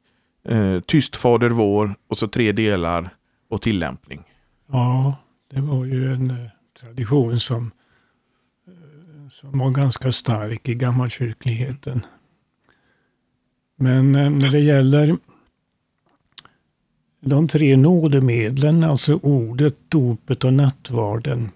eh, 0.49 0.81
tyst 0.81 1.17
fader 1.17 1.51
vår 1.51 1.95
och 2.09 2.19
så 2.19 2.29
tre 2.29 2.53
delar 2.53 3.11
och 3.51 3.63
tillämpning. 3.63 4.23
Ja, 4.73 5.17
det 5.55 5.61
var 5.61 5.85
ju 5.85 6.13
en 6.13 6.31
eh, 6.31 6.51
tradition 6.81 7.41
som, 7.41 7.71
eh, 8.67 9.31
som 9.31 9.59
var 9.59 9.71
ganska 9.71 10.13
stark 10.13 10.69
i 10.69 10.75
gammalkyrkligheten. 10.75 12.07
Men 13.77 14.15
eh, 14.15 14.31
när 14.31 14.51
det 14.51 14.61
gäller 14.61 15.19
de 17.21 17.49
tre 17.49 17.77
nådemedlen, 17.77 18.85
alltså 18.85 19.15
ordet, 19.15 19.75
dopet 19.89 20.45
och 20.45 20.55
nattvarden, 20.55 21.51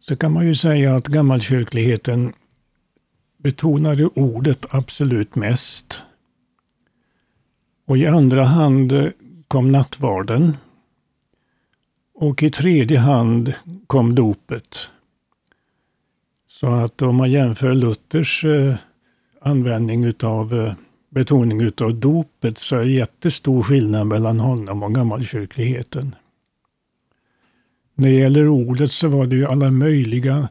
så 0.00 0.16
kan 0.16 0.32
man 0.32 0.46
ju 0.46 0.54
säga 0.54 0.96
att 0.96 1.06
gammalkyrkligheten 1.06 2.32
betonade 3.38 4.06
ordet 4.06 4.66
absolut 4.70 5.34
mest. 5.34 6.02
Och 7.86 7.98
i 7.98 8.06
andra 8.06 8.44
hand 8.44 9.12
kom 9.48 9.72
nattvarden. 9.72 10.56
Och 12.20 12.42
i 12.42 12.50
tredje 12.50 12.98
hand 12.98 13.54
kom 13.86 14.14
dopet. 14.14 14.90
Så 16.48 16.66
att 16.66 17.02
om 17.02 17.16
man 17.16 17.30
jämför 17.30 17.74
Luthers 17.74 18.44
eh, 18.44 18.74
användning 19.40 20.04
utav 20.04 20.54
eh, 20.54 20.72
betoning 21.10 21.60
utav 21.60 21.94
dopet 21.94 22.58
så 22.58 22.76
är 22.76 22.84
det 22.84 22.90
jättestor 22.90 23.62
skillnad 23.62 24.06
mellan 24.06 24.40
honom 24.40 24.82
och 24.82 24.94
gammalkyrkligheten. 24.94 26.14
När 27.94 28.08
det 28.08 28.14
gäller 28.14 28.48
ordet 28.48 28.92
så 28.92 29.08
var 29.08 29.26
det 29.26 29.36
ju 29.36 29.46
alla 29.46 29.70
möjliga 29.70 30.48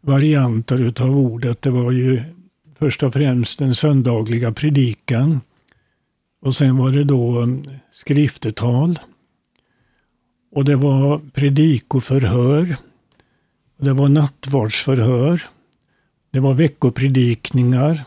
varianter 0.00 0.82
utav 0.82 1.10
ordet. 1.10 1.62
Det 1.62 1.70
var 1.70 1.92
ju 1.92 2.20
först 2.78 3.02
och 3.02 3.12
främst 3.12 3.58
den 3.58 3.74
söndagliga 3.74 4.52
predikan. 4.52 5.40
Och 6.42 6.56
sen 6.56 6.76
var 6.76 6.90
det 6.90 7.04
då 7.04 7.42
eh, 7.42 7.48
skriftetal. 7.92 8.98
Och 10.52 10.64
det 10.64 10.76
var 10.76 11.20
predikoförhör. 11.32 12.76
Det 13.80 13.92
var 13.92 14.08
nattvardsförhör. 14.08 15.42
Det 16.30 16.40
var 16.40 16.54
veckopredikningar, 16.54 18.04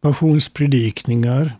passionspredikningar, 0.00 1.52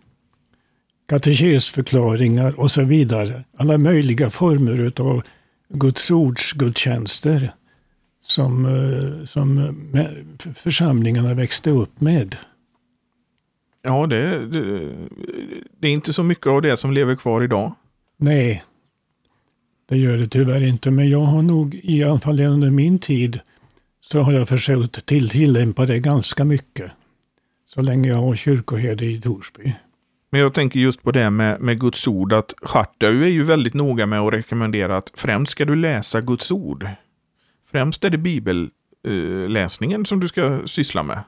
katekesförklaringar 1.08 2.60
och 2.60 2.70
så 2.70 2.82
vidare. 2.84 3.44
Alla 3.56 3.78
möjliga 3.78 4.30
former 4.30 4.92
av 5.00 5.22
Guds 5.68 6.10
ords 6.10 6.52
gudstjänster 6.52 7.52
som, 8.22 8.64
eh, 8.64 9.24
som 9.24 9.72
församlingarna 10.54 11.34
växte 11.34 11.70
upp 11.70 12.00
med. 12.00 12.36
Ja, 13.82 14.06
det, 14.06 14.46
det, 14.46 14.88
det, 15.80 15.88
är 15.88 15.92
inte 15.92 16.12
så 16.12 16.22
mycket 16.22 16.46
av 16.46 16.62
det 16.62 16.76
som 16.76 16.92
lever 16.92 17.16
kvar 17.16 17.42
idag. 17.42 17.74
Nej, 18.16 18.64
det 19.90 19.96
gör 19.96 20.16
det 20.16 20.28
tyvärr 20.28 20.66
inte. 20.66 20.90
Men 20.90 21.10
jag 21.10 21.20
har 21.20 21.42
nog, 21.42 21.80
i 21.82 22.04
alla 22.04 22.20
fall 22.20 22.40
under 22.40 22.70
min 22.70 22.98
tid, 22.98 23.40
så 24.00 24.20
har 24.20 24.32
jag 24.32 24.48
försökt 24.48 25.06
till 25.06 25.28
tillämpa 25.28 25.86
det 25.86 25.98
ganska 25.98 26.44
mycket. 26.44 26.92
Så 27.66 27.82
länge 27.82 28.08
jag 28.08 28.22
var 28.22 28.34
kyrkoherde 28.34 29.04
i 29.04 29.20
Torsby. 29.20 29.74
Men 30.30 30.40
jag 30.40 30.54
tänker 30.54 30.80
just 30.80 31.02
på 31.02 31.12
det 31.12 31.30
med, 31.30 31.60
med 31.60 31.80
Guds 31.80 32.08
ord, 32.08 32.32
att 32.32 32.54
Schartau 32.62 33.22
är 33.22 33.28
ju 33.28 33.42
väldigt 33.42 33.74
noga 33.74 34.06
med 34.06 34.20
att 34.20 34.32
rekommendera 34.32 34.96
att 34.96 35.10
främst 35.14 35.52
ska 35.52 35.64
du 35.64 35.76
läsa 35.76 36.20
Guds 36.20 36.50
ord. 36.50 36.86
Främst 37.70 38.04
är 38.04 38.10
det 38.10 38.18
bibelläsningen 38.18 40.00
eh, 40.00 40.04
som 40.04 40.20
du 40.20 40.28
ska 40.28 40.66
syssla 40.66 41.02
med. 41.02 41.22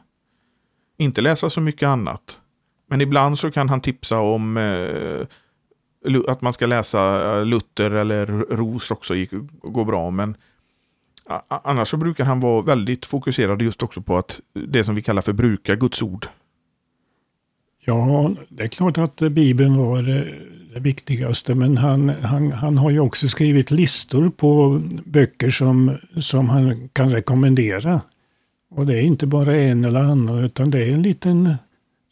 Inte 0.98 1.20
läsa 1.20 1.50
så 1.50 1.60
mycket 1.60 1.86
annat. 1.86 2.40
Men 2.88 3.00
ibland 3.00 3.38
så 3.38 3.50
kan 3.50 3.68
han 3.68 3.80
tipsa 3.80 4.20
om 4.20 4.56
eh, 4.56 5.26
att 6.28 6.40
man 6.40 6.52
ska 6.52 6.66
läsa 6.66 7.32
eh, 7.38 7.46
Luther 7.46 7.90
eller 7.90 8.26
Ros 8.56 8.90
också, 8.90 9.14
går 9.62 9.84
bra. 9.84 10.10
Men 10.10 10.36
annars 11.48 11.88
så 11.88 11.96
brukar 11.96 12.24
han 12.24 12.40
vara 12.40 12.62
väldigt 12.62 13.06
fokuserad 13.06 13.62
just 13.62 13.82
också 13.82 14.02
på 14.02 14.18
att 14.18 14.40
det 14.52 14.84
som 14.84 14.94
vi 14.94 15.02
kallar 15.02 15.22
för 15.22 15.32
bruka 15.32 15.76
Guds 15.76 16.02
ord. 16.02 16.26
Ja, 17.84 18.34
det 18.48 18.62
är 18.62 18.68
klart 18.68 18.98
att 18.98 19.16
Bibeln 19.16 19.76
var 19.76 19.98
eh, 19.98 20.24
det 20.74 20.80
viktigaste, 20.80 21.54
men 21.54 21.76
han, 21.76 22.08
han, 22.08 22.52
han 22.52 22.78
har 22.78 22.90
ju 22.90 23.00
också 23.00 23.28
skrivit 23.28 23.70
listor 23.70 24.30
på 24.30 24.82
böcker 25.04 25.50
som, 25.50 25.98
som 26.20 26.48
han 26.48 26.88
kan 26.88 27.10
rekommendera. 27.10 28.00
Och 28.70 28.86
det 28.86 28.94
är 28.94 29.02
inte 29.02 29.26
bara 29.26 29.56
en 29.56 29.84
eller 29.84 30.00
annan, 30.00 30.44
utan 30.44 30.70
det 30.70 30.84
är 30.84 30.92
en 30.92 31.02
liten 31.02 31.54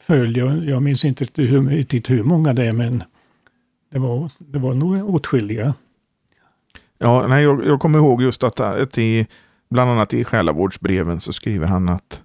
följd. 0.02 0.36
Jag, 0.36 0.64
jag 0.64 0.82
minns 0.82 1.04
inte 1.04 1.26
hur, 1.34 2.08
hur 2.08 2.22
många 2.22 2.52
det 2.52 2.64
är, 2.64 2.72
men 2.72 3.02
det 3.90 3.98
var, 3.98 4.30
det 4.38 4.58
var 4.58 4.74
nog 4.74 5.14
åtskilliga. 5.14 5.74
Ja, 6.98 7.26
nej, 7.26 7.44
jag, 7.44 7.66
jag 7.66 7.80
kommer 7.80 7.98
ihåg 7.98 8.22
just 8.22 8.44
att, 8.44 8.60
att 8.60 8.98
i, 8.98 9.26
bland 9.70 9.90
annat 9.90 10.14
i 10.14 10.24
själavårdsbreven 10.24 11.20
så 11.20 11.32
skriver 11.32 11.66
han 11.66 11.88
att 11.88 12.22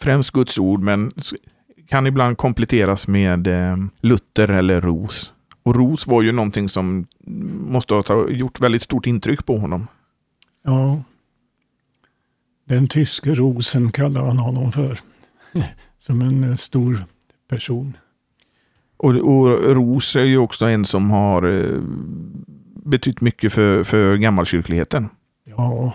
främst 0.00 0.30
Guds 0.30 0.58
ord, 0.58 0.80
men 0.80 1.12
kan 1.88 2.06
ibland 2.06 2.38
kompletteras 2.38 3.08
med 3.08 3.46
eh, 3.46 3.76
Luther 4.00 4.48
eller 4.48 4.80
Ros. 4.80 5.32
Och 5.62 5.76
Ros 5.76 6.06
var 6.06 6.22
ju 6.22 6.32
någonting 6.32 6.68
som 6.68 7.06
måste 7.66 7.94
ha 7.94 8.28
gjort 8.28 8.60
väldigt 8.60 8.82
stort 8.82 9.06
intryck 9.06 9.46
på 9.46 9.56
honom. 9.56 9.86
Ja. 10.64 11.02
Den 12.64 12.88
tyske 12.88 13.34
Rosen 13.34 13.92
kallar 13.92 14.26
han 14.26 14.38
honom 14.38 14.72
för. 14.72 15.00
som 15.98 16.22
en 16.22 16.44
eh, 16.44 16.56
stor 16.56 17.04
person. 17.48 17.96
Och, 19.02 19.10
och 19.10 19.74
Ros 19.74 20.16
är 20.16 20.24
ju 20.24 20.38
också 20.38 20.64
en 20.66 20.84
som 20.84 21.10
har 21.10 21.42
eh, 21.42 21.80
betytt 22.84 23.20
mycket 23.20 23.52
för, 23.52 23.84
för 23.84 24.16
gammalkyrkligheten. 24.16 25.08
Ja, 25.44 25.94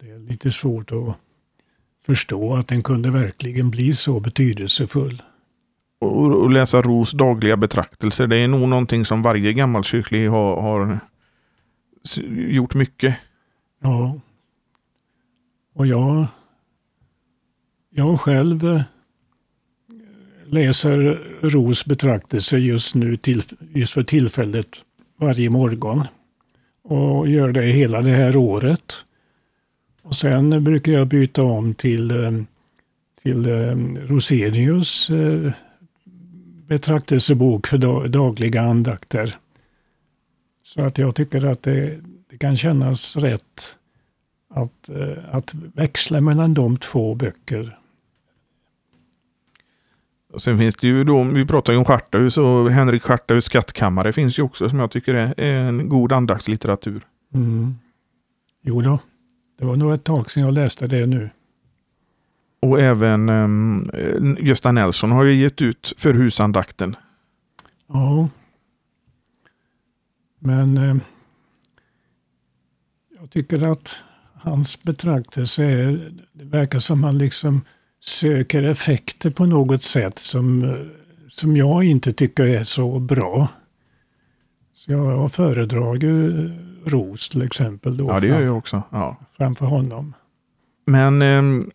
det 0.00 0.10
är 0.10 0.18
lite 0.18 0.52
svårt 0.52 0.92
att 0.92 1.16
förstå 2.06 2.54
att 2.54 2.68
den 2.68 2.82
kunde 2.82 3.10
verkligen 3.10 3.70
bli 3.70 3.94
så 3.94 4.20
betydelsefull. 4.20 5.22
Och, 5.98 6.42
och 6.42 6.50
läsa 6.50 6.82
Ros 6.82 7.12
dagliga 7.12 7.56
betraktelser, 7.56 8.26
det 8.26 8.36
är 8.36 8.48
nog 8.48 8.68
någonting 8.68 9.04
som 9.04 9.22
varje 9.22 9.52
gammalkyrklig 9.52 10.28
har, 10.28 10.60
har 10.60 10.98
gjort 12.48 12.74
mycket. 12.74 13.16
Ja. 13.80 14.20
Och 15.74 15.86
jag, 15.86 16.26
jag 17.90 18.20
själv 18.20 18.64
eh, 18.64 18.82
läser 20.50 21.22
Ros 21.40 21.84
betraktelse 21.84 22.58
just 22.58 22.94
nu, 22.94 23.16
till, 23.16 23.42
just 23.74 23.92
för 23.92 24.02
tillfället, 24.02 24.68
varje 25.20 25.50
morgon. 25.50 26.06
Och 26.84 27.28
gör 27.28 27.52
det 27.52 27.62
hela 27.62 28.00
det 28.00 28.10
här 28.10 28.36
året. 28.36 29.04
Och 30.02 30.14
sen 30.14 30.64
brukar 30.64 30.92
jag 30.92 31.08
byta 31.08 31.42
om 31.42 31.74
till, 31.74 32.10
eh, 32.10 32.32
till 33.22 33.46
eh, 33.46 33.76
Rosenius 34.08 35.10
eh, 35.10 35.52
betraktelsebok 36.66 37.66
för 37.66 38.08
dagliga 38.08 38.60
andakter. 38.60 39.36
Så 40.64 40.82
att 40.82 40.98
jag 40.98 41.14
tycker 41.14 41.44
att 41.44 41.62
det, 41.62 41.98
det 42.30 42.38
kan 42.38 42.56
kännas 42.56 43.16
rätt 43.16 43.76
att, 44.50 44.90
att 45.30 45.54
växla 45.54 46.20
mellan 46.20 46.54
de 46.54 46.76
två 46.76 47.14
böcker. 47.14 47.78
Och 50.38 50.42
sen 50.42 50.58
finns 50.58 50.76
det 50.76 50.86
ju 50.86 51.04
då, 51.04 51.22
vi 51.22 51.46
pratar 51.46 51.72
ju 51.72 51.78
om 51.78 51.84
Schartahus 51.84 52.38
och 52.38 52.70
Henrik 52.70 53.02
Schartahus 53.02 53.44
skattkammare 53.44 54.12
finns 54.12 54.38
ju 54.38 54.42
också 54.42 54.68
som 54.68 54.78
jag 54.78 54.90
tycker 54.90 55.14
är, 55.14 55.46
en 55.46 55.88
god 55.88 56.12
andaktslitteratur. 56.12 57.06
Mm. 57.34 57.78
Jo 58.62 58.80
då. 58.80 58.98
Det 59.58 59.64
var 59.64 59.76
nog 59.76 59.94
ett 59.94 60.04
tag 60.04 60.30
sedan 60.30 60.42
jag 60.42 60.54
läste 60.54 60.86
det 60.86 61.06
nu. 61.06 61.30
Och 62.62 62.80
även 62.80 63.28
um, 63.28 63.90
Gösta 64.40 64.72
Nelson 64.72 65.10
har 65.10 65.24
ju 65.24 65.34
gett 65.34 65.62
ut 65.62 65.94
för 65.96 66.14
husandakten. 66.14 66.96
Ja. 67.88 68.28
Men 70.38 70.78
um, 70.78 71.00
jag 73.20 73.30
tycker 73.30 73.72
att 73.72 73.96
hans 74.34 74.82
betraktelse 74.82 75.64
är, 75.64 76.12
det 76.32 76.44
verkar 76.44 76.78
som 76.78 77.04
han 77.04 77.18
liksom 77.18 77.60
söker 78.00 78.62
effekter 78.62 79.30
på 79.30 79.46
något 79.46 79.82
sätt 79.82 80.18
som, 80.18 80.76
som 81.28 81.56
jag 81.56 81.84
inte 81.84 82.12
tycker 82.12 82.44
är 82.44 82.64
så 82.64 82.98
bra. 82.98 83.48
Så 84.74 84.92
jag 84.92 85.32
föredrar 85.32 85.98
Ros 86.88 87.28
till 87.28 87.42
exempel. 87.42 87.96
Då 87.96 88.08
ja, 88.08 88.20
det 88.20 88.26
gör 88.26 88.40
jag 88.40 88.56
också. 88.56 88.82
Ja. 88.90 89.16
Framför 89.36 89.66
honom. 89.66 90.14
Men, 90.86 91.22
ehm, 91.22 91.70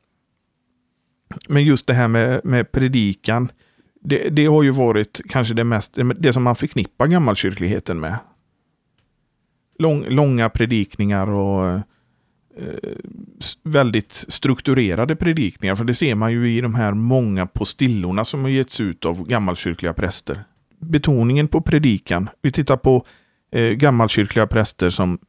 men 1.48 1.64
just 1.64 1.88
det 1.88 1.94
här 1.94 2.08
med, 2.08 2.42
med 2.44 2.72
predikan. 2.72 3.52
Det, 4.02 4.30
det 4.30 4.46
har 4.46 4.64
ju 4.64 4.72
varit 4.72 5.22
kanske 5.30 5.54
det 5.54 5.64
mest, 5.64 5.98
det 6.20 6.34
som 6.34 6.44
man 6.44 6.56
förknippar 6.56 7.08
gammalkyrkligheten 7.08 8.00
med. 8.00 8.18
Lång, 9.80 10.06
långa 10.06 10.50
predikningar 10.50 11.30
och 11.30 11.80
väldigt 13.64 14.14
strukturerade 14.14 15.16
predikningar. 15.16 15.76
För 15.76 15.84
det 15.84 15.96
ser 15.96 16.16
man 16.16 16.32
ju 16.32 16.58
i 16.58 16.62
de 16.62 16.76
här 16.76 16.94
många 16.94 17.46
postillorna 17.46 18.26
som 18.26 18.42
har 18.42 18.50
getts 18.50 18.80
ut 18.80 19.06
av 19.06 19.24
gammalkyrkliga 19.24 19.94
präster. 19.94 20.44
Betoningen 20.80 21.48
på 21.48 21.62
predikan. 21.62 22.30
Vi 22.42 22.52
tittar 22.52 22.78
på 22.78 23.06
eh, 23.52 23.70
gammalkyrkliga 23.70 24.48
präster 24.48 24.90
som 24.90 25.20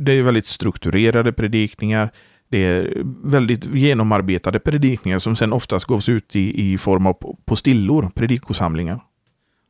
det 0.00 0.12
är 0.12 0.22
väldigt 0.22 0.46
strukturerade 0.46 1.32
predikningar. 1.32 2.10
Det 2.48 2.58
är 2.58 3.02
väldigt 3.24 3.64
genomarbetade 3.74 4.58
predikningar 4.58 5.18
som 5.18 5.36
sen 5.36 5.52
oftast 5.52 5.86
gavs 5.86 6.08
ut 6.08 6.36
i, 6.36 6.72
i 6.72 6.78
form 6.78 7.06
av 7.06 7.36
postillor, 7.44 8.10
predikosamlingar. 8.14 9.00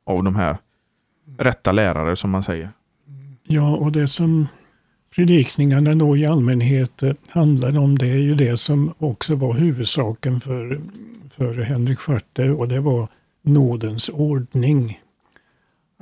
Av 0.06 0.24
de 0.24 0.36
här 0.36 0.56
rätta 1.38 1.72
lärare 1.72 2.16
som 2.16 2.30
man 2.30 2.42
säger. 2.42 2.70
Ja, 3.46 3.76
och 3.76 3.92
det 3.92 4.08
som 4.08 4.46
predikningarna 5.14 5.94
då 5.94 6.16
i 6.16 6.26
allmänhet 6.26 7.02
eh, 7.02 7.12
handlade 7.28 7.72
handlar 7.72 7.84
om 7.84 7.98
det 7.98 8.08
är 8.08 8.18
ju 8.18 8.34
det 8.34 8.56
som 8.56 8.94
också 8.98 9.34
var 9.34 9.54
huvudsaken 9.54 10.40
för, 10.40 10.80
för 11.36 11.54
Henrik 11.54 11.98
Scharte 11.98 12.50
och 12.50 12.68
det 12.68 12.80
var 12.80 13.08
nådens 13.42 14.08
ordning. 14.08 15.00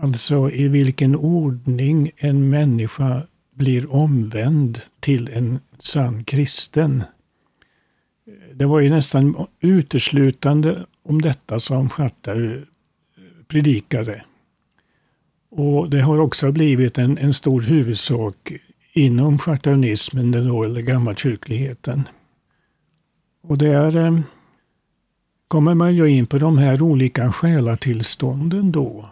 Alltså 0.00 0.50
i 0.50 0.68
vilken 0.68 1.16
ordning 1.16 2.10
en 2.16 2.50
människa 2.50 3.22
blir 3.54 3.92
omvänd 3.92 4.80
till 5.00 5.28
en 5.28 5.58
sann 5.78 6.24
kristen. 6.24 7.02
Det 8.54 8.66
var 8.66 8.80
ju 8.80 8.90
nästan 8.90 9.46
uteslutande 9.60 10.84
om 11.02 11.22
detta 11.22 11.60
som 11.60 11.90
Schartau 11.90 12.54
eh, 12.54 12.62
predikade. 13.48 14.24
Och 15.50 15.90
Det 15.90 16.00
har 16.00 16.18
också 16.18 16.52
blivit 16.52 16.98
en, 16.98 17.18
en 17.18 17.34
stor 17.34 17.60
huvudsak 17.60 18.52
inom 18.98 19.38
schartaunismen, 19.38 20.34
eller 20.34 20.80
gammalkyrkligheten. 20.80 22.08
Och 23.42 23.58
där 23.58 23.96
eh, 23.96 24.20
kommer 25.48 25.74
man 25.74 25.94
ju 25.94 26.06
in 26.06 26.26
på 26.26 26.38
de 26.38 26.58
här 26.58 26.82
olika 26.82 27.32
själatillstånden 27.32 28.72
då. 28.72 29.10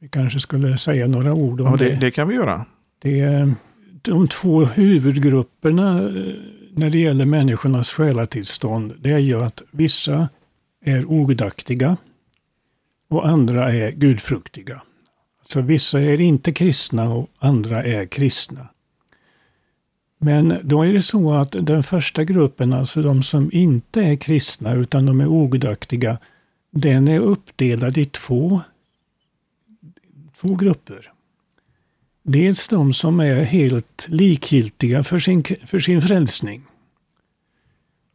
Vi 0.00 0.08
kanske 0.08 0.40
skulle 0.40 0.78
säga 0.78 1.06
några 1.06 1.34
ord 1.34 1.60
om 1.60 1.66
ja, 1.66 1.76
det. 1.76 1.84
det. 1.84 1.96
Det 1.96 2.10
kan 2.10 2.28
vi 2.28 2.34
göra. 2.34 2.66
Det 2.98 3.20
är 3.20 3.54
de 4.02 4.28
två 4.28 4.64
huvudgrupperna 4.64 5.98
eh, 5.98 6.08
när 6.72 6.90
det 6.90 6.98
gäller 6.98 7.26
människornas 7.26 7.90
själatillstånd. 7.90 8.94
Det 9.00 9.10
är 9.10 9.18
ju 9.18 9.42
att 9.42 9.62
vissa 9.70 10.28
är 10.84 11.04
ogudaktiga 11.04 11.96
och 13.10 13.28
andra 13.28 13.72
är 13.72 13.90
gudfruktiga. 13.90 14.82
Så 15.42 15.60
vissa 15.60 16.00
är 16.00 16.20
inte 16.20 16.52
kristna 16.52 17.14
och 17.14 17.28
andra 17.38 17.82
är 17.82 18.06
kristna. 18.06 18.68
Men 20.18 20.54
då 20.62 20.82
är 20.82 20.92
det 20.92 21.02
så 21.02 21.32
att 21.32 21.52
den 21.52 21.82
första 21.82 22.24
gruppen, 22.24 22.72
alltså 22.72 23.02
de 23.02 23.22
som 23.22 23.50
inte 23.52 24.00
är 24.00 24.16
kristna 24.16 24.74
utan 24.74 25.06
de 25.06 25.20
är 25.20 25.26
ogudaktiga, 25.26 26.18
den 26.70 27.08
är 27.08 27.18
uppdelad 27.18 27.98
i 27.98 28.04
två, 28.04 28.60
två 30.40 30.54
grupper. 30.54 31.12
Dels 32.22 32.68
de 32.68 32.92
som 32.92 33.20
är 33.20 33.44
helt 33.44 34.06
likgiltiga 34.08 35.02
för 35.02 35.18
sin, 35.18 35.44
för 35.66 35.80
sin 35.80 36.02
frälsning. 36.02 36.62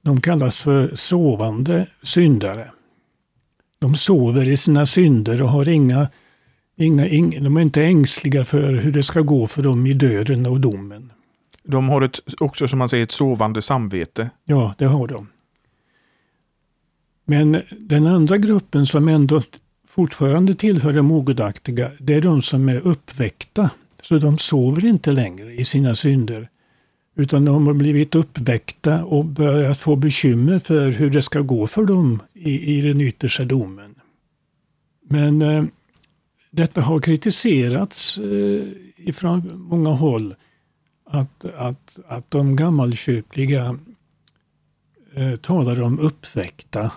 De 0.02 0.22
kallas 0.22 0.58
för 0.58 0.96
sovande 0.96 1.88
syndare. 2.04 2.72
De 3.80 3.96
sover 3.96 4.50
i 4.50 4.58
sina 4.58 4.86
synder 4.86 5.42
och 5.42 5.50
har 5.50 5.70
inga, 5.70 6.08
inga, 6.76 7.08
inga, 7.08 7.40
de 7.40 7.58
är 7.58 7.62
inte 7.62 7.84
ängsliga 7.84 8.46
för 8.46 8.74
hur 8.74 8.92
det 8.92 9.04
ska 9.04 9.22
gå 9.22 9.48
för 9.48 9.64
dem 9.64 9.86
i 9.86 9.94
döden 9.94 10.46
och 10.46 10.60
domen. 10.60 11.12
De 11.64 11.90
har 11.90 12.02
ett, 12.02 12.20
också 12.40 12.68
som 12.68 12.80
man 12.80 12.90
säger 12.90 13.04
ett 13.04 13.12
sovande 13.12 13.62
samvete. 13.62 14.30
Ja, 14.46 14.74
det 14.78 14.86
har 14.86 15.08
de. 15.08 15.28
Men 17.26 17.62
den 17.80 18.08
andra 18.08 18.38
gruppen 18.38 18.86
som 18.86 19.08
ändå 19.08 19.42
fortfarande 19.88 20.56
tillhör 20.56 20.94
de 20.94 21.12
ogudaktiga, 21.12 21.92
det 22.00 22.14
är 22.14 22.22
de 22.22 22.42
som 22.42 22.70
är 22.70 22.80
uppväckta. 22.80 23.70
Så 24.02 24.18
de 24.18 24.38
sover 24.38 24.86
inte 24.86 25.12
längre 25.12 25.54
i 25.54 25.66
sina 25.66 25.96
synder. 25.96 26.50
Utan 27.16 27.46
de 27.46 27.68
har 27.68 27.74
blivit 27.74 28.16
uppväckta 28.16 29.06
och 29.06 29.26
börjat 29.26 29.78
få 29.78 29.96
bekymmer 29.96 30.60
för 30.60 30.90
hur 30.90 31.10
det 31.10 31.22
ska 31.22 31.40
gå 31.40 31.68
för 31.68 31.86
dem 31.86 32.22
i, 32.34 32.78
i 32.78 32.82
den 32.82 33.02
yttersta 33.02 33.46
domen. 33.46 33.96
Men 35.10 35.42
eh, 35.42 35.64
detta 36.52 36.82
har 36.82 37.00
kritiserats 37.00 38.18
eh, 38.18 38.64
ifrån 38.98 39.52
många 39.56 39.90
håll 39.90 40.36
att, 41.14 41.46
att, 41.46 42.00
att 42.08 42.32
de 42.32 42.56
gammalkyrkliga 42.56 43.80
eh, 45.16 45.36
talar 45.36 45.82
om 45.82 46.00
uppväckta. 46.00 46.92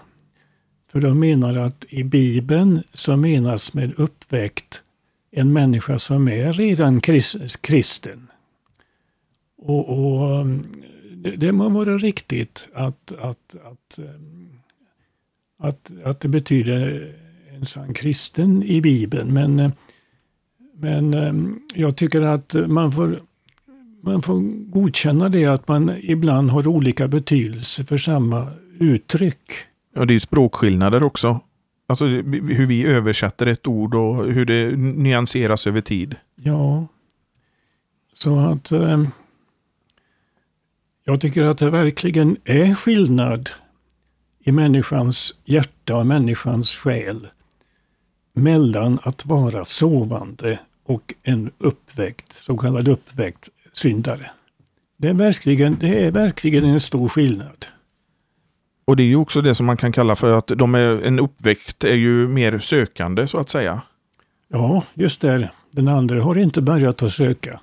För 0.93 1.01
de 1.01 1.21
menar 1.21 1.57
att 1.57 1.85
i 1.89 2.05
Bibeln 2.05 2.83
så 2.95 3.17
menas 3.17 3.75
med 3.75 3.95
uppväckt 3.97 4.83
en 5.31 5.53
människa 5.53 5.99
som 5.99 6.29
är 6.29 6.53
redan 6.53 7.01
kristen. 7.61 8.27
Och, 9.59 9.89
och 9.89 10.41
mm, 10.41 10.63
det, 11.15 11.37
det 11.37 11.53
må 11.53 11.69
vara 11.69 11.99
riktigt 11.99 12.69
att, 12.75 13.13
att, 13.13 13.55
att, 13.65 13.99
eh, 13.99 14.05
att, 15.59 15.91
att 16.05 16.21
det 16.21 16.29
betyder 16.29 17.13
en 17.55 17.67
sann 17.67 17.95
kristen 17.95 18.63
i 18.63 18.81
Bibeln. 18.81 19.35
Men, 19.35 19.59
eh, 19.59 19.71
men 20.75 21.15
eh, 21.15 21.35
jag 21.75 21.97
tycker 21.97 22.23
att 22.23 22.55
man 22.69 22.93
får 22.93 23.21
man 24.07 24.23
får 24.23 24.41
godkänna 24.71 25.29
det 25.29 25.47
att 25.47 25.69
man 25.69 25.97
ibland 26.03 26.51
har 26.51 26.67
olika 26.67 27.09
betydelse 27.09 27.85
för 27.85 27.99
samma 27.99 28.49
uttryck. 28.79 29.53
Ja, 29.95 30.05
det 30.05 30.15
är 30.15 30.19
språkskillnader 30.19 31.03
också. 31.03 31.41
Alltså 31.89 32.05
hur 32.05 32.67
vi 32.67 32.85
översätter 32.85 33.47
ett 33.47 33.67
ord 33.67 33.95
och 33.95 34.25
hur 34.25 34.45
det 34.45 34.77
nyanseras 34.77 35.67
över 35.67 35.81
tid. 35.81 36.17
Ja, 36.35 36.87
så 38.15 38.39
att 38.39 38.73
eh, 38.73 39.05
jag 41.05 41.21
tycker 41.21 41.43
att 41.43 41.59
det 41.59 41.71
verkligen 41.71 42.37
är 42.45 42.75
skillnad 42.75 43.51
i 44.45 44.53
människans 44.53 45.35
hjärta 45.45 45.97
och 45.97 46.07
människans 46.07 46.71
själ 46.71 47.29
mellan 48.35 48.99
att 49.03 49.27
vara 49.27 49.65
sovande 49.65 50.61
och 50.85 51.15
en 51.23 51.51
uppväckt, 51.59 52.33
så 52.33 52.57
kallad 52.57 52.89
uppväckt 52.89 53.49
syndare. 53.79 54.31
Det 54.99 55.09
är, 55.09 55.15
verkligen, 55.15 55.77
det 55.81 56.05
är 56.05 56.11
verkligen 56.11 56.65
en 56.65 56.81
stor 56.81 57.09
skillnad. 57.09 57.67
Och 58.85 58.97
det 58.97 59.03
är 59.03 59.07
ju 59.07 59.17
också 59.17 59.43
det 59.43 59.55
som 59.55 59.67
man 59.67 59.77
kan 59.77 59.93
kalla 59.93 60.17
för 60.17 60.39
att 60.39 60.47
de 60.47 60.75
är, 60.75 61.03
en 61.03 61.19
uppväckt 61.19 61.85
är 61.85 61.95
ju 61.95 62.29
mer 62.29 62.59
sökande 62.59 63.27
så 63.27 63.39
att 63.39 63.51
säga. 63.51 63.83
Ja, 64.49 64.85
just 64.95 65.21
det. 65.21 65.51
Den 65.71 65.89
andra 65.89 66.23
har 66.23 66.39
inte 66.39 66.63
börjat 66.63 67.03
att 67.03 67.13
söka. 67.13 67.61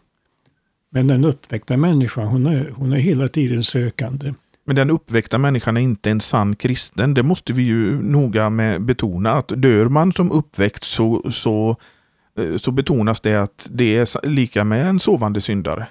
Men 0.92 1.08
den 1.08 1.26
uppväckta 1.26 1.78
människan, 1.78 2.28
hon 2.28 2.46
är, 2.46 2.72
hon 2.76 2.94
är 2.94 2.98
hela 2.98 3.28
tiden 3.28 3.64
sökande. 3.64 4.34
Men 4.66 4.76
den 4.76 4.90
uppväckta 4.90 5.38
människan 5.38 5.78
är 5.78 5.82
inte 5.82 6.12
en 6.12 6.22
sann 6.22 6.56
kristen. 6.56 7.14
Det 7.14 7.24
måste 7.24 7.54
vi 7.54 7.64
ju 7.64 8.02
noga 8.02 8.50
med 8.50 8.82
betona. 8.82 9.32
Att 9.32 9.48
dör 9.48 9.86
man 9.86 10.14
som 10.14 10.32
uppväckt 10.32 10.84
så, 10.84 11.32
så, 11.32 11.76
eh, 12.40 12.58
så 12.58 12.72
betonas 12.72 13.22
det 13.22 13.36
att 13.36 13.68
det 13.72 13.98
är 13.98 14.28
lika 14.28 14.64
med 14.64 14.88
en 14.88 15.00
sovande 15.00 15.42
syndare 15.42 15.88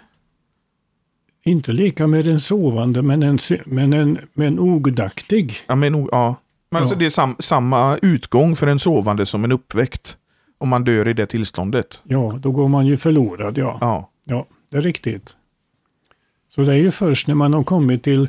inte 1.44 1.72
lika 1.72 2.06
med 2.06 2.26
en 2.26 2.40
sovande, 2.40 3.02
men 3.02 3.22
en, 3.22 3.38
men 3.66 3.92
en, 3.92 4.18
men 4.34 4.46
en 4.46 4.58
ogudaktig. 4.58 5.54
Ja, 5.66 5.74
men, 5.74 5.94
ja. 5.94 6.08
men 6.10 6.12
alltså 6.12 6.36
ja. 6.70 6.78
Alltså 6.78 6.94
det 6.94 7.06
är 7.06 7.10
sam, 7.10 7.36
samma 7.38 7.98
utgång 8.02 8.56
för 8.56 8.66
en 8.66 8.78
sovande 8.78 9.26
som 9.26 9.44
en 9.44 9.52
uppväckt. 9.52 10.16
Om 10.58 10.68
man 10.68 10.84
dör 10.84 11.08
i 11.08 11.12
det 11.12 11.26
tillståndet. 11.26 12.02
Ja, 12.04 12.38
då 12.42 12.52
går 12.52 12.68
man 12.68 12.86
ju 12.86 12.96
förlorad, 12.96 13.58
ja. 13.58 13.78
Ja, 13.80 14.10
ja 14.24 14.46
det 14.70 14.76
är 14.76 14.82
riktigt. 14.82 15.36
Så 16.48 16.62
det 16.62 16.72
är 16.72 16.76
ju 16.76 16.90
först 16.90 17.26
när 17.26 17.34
man 17.34 17.54
har 17.54 17.64
kommit 17.64 18.02
till 18.02 18.28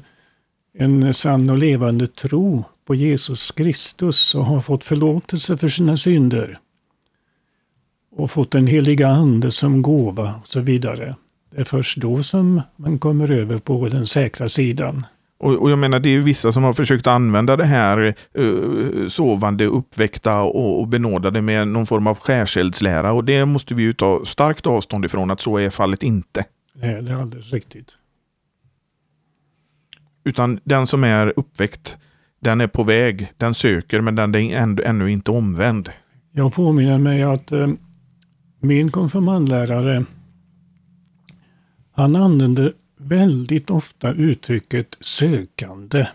en 0.78 1.14
sann 1.14 1.50
och 1.50 1.58
levande 1.58 2.08
tro 2.08 2.64
på 2.86 2.96
Jesus 2.96 3.52
Kristus 3.52 4.36
och 4.36 4.46
har 4.46 4.62
fått 4.62 4.84
förlåtelse 4.84 5.58
för 5.58 5.68
sina 5.68 5.98
synder 5.98 6.60
och 8.16 8.32
fått 8.32 8.52
den 8.52 8.68
heliga 8.68 9.08
ande 9.08 9.52
som 9.52 9.82
gåva 9.82 10.36
och 10.42 10.48
så 10.48 10.60
vidare 10.60 11.16
det 11.56 11.62
är 11.62 11.66
först 11.66 11.98
då 11.98 12.24
som 12.24 12.62
man 12.76 13.00
kommer 13.00 13.32
över 13.32 13.58
på 13.58 13.88
den 13.88 14.06
säkra 14.06 14.50
sidan. 14.50 15.06
Och, 15.40 15.72
jag 15.72 15.80
menar, 15.80 16.00
det 16.00 16.10
är 16.10 16.20
vissa 16.20 16.52
som 16.52 16.64
har 16.64 16.74
försökt 16.74 17.08
använda 17.08 17.56
det 17.56 17.66
här 17.66 18.16
uh, 18.40 19.08
sovande, 19.08 19.66
uppväckta 19.66 20.42
och, 20.42 20.80
och 20.80 20.88
benådade 20.88 21.42
med 21.42 21.68
någon 21.68 21.86
form 21.86 22.08
av 22.08 22.20
skärseldslära. 22.20 23.12
Och 23.14 23.24
det 23.24 23.46
måste 23.46 23.74
vi 23.74 23.84
ju 23.84 23.94
ta 23.94 24.26
starkt 24.26 24.68
avstånd 24.68 25.06
ifrån 25.06 25.32
att 25.32 25.42
så 25.42 25.58
är 25.58 25.70
fallet 25.70 26.04
inte. 26.04 26.46
Nej, 26.76 27.02
det 27.02 27.12
är 27.12 27.16
alldeles 27.16 27.54
riktigt. 27.54 27.92
Utan 30.24 30.60
den 30.64 30.88
som 30.88 31.04
är 31.04 31.34
uppväckt, 31.36 31.98
den 32.40 32.62
är 32.62 32.68
på 32.68 32.84
väg, 32.84 33.32
den 33.38 33.54
söker 33.54 34.02
men 34.02 34.16
den 34.16 34.36
är 34.36 34.58
ännu, 34.58 34.84
ännu 34.84 35.12
inte 35.12 35.32
omvänd. 35.32 35.90
Jag 36.32 36.54
påminner 36.54 37.00
mig 37.00 37.24
att 37.24 37.52
eh, 37.52 37.68
min 38.60 38.92
konfirmandlärare 38.92 40.06
han 41.94 42.16
använde 42.16 42.74
väldigt 42.98 43.70
ofta 43.70 44.14
uttrycket 44.14 44.98
sökande. 45.00 46.08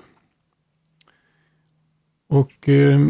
Och 2.29 2.68
eh, 2.68 3.09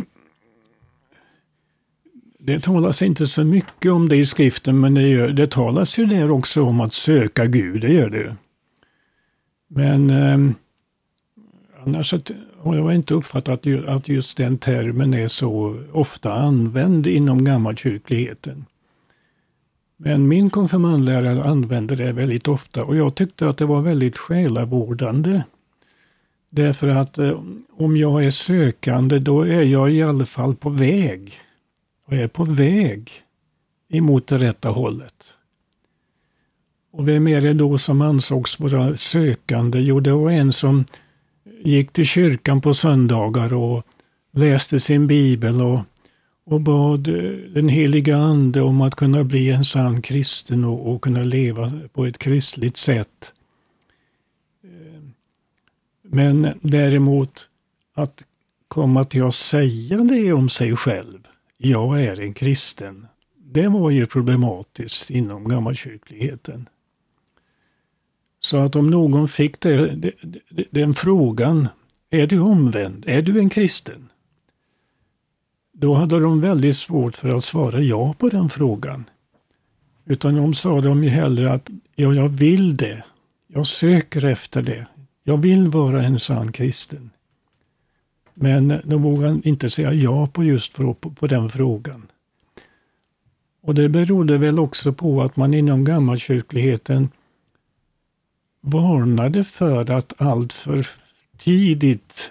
det 2.39 2.63
talas 2.63 3.03
inte 3.03 3.27
så 3.27 3.45
mycket 3.45 3.93
om 3.93 4.09
det 4.09 4.17
i 4.17 4.27
skriften, 4.27 4.81
men 4.81 4.95
det, 4.95 5.09
gör, 5.09 5.29
det 5.29 5.51
talas 5.51 5.99
ju 5.99 6.07
där 6.07 6.31
också 6.31 6.63
om 6.63 6.81
att 6.81 6.95
söka 6.95 7.47
Gud, 7.47 7.81
det 7.81 7.93
gör 7.93 8.11
det. 8.11 8.37
Men 9.69 10.11
eh, 10.11 10.55
annars 11.87 12.15
har 12.59 12.77
jag 12.77 12.95
inte 12.95 13.15
uppfattat 13.15 13.67
att 13.87 14.09
just 14.09 14.37
den 14.37 14.59
termen 14.59 15.15
är 15.15 15.29
så 15.29 15.83
ofta 15.93 16.33
använd 16.33 17.07
inom 17.07 17.45
gammalkyrkligheten. 17.45 18.65
Men 20.01 20.29
min 20.29 20.51
konfirmandlärare 20.51 21.43
använde 21.43 21.97
det 21.97 22.13
väldigt 22.13 22.49
ofta 22.49 22.85
och 22.85 22.97
jag 22.97 23.15
tyckte 23.15 23.49
att 23.49 23.59
det 23.59 23.67
var 23.67 23.83
väldigt 23.83 24.19
själavårdande. 24.19 25.43
Därför 26.51 26.89
att 26.89 27.19
eh, 27.19 27.41
om 27.73 27.97
jag 27.97 28.25
är 28.25 28.31
sökande 28.31 29.19
då 29.19 29.43
är 29.43 29.63
jag 29.63 29.93
i 29.93 30.03
alla 30.03 30.27
fall 30.27 30.57
på 30.57 30.71
väg. 30.71 31.33
Jag 32.09 32.21
är 32.21 32.29
på 32.29 32.45
väg 32.45 33.11
emot 33.93 34.27
det 34.27 34.39
rätta 34.39 34.69
hållet. 34.69 35.35
Och 36.93 37.09
vem 37.09 37.29
är 37.29 37.41
det 37.41 37.55
då 37.55 37.79
som 37.79 38.01
ansågs 38.01 38.61
vara 38.61 38.97
sökande? 38.97 39.79
Jo, 39.79 40.01
det 40.01 40.13
var 40.13 40.31
en 40.31 40.53
som 40.53 40.85
gick 41.65 41.93
till 41.93 42.07
kyrkan 42.07 42.61
på 42.61 42.75
söndagar 42.75 43.55
och 43.55 43.87
läste 44.33 44.81
sin 44.81 45.07
bibel 45.07 45.61
och, 45.63 45.81
och 46.51 46.61
bad 46.61 47.09
eh, 47.09 47.33
den 47.53 47.69
heliga 47.69 48.17
ande 48.17 48.63
om 48.63 48.81
att 48.81 48.95
kunna 48.95 49.25
bli 49.25 49.51
en 49.51 49.65
sann 49.65 50.03
kristen 50.03 50.65
och, 50.65 50.93
och 50.93 51.03
kunna 51.03 51.23
leva 51.23 51.73
på 51.93 52.07
ett 52.07 52.19
kristligt 52.19 52.77
sätt. 52.77 53.33
Eh, 54.65 55.03
men 56.03 56.49
däremot 56.63 57.49
att 57.95 58.23
komma 58.69 59.05
till 59.05 59.23
att 59.23 59.35
säga 59.35 59.97
det 59.97 60.33
om 60.33 60.49
sig 60.49 60.77
själv, 60.77 61.19
jag 61.59 62.05
är 62.05 62.21
en 62.21 62.35
kristen, 62.35 63.07
det 63.37 63.69
var 63.69 63.91
ju 63.91 64.07
problematiskt 64.07 65.11
inom 65.11 65.49
gammalkyrkligheten. 65.49 66.69
Så 68.41 68.57
att 68.57 68.77
om 68.77 68.91
någon 68.91 69.29
fick 69.29 69.61
det, 69.61 69.87
det, 70.51 70.65
den 70.71 70.95
frågan, 70.95 71.69
är 72.11 72.27
du 72.27 72.41
omvänd? 72.41 73.05
Är 73.09 73.23
du 73.23 73.39
en 73.39 73.51
kristen? 73.51 74.09
Då 75.81 75.95
hade 75.95 76.21
de 76.21 76.41
väldigt 76.41 76.77
svårt 76.77 77.17
för 77.17 77.29
att 77.29 77.45
svara 77.45 77.81
ja 77.81 78.15
på 78.19 78.29
den 78.29 78.49
frågan. 78.49 79.05
Utan 80.05 80.35
de 80.37 80.55
sa 80.55 80.81
de 80.81 81.05
ju 81.05 81.11
hellre 81.11 81.53
att 81.53 81.71
ja, 81.97 82.15
jag 82.15 82.29
vill 82.29 82.77
det. 82.77 83.05
Jag 83.47 83.67
söker 83.67 84.25
efter 84.25 84.63
det. 84.63 84.87
Jag 85.25 85.39
vill 85.39 85.69
vara 85.69 86.03
en 86.03 86.21
sann 86.21 86.53
kristen. 86.53 87.11
Men 88.35 88.81
de 88.85 89.03
vågade 89.03 89.49
inte 89.49 89.71
säga 89.71 89.93
ja 89.93 90.27
på 90.27 90.45
just 90.45 90.75
på, 90.75 90.95
på 90.95 91.27
den 91.27 91.49
frågan. 91.49 92.07
Och 93.63 93.75
det 93.75 93.89
berodde 93.89 94.39
väl 94.39 94.59
också 94.59 94.93
på 94.93 95.23
att 95.23 95.37
man 95.37 95.55
inom 95.55 95.85
gammalkyrkligheten 95.85 97.09
varnade 98.61 99.45
för 99.45 99.91
att 99.91 100.21
alltför 100.21 100.87
tidigt 101.39 102.31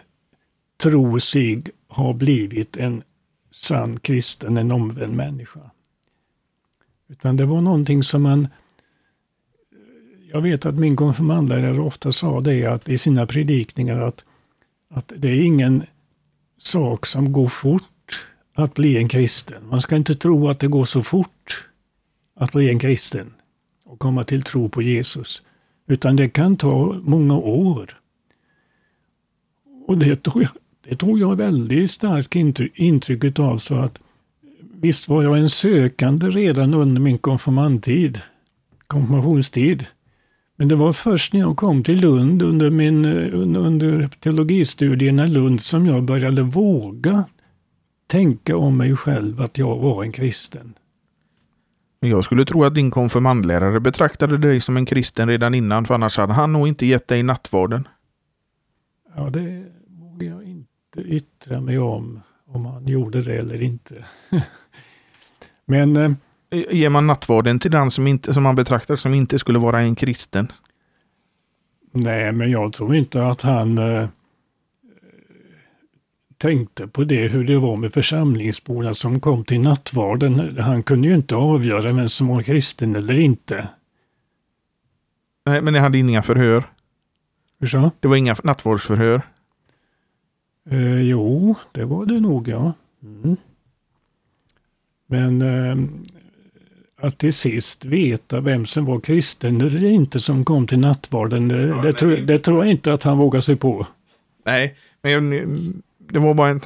tro 0.77 1.19
sig 1.19 1.63
ha 1.89 2.13
blivit 2.13 2.77
en 2.77 3.03
sann 3.63 3.99
kristen, 3.99 4.57
en 4.57 4.71
omvänd 4.71 5.13
människa. 5.13 5.71
Utan 7.09 7.37
det 7.37 7.45
var 7.45 7.61
någonting 7.61 8.03
som 8.03 8.23
man 8.23 8.47
jag 10.31 10.41
vet 10.41 10.65
att 10.65 10.75
min 10.75 10.95
konfirmandlärare 10.95 11.79
ofta 11.79 12.11
sa 12.11 12.41
det 12.41 12.65
att 12.65 12.89
i 12.89 12.97
sina 12.97 13.27
predikningar 13.27 13.97
att, 13.97 14.25
att 14.89 15.11
det 15.17 15.27
är 15.27 15.45
ingen 15.45 15.83
sak 16.57 17.05
som 17.05 17.31
går 17.31 17.47
fort 17.47 18.27
att 18.53 18.73
bli 18.73 18.97
en 18.97 19.07
kristen. 19.07 19.67
Man 19.67 19.81
ska 19.81 19.95
inte 19.95 20.15
tro 20.15 20.49
att 20.49 20.59
det 20.59 20.67
går 20.67 20.85
så 20.85 21.03
fort 21.03 21.67
att 22.35 22.51
bli 22.51 22.69
en 22.69 22.79
kristen 22.79 23.33
och 23.85 23.99
komma 23.99 24.23
till 24.23 24.41
tro 24.41 24.69
på 24.69 24.81
Jesus. 24.81 25.41
Utan 25.87 26.15
det 26.15 26.29
kan 26.29 26.57
ta 26.57 26.99
många 27.03 27.37
år. 27.37 27.99
Och 29.87 29.97
det 29.97 30.15
tog 30.15 30.43
jag, 30.43 30.51
det 30.89 30.95
tog 30.95 31.19
jag 31.19 31.35
väldigt 31.35 31.91
starkt 31.91 32.35
intryck 32.75 33.39
av. 33.39 33.57
Så 33.57 33.75
att 33.75 33.99
visst 34.81 35.07
var 35.07 35.23
jag 35.23 35.37
en 35.37 35.49
sökande 35.49 36.27
redan 36.27 36.73
under 36.73 37.01
min 37.01 37.17
konfirmandtid, 37.17 38.21
konfirmationstid. 38.87 39.85
Men 40.57 40.67
det 40.67 40.75
var 40.75 40.93
först 40.93 41.33
när 41.33 41.39
jag 41.39 41.57
kom 41.57 41.83
till 41.83 41.99
Lund 41.99 42.41
under, 42.41 42.69
min, 42.69 43.05
under 43.05 44.07
teologistudierna 44.07 45.25
i 45.25 45.29
Lund 45.29 45.61
som 45.61 45.85
jag 45.85 46.03
började 46.03 46.43
våga 46.43 47.25
tänka 48.07 48.57
om 48.57 48.77
mig 48.77 48.95
själv 48.95 49.41
att 49.41 49.57
jag 49.57 49.79
var 49.79 50.03
en 50.03 50.11
kristen. 50.11 50.73
Jag 51.99 52.25
skulle 52.25 52.45
tro 52.45 52.63
att 52.63 52.75
din 52.75 52.91
konfirmandlärare 52.91 53.79
betraktade 53.79 54.37
dig 54.37 54.61
som 54.61 54.77
en 54.77 54.85
kristen 54.85 55.29
redan 55.29 55.53
innan, 55.53 55.85
för 55.85 55.93
annars 55.93 56.17
hade 56.17 56.33
han 56.33 56.53
nog 56.53 56.67
inte 56.67 56.85
gett 56.85 57.07
dig 57.07 57.23
nattvarden. 57.23 57.87
Ja, 59.15 59.29
det 59.29 59.76
inte 60.97 61.09
yttra 61.09 61.61
mig 61.61 61.79
om, 61.79 62.21
om 62.47 62.65
han 62.65 62.87
gjorde 62.87 63.21
det 63.21 63.35
eller 63.35 63.61
inte. 63.61 64.05
Men 65.65 65.97
eh, 65.97 66.11
Ger 66.49 66.89
man 66.89 67.07
nattvarden 67.07 67.59
till 67.59 67.71
den 67.71 67.91
som, 67.91 68.07
inte, 68.07 68.33
som 68.33 68.43
man 68.43 68.55
betraktar 68.55 68.95
som 68.95 69.13
inte 69.13 69.39
skulle 69.39 69.59
vara 69.59 69.81
en 69.81 69.95
kristen? 69.95 70.51
Nej, 71.91 72.31
men 72.31 72.51
jag 72.51 72.73
tror 72.73 72.95
inte 72.95 73.25
att 73.25 73.41
han 73.41 73.77
eh, 73.77 74.07
tänkte 76.37 76.87
på 76.87 77.03
det, 77.03 77.27
hur 77.27 77.43
det 77.43 77.59
var 77.59 77.75
med 77.75 77.93
församlingsborna 77.93 78.93
som 78.93 79.19
kom 79.19 79.45
till 79.45 79.59
nattvarden. 79.59 80.57
Han 80.59 80.83
kunde 80.83 81.07
ju 81.07 81.13
inte 81.13 81.35
avgöra 81.35 81.91
vem 81.91 82.09
som 82.09 82.27
var 82.27 82.41
kristen 82.41 82.95
eller 82.95 83.19
inte. 83.19 83.69
Nej, 85.45 85.61
men 85.61 85.73
ni 85.73 85.79
hade 85.79 85.97
inga 85.97 86.21
förhör? 86.21 86.63
Hur 87.59 87.67
så? 87.67 87.91
Det 87.99 88.07
var 88.07 88.15
inga 88.15 88.35
nattvardsförhör? 88.43 89.21
Eh, 90.69 91.01
jo, 91.01 91.55
det 91.71 91.85
var 91.85 92.05
det 92.05 92.19
nog, 92.19 92.47
ja. 92.47 92.73
Mm. 93.03 93.37
Men 95.07 95.41
eh, 95.41 95.77
att 97.01 97.17
till 97.17 97.33
sist 97.33 97.85
veta 97.85 98.41
vem 98.41 98.65
som 98.65 98.85
var 98.85 98.99
kristen 98.99 99.61
eller 99.61 99.85
inte 99.85 100.19
som 100.19 100.45
kom 100.45 100.67
till 100.67 100.79
nattvarden, 100.79 101.47
det, 101.47 101.67
ja, 101.67 101.81
det, 101.81 101.93
tro, 101.93 102.15
det, 102.15 102.39
tror 102.39 102.63
jag 102.63 102.71
inte 102.71 102.93
att 102.93 103.03
han 103.03 103.17
vågar 103.17 103.41
sig 103.41 103.55
på. 103.55 103.87
Nej, 104.45 104.75
men 105.01 105.83
det 106.11 106.19
var 106.19 106.33
bara 106.33 106.49
en... 106.49 106.59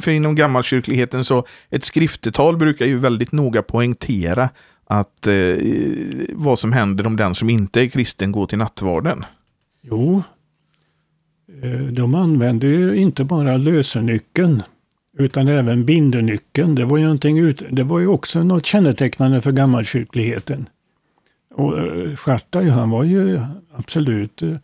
För 0.00 0.10
inom 0.10 0.34
gammalkyrkligheten 0.34 1.24
så 1.24 1.46
ett 1.70 1.84
skriftetal 1.84 2.56
brukar 2.56 2.86
ju 2.86 2.98
väldigt 2.98 3.32
noga 3.32 3.62
poängtera 3.62 4.48
att 4.86 5.26
eh, 5.26 5.56
vad 6.32 6.58
som 6.58 6.72
händer 6.72 7.06
om 7.06 7.16
den 7.16 7.34
som 7.34 7.50
inte 7.50 7.80
är 7.80 7.88
kristen 7.88 8.32
går 8.32 8.46
till 8.46 8.58
nattvarden. 8.58 9.24
Jo, 9.82 10.16
eh, 10.16 10.22
Eh, 11.62 11.80
de 11.80 12.14
använde 12.14 12.66
ju 12.66 12.96
inte 12.96 13.24
bara 13.24 13.56
lösennyckeln 13.56 14.62
utan 15.18 15.48
även 15.48 15.84
bindernyckeln. 15.84 16.74
Det 16.74 16.84
var 16.84 16.98
ju, 16.98 17.48
ut, 17.48 17.62
det 17.70 17.82
var 17.82 17.98
ju 17.98 18.06
också 18.06 18.42
något 18.42 18.66
kännetecknande 18.66 19.40
för 19.40 19.52
gammalkyrkligheten. 19.52 20.68
Och 21.54 21.78
eh, 21.78 22.16
Schartau, 22.16 22.68
han 22.68 22.90
var 22.90 23.04
ju 23.04 23.40
absolut... 23.72 24.42
Eh, 24.42 24.56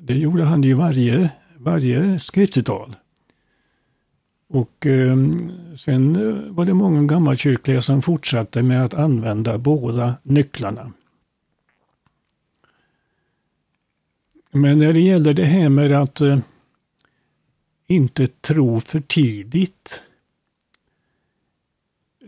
det 0.00 0.14
gjorde 0.14 0.42
han 0.42 0.64
i 0.64 0.72
varje, 0.72 1.30
varje 1.56 2.18
skriftetal. 2.18 2.96
Och 4.48 4.86
ehm, 4.86 5.50
sen 5.78 6.14
var 6.54 6.64
det 6.64 6.74
många 6.74 7.02
gammalkyrkliga 7.02 7.80
som 7.80 8.02
fortsatte 8.02 8.62
med 8.62 8.84
att 8.84 8.94
använda 8.94 9.58
båda 9.58 10.14
nycklarna. 10.22 10.92
Men 14.52 14.78
när 14.78 14.92
det 14.92 15.00
gäller 15.00 15.34
det 15.34 15.44
här 15.44 15.68
med 15.68 15.92
att 15.92 16.20
eh, 16.20 16.38
inte 17.86 18.26
tro 18.26 18.80
för 18.80 19.00
tidigt. 19.00 20.02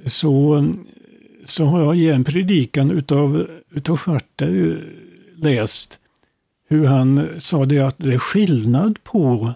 Så, 0.06 0.64
så 1.44 1.64
har 1.64 1.80
jag 1.80 1.96
i 1.96 2.10
en 2.10 2.24
predikan 2.24 2.90
utav, 2.90 3.46
utav 3.70 3.96
Scharte 3.96 4.46
eh, 4.46 4.76
läst 5.36 5.98
hur 6.68 6.86
han 6.86 7.28
sa 7.38 7.64
det 7.64 7.78
att 7.80 7.98
det 7.98 8.14
är 8.14 8.18
skillnad 8.18 9.04
på 9.04 9.52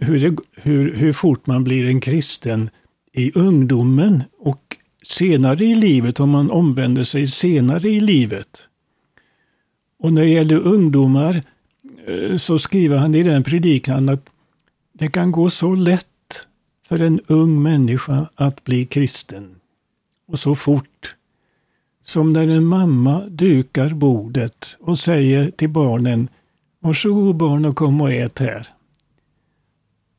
hur, 0.00 0.20
det, 0.20 0.36
hur, 0.56 0.94
hur 0.94 1.12
fort 1.12 1.46
man 1.46 1.64
blir 1.64 1.86
en 1.86 2.00
kristen 2.00 2.70
i 3.12 3.32
ungdomen 3.34 4.22
och 4.38 4.76
senare 5.02 5.64
i 5.64 5.74
livet, 5.74 6.20
om 6.20 6.30
man 6.30 6.50
omvänder 6.50 7.04
sig 7.04 7.26
senare 7.26 7.88
i 7.88 8.00
livet. 8.00 8.68
Och 9.98 10.12
när 10.12 10.22
det 10.22 10.28
gäller 10.28 10.58
ungdomar 10.58 11.34
eh, 11.34 11.42
Eh, 12.10 12.36
så 12.36 12.58
skriver 12.58 12.96
han 12.98 13.14
i 13.14 13.22
den 13.22 13.42
predikan 13.42 14.08
att 14.08 14.24
det 14.92 15.08
kan 15.08 15.32
gå 15.32 15.50
så 15.50 15.74
lätt 15.74 16.06
för 16.88 16.98
en 17.00 17.20
ung 17.26 17.62
människa 17.62 18.28
att 18.34 18.64
bli 18.64 18.84
kristen. 18.84 19.56
Och 20.28 20.38
så 20.38 20.54
fort. 20.54 21.16
Som 22.02 22.32
när 22.32 22.48
en 22.48 22.64
mamma 22.64 23.24
dukar 23.28 23.90
bordet 23.90 24.76
och 24.80 24.98
säger 24.98 25.50
till 25.50 25.70
barnen 25.70 26.28
Varsågod 26.82 27.36
barn 27.36 27.64
och 27.64 27.76
kom 27.76 28.00
och 28.00 28.12
ät 28.12 28.38
här. 28.38 28.68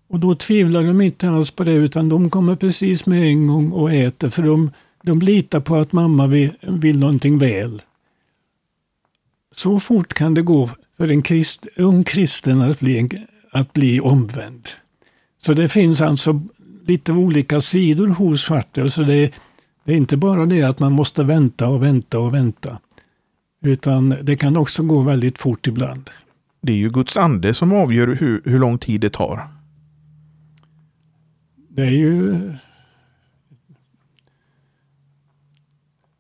Och 0.10 0.20
då 0.20 0.36
tvivlar 0.36 0.84
de 0.84 1.02
inte 1.02 1.30
alls 1.30 1.52
på 1.52 1.64
det 1.64 1.74
utan 1.74 2.10
de 2.10 2.30
kommer 2.30 2.56
precis 2.56 3.06
med 3.06 3.24
en 3.24 3.48
gång 3.48 3.72
och 3.72 3.94
äter 3.94 4.30
för 4.30 4.44
de, 4.44 4.72
de 5.04 5.20
litar 5.20 5.60
på 5.60 5.76
att 5.76 5.92
mamma 5.92 6.28
vill, 6.28 6.52
vill 6.62 7.00
någonting 7.00 7.38
väl. 7.38 7.82
Så 9.52 9.80
fort 9.80 10.14
kan 10.14 10.34
det 10.34 10.42
gå 10.42 10.70
för 11.02 11.12
en 11.12 11.22
krist, 11.22 11.68
ung 11.76 12.04
kristen 12.04 12.62
att 12.62 12.80
bli 12.80 13.10
att 13.52 13.74
bli 13.74 14.00
omvänd. 14.00 14.68
Så 15.38 15.54
det 15.54 15.70
finns 15.70 16.02
alltså 16.02 16.42
lite 16.88 17.12
olika 17.12 17.62
sidor 17.62 18.08
hos 18.08 18.42
Svartel. 18.42 18.92
Så 18.92 19.04
det, 19.04 19.34
det 19.84 19.94
är 19.94 19.98
inte 19.98 20.18
bara 20.18 20.46
det 20.46 20.64
att 20.64 20.80
man 20.80 20.94
måste 20.94 21.24
vänta 21.24 21.68
och 21.68 21.84
vänta 21.84 22.20
och 22.20 22.34
vänta. 22.34 22.80
Utan 23.62 24.10
det 24.22 24.36
kan 24.36 24.58
också 24.58 24.84
gå 24.84 25.02
väldigt 25.02 25.38
fort 25.38 25.68
ibland. 25.68 26.10
Det 26.62 26.74
är 26.74 26.78
ju 26.78 26.90
Guds 26.90 27.18
ande 27.18 27.54
som 27.54 27.74
avgör 27.74 28.08
hur, 28.08 28.42
hur 28.46 28.60
lång 28.60 28.78
tid 28.78 29.02
det 29.02 29.10
tar. 29.10 29.48
Det 31.70 31.82
är 31.82 31.92
ju 31.92 32.36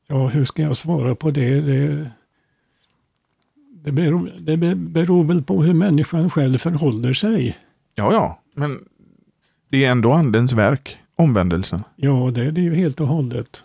Ja, 0.07 0.27
hur 0.27 0.45
ska 0.45 0.61
jag 0.61 0.77
svara 0.77 1.15
på 1.15 1.31
det? 1.31 1.61
Det, 1.61 2.11
det, 3.83 3.91
beror, 3.91 4.31
det 4.39 4.57
beror 4.75 5.23
väl 5.23 5.43
på 5.43 5.63
hur 5.63 5.73
människan 5.73 6.29
själv 6.29 6.57
förhåller 6.57 7.13
sig. 7.13 7.57
Ja, 7.95 8.13
ja, 8.13 8.41
men 8.55 8.79
det 9.69 9.85
är 9.85 9.91
ändå 9.91 10.11
andens 10.11 10.53
verk, 10.53 10.97
omvändelsen. 11.15 11.83
Ja, 11.95 12.31
det 12.33 12.45
är 12.45 12.51
det 12.51 12.61
ju 12.61 12.75
helt 12.75 12.99
och 12.99 13.07
hållet. 13.07 13.63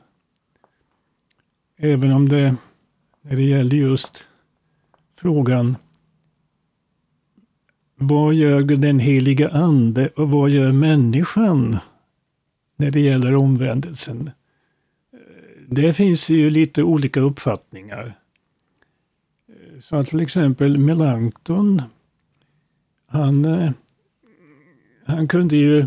Även 1.79 2.13
om 2.13 2.29
det, 2.29 2.57
när 3.23 3.37
det 3.37 3.43
gäller 3.43 3.77
just 3.77 4.25
frågan 5.21 5.77
vad 7.99 8.35
gör 8.35 8.63
den 8.63 8.99
heliga 8.99 9.49
ande 9.49 10.09
och 10.17 10.31
vad 10.31 10.51
gör 10.51 10.73
människan 10.73 11.79
när 12.77 12.91
det 12.91 13.01
gäller 13.01 13.37
omvändelsen? 13.37 14.31
Det 15.69 15.95
finns 15.95 16.31
ju 16.31 16.51
lite 16.51 16.83
olika 16.83 17.21
uppfattningar. 17.21 18.15
Så 19.81 19.97
att 19.97 20.07
till 20.07 20.21
exempel 20.21 20.79
Melanchthon, 20.79 21.83
han, 23.07 23.45
eh, 23.45 23.71
han 25.05 25.29
kunde 25.29 25.57
ju 25.57 25.79
eh, 25.79 25.87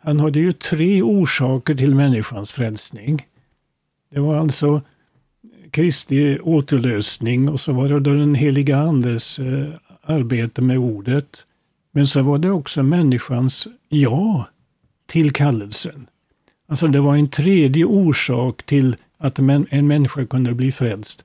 han 0.00 0.20
hade 0.20 0.40
ju 0.40 0.52
tre 0.52 1.02
orsaker 1.02 1.74
till 1.74 1.94
människans 1.94 2.52
frälsning. 2.52 3.26
Det 4.10 4.20
var 4.20 4.36
alltså 4.36 4.82
Kristi 5.70 6.38
återlösning 6.40 7.48
och 7.48 7.60
så 7.60 7.72
var 7.72 7.88
det 7.88 8.00
då 8.00 8.14
den 8.14 8.34
heliga 8.34 8.76
Andes 8.76 9.38
eh, 9.38 9.68
arbete 10.02 10.62
med 10.62 10.78
ordet. 10.78 11.46
Men 11.92 12.06
så 12.06 12.22
var 12.22 12.38
det 12.38 12.50
också 12.50 12.82
människans 12.82 13.68
ja 13.88 14.48
till 15.06 15.32
kallelsen. 15.32 16.06
Alltså 16.68 16.86
det 16.86 17.00
var 17.00 17.16
en 17.16 17.28
tredje 17.28 17.84
orsak 17.84 18.62
till 18.62 18.96
att 19.18 19.38
en 19.38 19.86
människa 19.86 20.26
kunde 20.26 20.54
bli 20.54 20.72
frälst. 20.72 21.24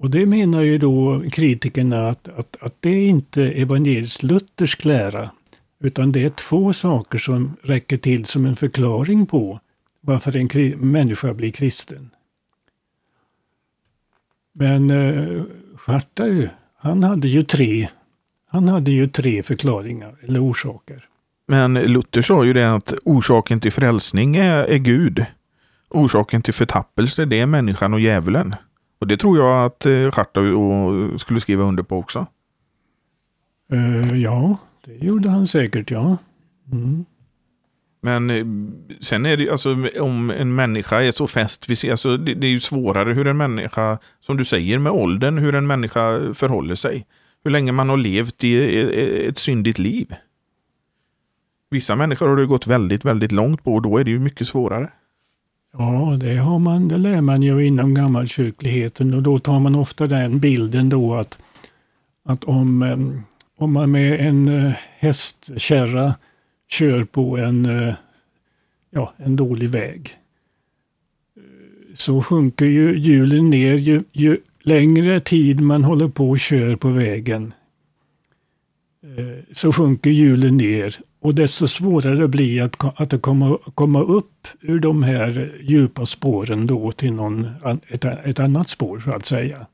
Och 0.00 0.10
det 0.10 0.26
menar 0.26 0.62
ju 0.62 0.78
då 0.78 1.22
kritikerna 1.32 2.08
att, 2.08 2.28
att, 2.28 2.56
att 2.60 2.74
det 2.80 3.06
inte 3.06 3.42
evangelisk 3.42 4.22
luthersk 4.22 4.84
lära. 4.84 5.30
Utan 5.80 6.12
det 6.12 6.24
är 6.24 6.28
två 6.28 6.72
saker 6.72 7.18
som 7.18 7.56
räcker 7.62 7.96
till 7.96 8.24
som 8.24 8.46
en 8.46 8.56
förklaring 8.56 9.26
på 9.26 9.60
varför 10.00 10.36
en 10.36 10.90
människa 10.90 11.34
blir 11.34 11.50
kristen. 11.50 12.10
Men 14.52 14.90
eh, 14.90 15.42
Schartau, 15.76 16.48
han 16.78 17.02
hade 17.02 17.28
ju 17.28 17.42
tre. 17.42 17.88
Han 18.48 18.68
hade 18.68 18.90
ju 18.90 19.08
tre 19.08 19.42
förklaringar 19.42 20.16
eller 20.22 20.42
orsaker. 20.42 21.04
Men 21.48 21.74
Luther 21.74 22.22
sa 22.22 22.44
ju 22.44 22.52
det 22.52 22.74
att 22.74 22.94
orsaken 23.04 23.60
till 23.60 23.72
frälsning 23.72 24.36
är, 24.36 24.64
är 24.64 24.78
Gud. 24.78 25.24
Orsaken 25.90 26.42
till 26.42 26.54
förtappelse 26.54 27.24
det 27.24 27.40
är 27.40 27.46
människan 27.46 27.94
och 27.94 28.00
djävulen. 28.00 28.54
Och 28.98 29.06
det 29.06 29.16
tror 29.16 29.38
jag 29.38 29.64
att 29.64 29.86
eh, 29.86 30.10
Schartau 30.10 31.18
skulle 31.18 31.40
skriva 31.40 31.64
under 31.64 31.82
på 31.82 31.98
också. 31.98 32.26
Uh, 33.72 34.20
ja, 34.20 34.56
det 34.84 35.06
gjorde 35.06 35.30
han 35.30 35.46
säkert 35.46 35.90
ja. 35.90 36.16
Mm. 36.72 37.04
Men 38.00 38.30
eh, 38.30 38.46
sen 39.00 39.26
är 39.26 39.36
det 39.36 39.50
alltså 39.50 39.76
om 40.00 40.30
en 40.30 40.54
människa 40.54 41.02
är 41.02 41.12
så 41.12 41.26
fäst 41.26 41.68
vid 41.68 41.78
sig, 41.78 41.90
alltså 41.90 42.16
det, 42.16 42.34
det, 42.34 42.46
är 42.46 42.50
ju 42.50 42.60
svårare 42.60 43.12
hur 43.12 43.26
en 43.26 43.36
människa, 43.36 43.98
som 44.20 44.36
du 44.36 44.44
säger 44.44 44.78
med 44.78 44.92
åldern, 44.92 45.38
hur 45.38 45.54
en 45.54 45.66
människa 45.66 46.34
förhåller 46.34 46.74
sig. 46.74 47.06
Hur 47.44 47.50
länge 47.50 47.72
man 47.72 47.88
har 47.88 47.96
levt 47.96 48.44
i 48.44 49.26
ett 49.28 49.38
syndigt 49.38 49.78
liv. 49.78 50.14
Vissa 51.70 51.96
människor 51.96 52.28
har 52.28 52.36
det 52.36 52.46
gått 52.46 52.66
väldigt, 52.66 53.04
väldigt 53.04 53.32
långt 53.32 53.64
på 53.64 53.74
och 53.74 53.82
då 53.82 53.98
är 53.98 54.04
det 54.04 54.10
ju 54.10 54.18
mycket 54.18 54.46
svårare. 54.46 54.90
Ja, 55.72 56.16
det, 56.20 56.34
har 56.34 56.58
man, 56.58 56.88
det 56.88 56.98
lär 56.98 57.20
man 57.20 57.42
ju 57.42 57.66
inom 57.66 57.94
gammalkyrkligheten. 57.94 59.14
Och 59.14 59.22
då 59.22 59.38
tar 59.38 59.60
man 59.60 59.74
ofta 59.74 60.06
den 60.06 60.40
bilden 60.40 60.88
då 60.88 61.14
att, 61.14 61.38
att 62.24 62.44
om, 62.44 62.82
eh, 62.82 62.98
om 63.58 63.72
man 63.72 63.90
med 63.90 64.20
en 64.20 64.48
eh, 64.48 64.72
hästkärra 64.98 66.14
kör 66.70 67.04
på 67.04 67.38
en, 67.38 67.66
eh, 67.66 67.94
ja, 68.90 69.14
en 69.16 69.36
dålig 69.36 69.70
väg 69.70 70.14
så 71.94 72.22
sjunker 72.22 72.66
ju 72.66 72.98
hjulen 72.98 73.50
ner 73.50 73.74
ju, 73.74 74.04
ju 74.12 74.38
längre 74.62 75.20
tid 75.20 75.60
man 75.60 75.84
håller 75.84 76.08
på 76.08 76.30
och 76.30 76.38
kör 76.38 76.76
på 76.76 76.88
vägen 76.88 77.54
så 79.52 79.72
sjunker 79.72 80.10
hjulen 80.10 80.56
ner 80.56 80.98
och 81.20 81.34
desto 81.34 81.68
svårare 81.68 82.28
blir 82.28 82.56
det 82.56 82.64
att, 82.64 83.00
att 83.00 83.22
komma, 83.22 83.58
komma 83.74 84.02
upp 84.02 84.48
ur 84.60 84.80
de 84.80 85.02
här 85.02 85.58
djupa 85.62 86.06
spåren 86.06 86.66
då 86.66 86.92
till 86.92 87.12
någon, 87.12 87.48
ett, 87.88 88.04
ett 88.04 88.38
annat 88.38 88.68
spår 88.68 89.00
så 89.00 89.12
att 89.12 89.26
säga. 89.26 89.66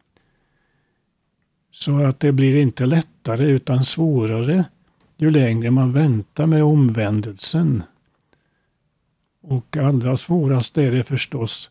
Så 1.71 2.05
att 2.05 2.21
det 2.21 2.33
blir 2.33 2.57
inte 2.57 2.87
lättare 2.87 3.47
utan 3.47 3.85
svårare 3.85 4.65
ju 5.17 5.31
längre 5.31 5.71
man 5.71 5.93
väntar 5.93 6.47
med 6.47 6.65
omvändelsen. 6.65 7.83
Och 9.43 9.77
allra 9.77 10.17
svårast 10.17 10.79
är 10.79 10.93
det 10.93 11.05
förstås 11.05 11.71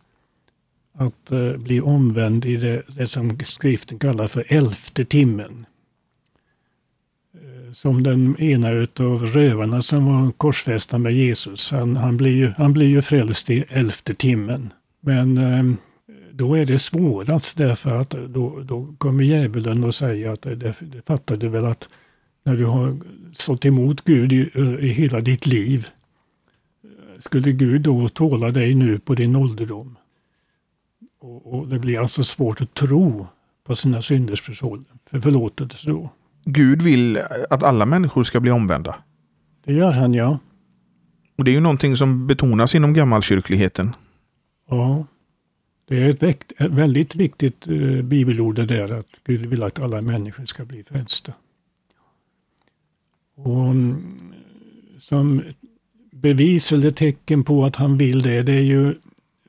att 0.94 1.32
eh, 1.32 1.58
bli 1.58 1.82
omvänd 1.82 2.46
i 2.46 2.58
det, 2.58 2.84
det 2.88 3.08
som 3.08 3.40
skriften 3.46 4.00
kallar 4.00 4.28
för 4.28 4.46
elfte 4.54 5.06
timmen 5.06 5.66
som 7.74 8.04
den 8.04 8.42
ena 8.42 8.68
av 9.00 9.26
rövarna 9.26 9.82
som 9.82 10.06
var 10.06 10.32
korsfästa 10.32 10.98
med 10.98 11.14
Jesus. 11.14 11.72
Han, 11.72 11.96
han, 11.96 12.18
blir 12.18 12.32
ju, 12.32 12.52
han 12.58 12.74
blir 12.74 12.88
ju 12.88 13.02
frälst 13.02 13.50
i 13.50 13.66
elfte 13.70 14.14
timmen. 14.14 14.74
Men 15.02 15.38
eh, 15.38 15.76
då 16.32 16.56
är 16.56 16.66
det 16.66 16.80
svårast 16.80 17.58
därför 17.58 18.02
att 18.02 18.10
då, 18.10 18.60
då 18.60 18.96
kommer 18.98 19.24
djävulen 19.24 19.84
och 19.84 19.96
säger 19.96 20.30
att 20.30 20.42
det, 20.42 20.76
det 20.80 21.06
fattar 21.08 21.38
du 21.38 21.50
väl 21.50 21.66
att 21.66 21.90
när 22.44 22.56
du 22.56 22.66
har 22.66 22.98
stått 23.34 23.66
emot 23.66 24.04
Gud 24.04 24.34
i, 24.34 24.52
i 24.80 24.88
hela 24.88 25.22
ditt 25.22 25.46
liv, 25.46 25.88
skulle 27.20 27.52
Gud 27.52 27.82
då 27.82 28.10
tåla 28.10 28.52
dig 28.52 28.74
nu 28.74 29.00
på 29.00 29.16
din 29.16 29.36
ålderdom? 29.36 29.98
Och, 31.22 31.54
och 31.54 31.68
det 31.68 31.80
blir 31.80 32.00
alltså 32.00 32.24
svårt 32.24 32.62
att 32.62 32.74
tro 32.74 33.28
på 33.64 33.76
sina 33.76 34.02
synders 34.02 34.42
förlåtelse 35.22 35.90
då. 35.90 36.10
Gud 36.46 36.82
vill 36.82 37.20
att 37.50 37.64
alla 37.64 37.86
människor 37.86 38.24
ska 38.24 38.40
bli 38.40 38.52
omvända. 38.52 38.96
Det 39.66 39.74
gör 39.74 39.92
han, 39.92 40.14
ja. 40.14 40.40
Och 41.38 41.44
det 41.44 41.52
är 41.52 41.54
ju 41.54 41.60
någonting 41.60 41.98
som 41.98 42.28
betonas 42.28 42.76
inom 42.76 42.94
gammalkyrkligheten. 42.94 43.96
Ja, 44.70 45.06
det 45.88 46.04
är 46.04 46.24
ett, 46.30 46.52
väldigt 46.58 47.16
viktigt 47.16 47.68
eh, 47.68 48.04
bibelord 48.04 48.56
det 48.56 48.66
där 48.66 49.00
att 49.00 49.08
Gud 49.24 49.46
vill 49.46 49.64
att 49.64 49.80
alla 49.80 50.02
människor 50.02 50.46
ska 50.46 50.66
bli 50.66 50.84
frälsta. 50.84 51.34
Och 53.36 53.68
mm, 53.68 54.14
som 55.00 55.44
bevis 56.12 56.72
eller 56.72 56.92
tecken 56.92 57.44
på 57.44 57.66
att 57.66 57.76
han 57.76 57.98
vill 57.98 58.22
det, 58.22 58.44
det 58.44 58.54
är 58.54 58.64
ju 58.64 58.96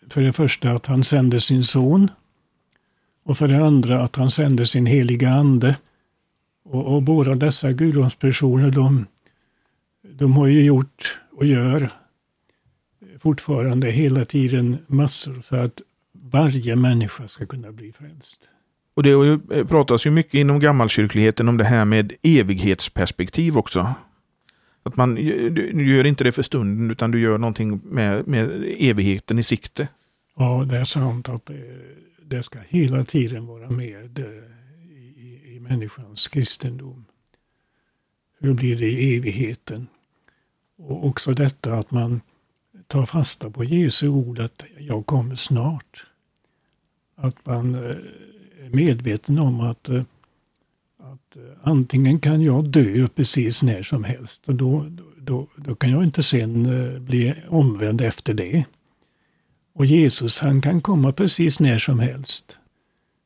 för 0.08 0.22
det 0.22 0.32
första 0.32 0.70
att 0.70 0.86
han 0.86 1.04
sände 1.04 1.40
sin 1.40 1.64
son 1.64 2.10
och 3.24 3.38
för 3.38 3.48
det 3.48 3.64
andra 3.66 4.02
att 4.02 4.16
han 4.16 4.30
sände 4.30 4.66
sin 4.66 4.86
heliga 4.86 5.30
ande 5.30 5.76
och, 6.64 6.94
och 6.94 7.02
båda 7.02 7.34
dessa 7.34 7.72
guddomspersoner 7.72 8.70
de, 8.70 9.06
de 10.02 10.36
har 10.36 10.46
ju 10.46 10.64
gjort 10.64 11.20
och 11.32 11.46
gör 11.46 11.90
fortfarande 13.18 13.90
hela 13.90 14.24
tiden 14.24 14.78
massor 14.86 15.40
för 15.40 15.64
att 15.64 15.80
varje 16.12 16.76
människa 16.76 17.28
ska 17.28 17.46
kunna 17.46 17.72
bli 17.72 17.92
frälst. 17.92 18.48
Och 18.94 19.02
det 19.02 19.10
eh, 19.10 19.66
pratas 19.66 20.06
ju 20.06 20.10
mycket 20.10 20.34
inom 20.34 20.60
gammalkyrkligheten 20.60 21.48
om 21.48 21.56
det 21.56 21.64
här 21.64 21.84
med 21.84 22.12
evighetsperspektiv 22.22 23.58
också. 23.58 23.94
Att 24.82 24.96
man 24.96 25.14
du 25.14 25.96
gör 25.96 26.04
inte 26.04 26.24
det 26.24 26.32
för 26.32 26.42
stunden 26.42 26.90
utan 26.90 27.10
du 27.10 27.20
gör 27.20 27.38
någonting 27.38 27.80
med, 27.84 28.28
med 28.28 28.74
evigheten 28.78 29.38
i 29.38 29.42
sikte. 29.42 29.88
Ja, 30.36 30.64
det 30.68 30.76
är 30.76 30.84
sant 30.84 31.28
att 31.28 31.46
det, 31.46 31.62
det 32.22 32.42
ska 32.42 32.58
hela 32.68 33.04
tiden 33.04 33.46
vara 33.46 33.70
med 33.70 34.26
människans 35.64 36.28
kristendom. 36.28 37.04
Hur 38.38 38.54
blir 38.54 38.76
det 38.76 38.90
i 38.90 39.16
evigheten? 39.16 39.86
Och 40.78 41.06
också 41.06 41.32
detta 41.32 41.74
att 41.74 41.90
man 41.90 42.20
tar 42.86 43.06
fasta 43.06 43.50
på 43.50 43.64
Jesu 43.64 44.08
ord 44.08 44.38
att 44.38 44.64
jag 44.78 45.06
kommer 45.06 45.36
snart. 45.36 46.06
Att 47.16 47.46
man 47.46 47.74
eh, 47.74 47.80
är 48.64 48.70
medveten 48.70 49.38
om 49.38 49.60
att, 49.60 49.88
eh, 49.88 50.02
att 50.98 51.36
eh, 51.36 51.42
antingen 51.62 52.20
kan 52.20 52.42
jag 52.42 52.68
dö 52.68 53.08
precis 53.08 53.62
när 53.62 53.82
som 53.82 54.04
helst 54.04 54.48
och 54.48 54.54
då, 54.54 54.86
då, 55.18 55.48
då 55.56 55.74
kan 55.74 55.90
jag 55.90 56.04
inte 56.04 56.22
sen 56.22 56.64
bli 57.04 57.34
omvänd 57.48 58.00
efter 58.00 58.34
det. 58.34 58.64
Och 59.74 59.86
Jesus 59.86 60.40
han 60.40 60.60
kan 60.60 60.80
komma 60.80 61.12
precis 61.12 61.60
när 61.60 61.78
som 61.78 61.98
helst. 61.98 62.58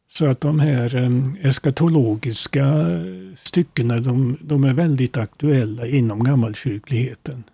Så 0.08 0.26
att 0.26 0.40
de 0.40 0.60
här 0.60 1.10
eskatologiska 1.42 2.64
styckena 3.34 4.00
de, 4.00 4.38
de 4.40 4.64
är 4.64 4.74
väldigt 4.74 5.16
aktuella 5.16 5.86
inom 5.86 6.24
gammalkyrkligheten. 6.24 7.44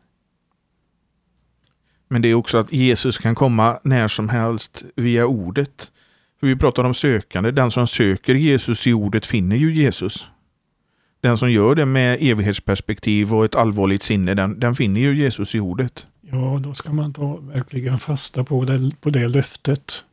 Men 2.09 2.23
det 2.23 2.29
är 2.29 2.35
också 2.35 2.59
att 2.59 2.73
Jesus 2.73 3.19
kan 3.19 3.35
komma 3.35 3.79
när 3.83 4.09
som 4.09 4.29
helst 4.29 4.85
via 4.97 5.27
ordet. 5.27 5.93
För 6.41 6.47
Vi 6.47 6.57
pratar 6.57 6.85
om 6.85 6.95
sökande. 6.95 7.51
Den 7.51 7.71
som 7.71 7.87
söker 7.87 8.35
Jesus 8.35 8.87
i 8.87 8.93
ordet 8.93 9.27
finner 9.27 9.57
ju 9.57 9.75
Jesus. 9.75 10.27
Den 11.21 11.39
som 11.39 11.53
gör 11.53 11.75
det 11.75 11.87
med 11.87 12.19
evighetsperspektiv 12.21 13.35
och 13.35 13.45
ett 13.45 13.55
allvarligt 13.55 14.03
sinne, 14.03 14.35
den, 14.35 14.61
den 14.61 14.75
finner 14.75 15.01
ju 15.01 15.17
Jesus 15.17 15.55
i 15.55 15.61
ordet. 15.61 16.07
Ja, 16.21 16.59
då 16.63 16.75
ska 16.75 16.93
man 16.93 17.13
ta 17.13 17.37
verkligen 17.37 17.99
fasta 17.99 18.45
på 18.45 18.65
det, 18.65 18.91
på 19.01 19.11
det 19.11 19.29
löftet. 19.29 20.05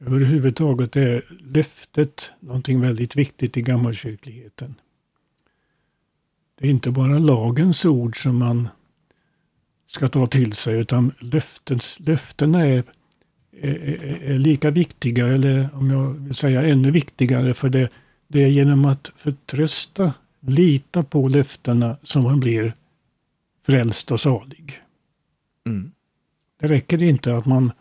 Överhuvudtaget 0.00 0.96
är 0.96 1.24
löftet 1.40 2.32
någonting 2.40 2.80
väldigt 2.80 3.16
viktigt 3.16 3.56
i 3.56 3.62
gammalkyrkligheten. 3.62 4.74
Det 6.58 6.66
är 6.66 6.70
inte 6.70 6.90
bara 6.90 7.18
lagens 7.18 7.84
ord 7.84 8.22
som 8.22 8.38
man 8.38 8.68
ska 9.86 10.08
ta 10.08 10.26
till 10.26 10.52
sig 10.52 10.80
utan 10.80 11.12
löftens, 11.20 11.96
löftena 12.00 12.66
är, 12.66 12.84
är, 13.60 13.74
är, 14.22 14.38
lika 14.38 14.70
viktiga 14.70 15.26
eller 15.26 15.68
om 15.72 15.90
jag 15.90 16.12
vill 16.12 16.34
säga 16.34 16.62
ännu 16.62 16.90
viktigare 16.90 17.54
för 17.54 17.68
det, 17.68 17.88
det 18.28 18.44
är 18.44 18.48
genom 18.48 18.84
att 18.84 19.12
förtrösta, 19.16 20.14
lita 20.40 21.04
på 21.04 21.28
löftena 21.28 21.96
som 22.02 22.22
man 22.22 22.40
blir 22.40 22.74
frälst 23.66 24.10
och 24.10 24.20
salig. 24.20 24.80
Mm. 25.66 25.92
Det 26.60 26.66
räcker 26.68 27.02
inte 27.02 27.36
att 27.36 27.46
man 27.46 27.72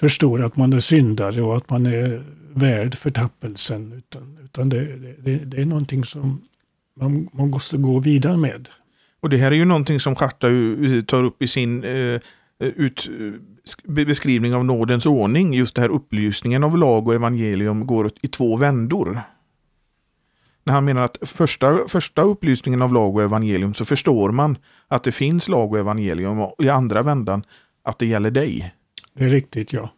förstår 0.00 0.42
att 0.42 0.56
man 0.56 0.72
är 0.72 0.80
syndare 0.80 1.42
och 1.42 1.56
att 1.56 1.70
man 1.70 1.86
är 1.86 2.22
värd 2.54 2.94
förtappelsen. 2.94 3.92
Utan, 3.92 4.38
utan 4.44 4.68
det, 4.68 4.96
det, 5.24 5.36
det 5.36 5.62
är 5.62 5.66
någonting 5.66 6.04
som 6.04 6.42
man, 7.00 7.28
man 7.32 7.50
måste 7.50 7.76
gå 7.76 7.98
vidare 7.98 8.36
med. 8.36 8.68
Och 9.20 9.30
det 9.30 9.36
här 9.36 9.52
är 9.52 9.56
ju 9.56 9.64
någonting 9.64 10.00
som 10.00 10.14
Scharta 10.14 10.48
eh, 10.48 11.02
tar 11.06 11.24
upp 11.24 11.42
i 11.42 11.46
sin 11.46 11.84
eh, 11.84 11.92
eh 11.92 12.20
ut, 12.58 13.10
eh, 13.86 14.04
beskrivning 14.04 14.54
av 14.54 14.64
nådens 14.64 15.06
ordning. 15.06 15.54
Just 15.54 15.74
det 15.74 15.82
här 15.82 15.88
upplysningen 15.88 16.64
av 16.64 16.78
lag 16.78 17.08
och 17.08 17.14
evangelium 17.14 17.86
går 17.86 18.10
i 18.22 18.28
två 18.28 18.56
vändor. 18.56 19.20
När 20.64 20.74
han 20.74 20.84
menar 20.84 21.02
att 21.02 21.18
första, 21.22 21.88
första 21.88 22.22
upplysningen 22.22 22.82
av 22.82 22.92
lag 22.92 23.16
och 23.16 23.22
evangelium 23.22 23.74
så 23.74 23.84
förstår 23.84 24.30
man 24.30 24.58
att 24.88 25.04
det 25.04 25.12
finns 25.12 25.48
lag 25.48 25.72
och 25.72 25.78
evangelium 25.78 26.40
och 26.40 26.64
i 26.64 26.68
andra 26.68 27.02
vändan 27.02 27.44
att 27.84 27.98
det 27.98 28.06
gäller 28.06 28.30
dig. 28.30 28.74
Det 29.12 29.24
är 29.24 29.28
riktigt, 29.28 29.72
ja. 29.72 29.90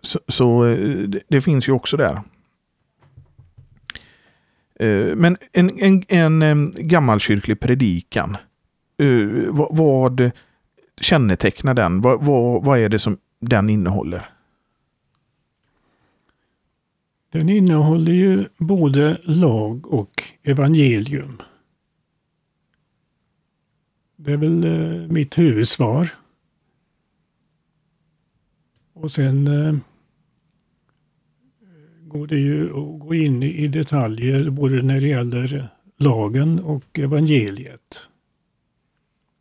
Så, 0.00 0.20
så 0.28 0.64
det, 1.08 1.22
det, 1.28 1.40
finns 1.40 1.68
ju 1.68 1.72
också 1.72 1.96
där. 1.96 2.22
Eh, 4.74 5.16
men 5.16 5.36
en, 5.52 5.78
en, 5.78 6.04
en, 6.08 6.42
en 6.42 6.72
gammalkyrklig 6.78 7.60
predikan, 7.60 8.36
eh, 8.98 9.26
vad, 9.48 9.76
vad 9.76 10.30
kännetecknar 11.00 11.74
den? 11.74 12.00
Vad, 12.00 12.24
vad, 12.24 12.64
vad 12.64 12.78
är 12.78 12.88
det 12.88 12.98
som 12.98 13.18
den 13.40 13.70
innehåller? 13.70 14.30
Den 17.32 17.48
innehåller 17.48 18.12
ju 18.12 18.44
både 18.58 19.20
lag 19.24 19.92
och 19.92 20.22
evangelium. 20.42 21.42
Det 24.24 24.32
är 24.32 24.36
väl 24.36 24.64
eh, 24.64 25.08
mitt 25.08 25.38
huvudsvar. 25.38 26.08
Och 28.92 29.12
sen 29.12 29.46
eh, 29.46 29.76
går 32.00 32.26
det 32.26 32.38
ju 32.38 32.66
att 32.66 33.00
gå 33.00 33.14
in 33.14 33.42
i 33.42 33.68
detaljer 33.68 34.50
både 34.50 34.82
när 34.82 35.00
det 35.00 35.08
gäller 35.08 35.68
lagen 35.98 36.58
och 36.60 36.98
evangeliet. 36.98 38.08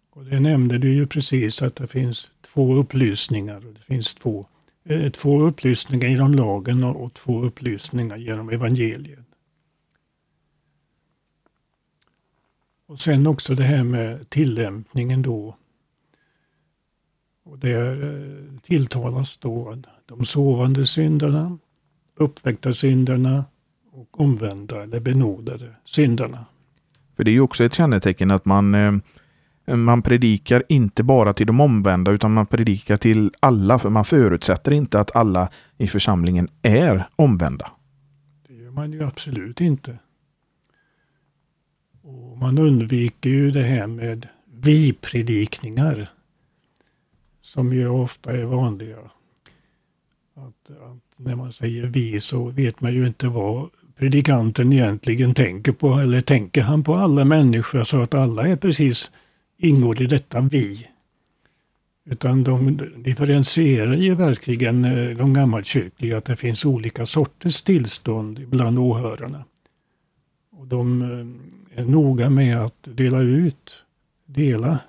Och 0.10 0.26
det 0.26 0.40
nämnde 0.40 0.78
du 0.78 0.94
ju 0.94 1.08
precis 1.08 1.62
att 1.62 1.76
det 1.76 1.88
finns 1.88 2.32
två 2.42 2.74
upplysningar. 2.74 3.60
Det 3.60 3.82
finns 3.82 4.16
två, 4.16 4.46
eh, 4.86 5.10
två 5.12 5.42
upplysningar 5.42 6.08
genom 6.08 6.34
lagen 6.34 6.84
och, 6.84 7.04
och 7.04 7.14
två 7.14 7.44
upplysningar 7.44 8.18
genom 8.18 8.50
evangeliet. 8.50 9.21
Och 12.92 13.00
sen 13.00 13.28
också 13.28 13.56
det 13.56 13.64
här 13.64 13.84
med 13.84 14.30
tillämpningen 14.30 15.22
då. 15.22 15.56
Och 17.46 17.60
där 17.60 18.04
eh, 18.04 18.60
tilltalas 18.62 19.38
då 19.38 19.78
de 20.06 20.26
sovande 20.26 20.86
syndarna, 20.86 21.58
uppväckta 22.16 22.74
syndarna 22.74 23.46
och 23.92 24.22
omvända 24.22 24.84
eller 24.84 25.00
benådade 25.00 25.76
syndarna. 25.86 26.46
För 27.16 27.24
det 27.24 27.32
är 27.32 27.34
ju 27.34 27.42
också 27.42 27.64
ett 27.64 27.74
kännetecken 27.74 28.32
att 28.32 28.46
man, 28.46 28.76
eh, 28.76 29.76
man 29.76 30.02
predikar 30.02 30.64
inte 30.70 31.04
bara 31.04 31.34
till 31.34 31.48
de 31.48 31.62
omvända 31.62 32.12
utan 32.12 32.34
man 32.34 32.46
predikar 32.46 32.98
till 32.98 33.32
alla 33.40 33.80
för 33.80 33.90
man 33.90 34.06
förutsätter 34.06 34.72
inte 34.72 35.00
att 35.00 35.16
alla 35.16 35.50
i 35.78 35.88
församlingen 35.88 36.48
är 36.62 37.10
omvända. 37.16 37.72
Det 38.48 38.54
gör 38.54 38.72
man 38.72 38.94
ju 38.94 39.04
absolut 39.04 39.62
inte. 39.62 39.98
Och 42.12 42.38
man 42.38 42.58
undviker 42.58 43.30
ju 43.30 43.52
det 43.52 43.64
här 43.64 43.88
med 43.88 44.28
vi-predikningar 44.54 46.12
som 47.42 47.74
ju 47.74 47.88
ofta 47.88 48.32
är 48.32 48.44
vanliga. 48.44 48.98
Att, 50.36 50.70
att, 50.70 51.04
när 51.18 51.36
man 51.36 51.54
säger 51.54 51.84
vi 51.84 52.20
så 52.20 52.50
vet 52.50 52.82
man 52.82 52.94
ju 52.94 53.08
inte 53.08 53.28
vad 53.28 53.70
predikanten 53.96 54.74
egentligen 54.74 55.34
tänker 55.34 55.72
på. 55.72 55.94
Eller 55.94 56.22
tänker 56.22 56.62
han 56.62 56.84
på 56.84 56.96
alla 56.96 57.26
människor 57.26 57.84
så 57.84 58.02
att 58.02 58.14
alla 58.14 58.48
är 58.48 58.56
precis 58.56 59.12
ingår 59.58 60.02
i 60.02 60.06
detta 60.06 60.42
vi? 60.42 60.88
Utan 62.06 62.44
de 62.44 62.80
differentierar 62.98 63.94
ju 63.94 64.16
verkligen 64.16 64.86
eh, 64.86 65.18
de 65.18 65.34
gammalkyrkliga 65.34 66.18
att 66.18 66.26
det 66.26 66.36
finns 66.36 66.66
olika 66.66 67.06
sorters 67.06 67.62
tillstånd 67.62 68.50
bland 68.50 68.80
åhörarna. 68.80 69.46
Och 70.52 70.68
de 70.68 71.02
eh, 71.02 71.61
är 71.76 71.86
noga 71.86 72.30
med 72.30 72.58
att 72.58 72.78
dela 72.84 73.20
ut, 73.20 73.84
dela 74.26 74.80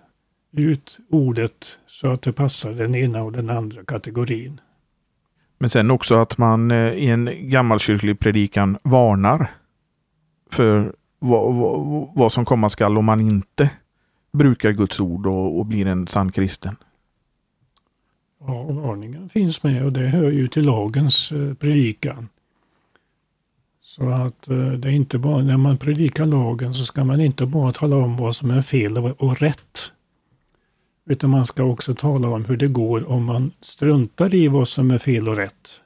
ut 0.53 0.99
ordet 1.11 1.79
så 1.87 2.13
att 2.13 2.23
det 2.23 2.33
passar 2.33 2.73
den 2.73 2.95
ena 2.95 3.23
och 3.23 3.33
den 3.33 3.51
andra 3.51 3.85
kategorin. 3.85 4.61
Men 5.59 5.71
sen 5.71 5.91
också 5.91 6.15
att 6.15 6.39
man 6.39 6.71
eh, 6.71 6.93
i 6.93 7.07
en 7.07 7.31
gammalkyrklig 7.41 8.19
predikan 8.19 8.79
varnar 8.83 9.51
för 10.51 10.93
vad, 11.19 11.55
vad, 11.55 12.09
vad 12.15 12.33
som 12.33 12.45
komma 12.45 12.69
skall 12.69 12.99
om 12.99 13.05
man 13.05 13.21
inte 13.21 13.71
brukar 14.33 14.73
Guds 14.73 15.01
ord 15.01 15.27
och, 15.27 15.59
och 15.59 15.67
blir 15.67 15.87
en 15.87 16.07
sann 16.07 16.33
kristen. 16.33 16.77
Ja, 18.47 18.63
varningen 18.63 19.29
finns 19.29 19.63
med 19.63 19.85
och 19.85 19.93
det 19.93 20.09
hör 20.09 20.31
ju 20.31 20.49
till 20.49 20.65
lagens 20.65 21.33
eh, 21.33 21.55
predikan. 21.55 22.29
Så 23.97 24.09
att 24.09 24.49
eh, 24.49 24.73
det 24.73 24.89
är 24.89 24.93
inte 24.93 25.19
bara 25.19 25.43
när 25.43 25.57
man 25.57 25.79
predikar 25.79 26.27
lagen 26.27 26.75
så 26.75 26.85
ska 26.85 27.05
man 27.05 27.21
inte 27.21 27.47
bara 27.47 27.73
tala 27.73 27.97
om 27.97 28.17
vad 28.17 28.37
som 28.37 28.51
är 28.51 28.63
fel 28.63 28.97
och 28.97 29.41
rätt. 29.41 29.93
Utan 31.07 31.31
man 31.31 31.47
ska 31.47 31.65
också 31.65 31.95
tala 31.95 32.29
om 32.29 32.45
hur 32.45 32.57
det 32.57 32.69
går 32.69 33.11
om 33.11 33.25
man 33.25 33.53
struntar 33.61 34.35
i 34.35 34.49
vad 34.49 34.69
som 34.69 34.91
är 34.91 34.99
fel 34.99 35.29
och 35.29 35.37
rätt. 35.37 35.81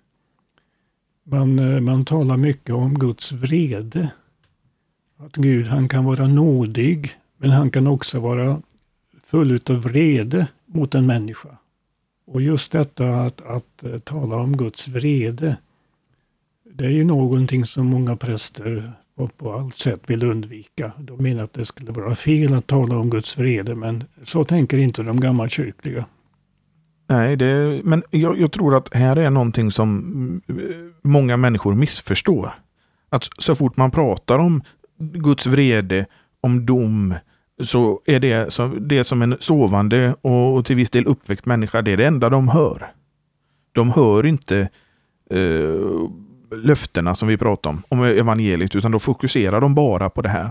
Man, 1.24 1.58
eh, 1.58 1.80
man 1.80 2.04
talar 2.04 2.36
mycket 2.36 2.74
om 2.74 2.98
Guds 2.98 3.32
vrede. 3.32 4.10
Att 5.18 5.36
Gud 5.36 5.66
han 5.66 5.88
kan 5.88 6.04
vara 6.04 6.26
nådig 6.26 7.10
men 7.38 7.50
han 7.50 7.70
kan 7.70 7.86
också 7.86 8.20
vara 8.20 8.62
full 9.22 9.60
av 9.70 9.82
vrede 9.82 10.48
mot 10.66 10.94
en 10.94 11.06
människa. 11.06 11.58
Och 12.26 12.42
just 12.42 12.72
detta 12.72 13.08
att, 13.08 13.40
att 13.40 13.84
eh, 13.84 13.98
tala 13.98 14.36
om 14.36 14.56
Guds 14.56 14.88
vrede 14.88 15.56
det 16.78 16.86
är 16.86 16.90
ju 16.90 17.04
någonting 17.04 17.66
som 17.66 17.86
många 17.86 18.16
präster 18.16 18.92
på 19.36 19.52
allt 19.52 19.78
sätt 19.78 20.00
vill 20.06 20.24
undvika. 20.24 20.92
De 20.98 21.22
menar 21.22 21.44
att 21.44 21.52
det 21.52 21.66
skulle 21.66 21.92
vara 21.92 22.14
fel 22.14 22.54
att 22.54 22.66
tala 22.66 22.98
om 22.98 23.10
Guds 23.10 23.38
vrede, 23.38 23.74
men 23.74 24.04
så 24.24 24.44
tänker 24.44 24.78
inte 24.78 25.02
de 25.02 25.20
gammalkyrkliga. 25.20 26.06
Nej, 27.08 27.36
det, 27.36 27.80
men 27.84 28.02
jag, 28.10 28.40
jag, 28.40 28.52
tror 28.52 28.76
att 28.76 28.94
här 28.94 29.16
är 29.16 29.30
någonting 29.30 29.72
som 29.72 30.42
många 31.02 31.36
människor 31.36 31.74
missförstår. 31.74 32.54
Att 33.08 33.28
så 33.38 33.54
fort 33.54 33.76
man 33.76 33.90
pratar 33.90 34.38
om 34.38 34.62
Guds 34.98 35.46
vrede, 35.46 36.06
om 36.40 36.66
dom, 36.66 37.14
så 37.62 38.00
är 38.04 38.20
det 38.20 38.52
som, 38.52 38.88
det 38.88 39.04
som 39.04 39.22
en 39.22 39.36
sovande 39.40 40.14
och 40.20 40.66
till 40.66 40.76
viss 40.76 40.90
del 40.90 41.06
uppväckt 41.06 41.46
människa, 41.46 41.82
det 41.82 41.90
är 41.90 41.96
det 41.96 42.06
enda 42.06 42.28
de 42.28 42.48
hör. 42.48 42.92
De 43.72 43.90
hör 43.90 44.26
inte 44.26 44.68
eh, 45.30 46.08
löftena 46.54 47.14
som 47.14 47.28
vi 47.28 47.36
pratar 47.36 47.70
om, 47.70 47.82
om 47.88 48.04
evangeliet, 48.04 48.76
utan 48.76 48.90
då 48.90 48.98
fokuserar 48.98 49.60
de 49.60 49.74
bara 49.74 50.10
på 50.10 50.22
det 50.22 50.28
här. 50.28 50.50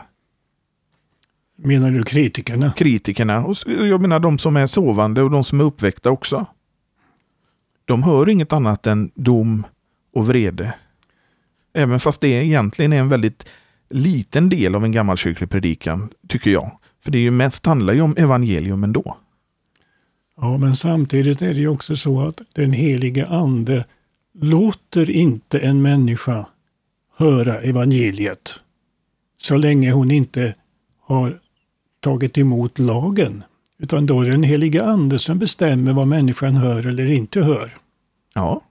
Menar 1.57 1.91
du 1.91 2.03
kritikerna? 2.03 2.71
Kritikerna. 2.71 3.45
Och 3.45 3.55
jag 3.65 4.01
menar 4.01 4.19
de 4.19 4.37
som 4.37 4.57
är 4.57 4.67
sovande 4.67 5.21
och 5.21 5.31
de 5.31 5.43
som 5.43 5.59
är 5.59 5.63
uppväckta 5.63 6.11
också. 6.11 6.45
De 7.85 8.03
hör 8.03 8.29
inget 8.29 8.53
annat 8.53 8.87
än 8.87 9.11
dom 9.15 9.65
och 10.13 10.27
vrede. 10.27 10.73
Även 11.73 11.99
fast 11.99 12.21
det 12.21 12.27
egentligen 12.27 12.93
är 12.93 12.99
en 12.99 13.09
väldigt 13.09 13.45
liten 13.89 14.49
del 14.49 14.75
av 14.75 14.85
en 14.85 14.91
gammalkyrklig 14.91 15.49
predikan, 15.49 16.09
tycker 16.27 16.51
jag. 16.51 16.79
För 17.03 17.11
det 17.11 17.17
är 17.17 17.21
ju 17.21 17.31
mest 17.31 17.65
handlar 17.65 17.93
ju 17.93 18.01
om 18.01 18.17
evangelium 18.17 18.83
ändå. 18.83 19.17
Ja, 20.37 20.57
men 20.57 20.75
samtidigt 20.75 21.41
är 21.41 21.53
det 21.53 21.59
ju 21.59 21.67
också 21.67 21.95
så 21.95 22.27
att 22.27 22.41
den 22.53 22.73
helige 22.73 23.27
ande 23.27 23.85
låter 24.41 25.09
inte 25.09 25.59
en 25.59 25.81
människa 25.81 26.47
höra 27.17 27.61
evangeliet 27.61 28.59
så 29.37 29.57
länge 29.57 29.91
hon 29.91 30.11
inte 30.11 30.53
har 31.01 31.39
tagit 31.99 32.37
emot 32.37 32.79
lagen. 32.79 33.43
Utan 33.79 34.05
då 34.05 34.21
är 34.21 34.25
det 34.25 34.31
den 34.31 34.43
helige 34.43 34.83
ande 34.83 35.19
som 35.19 35.39
bestämmer 35.39 35.93
vad 35.93 36.07
människan 36.07 36.55
hör 36.55 36.87
eller 36.87 37.11
inte 37.11 37.41
hör. 37.41 37.77
Ja. 38.33 38.61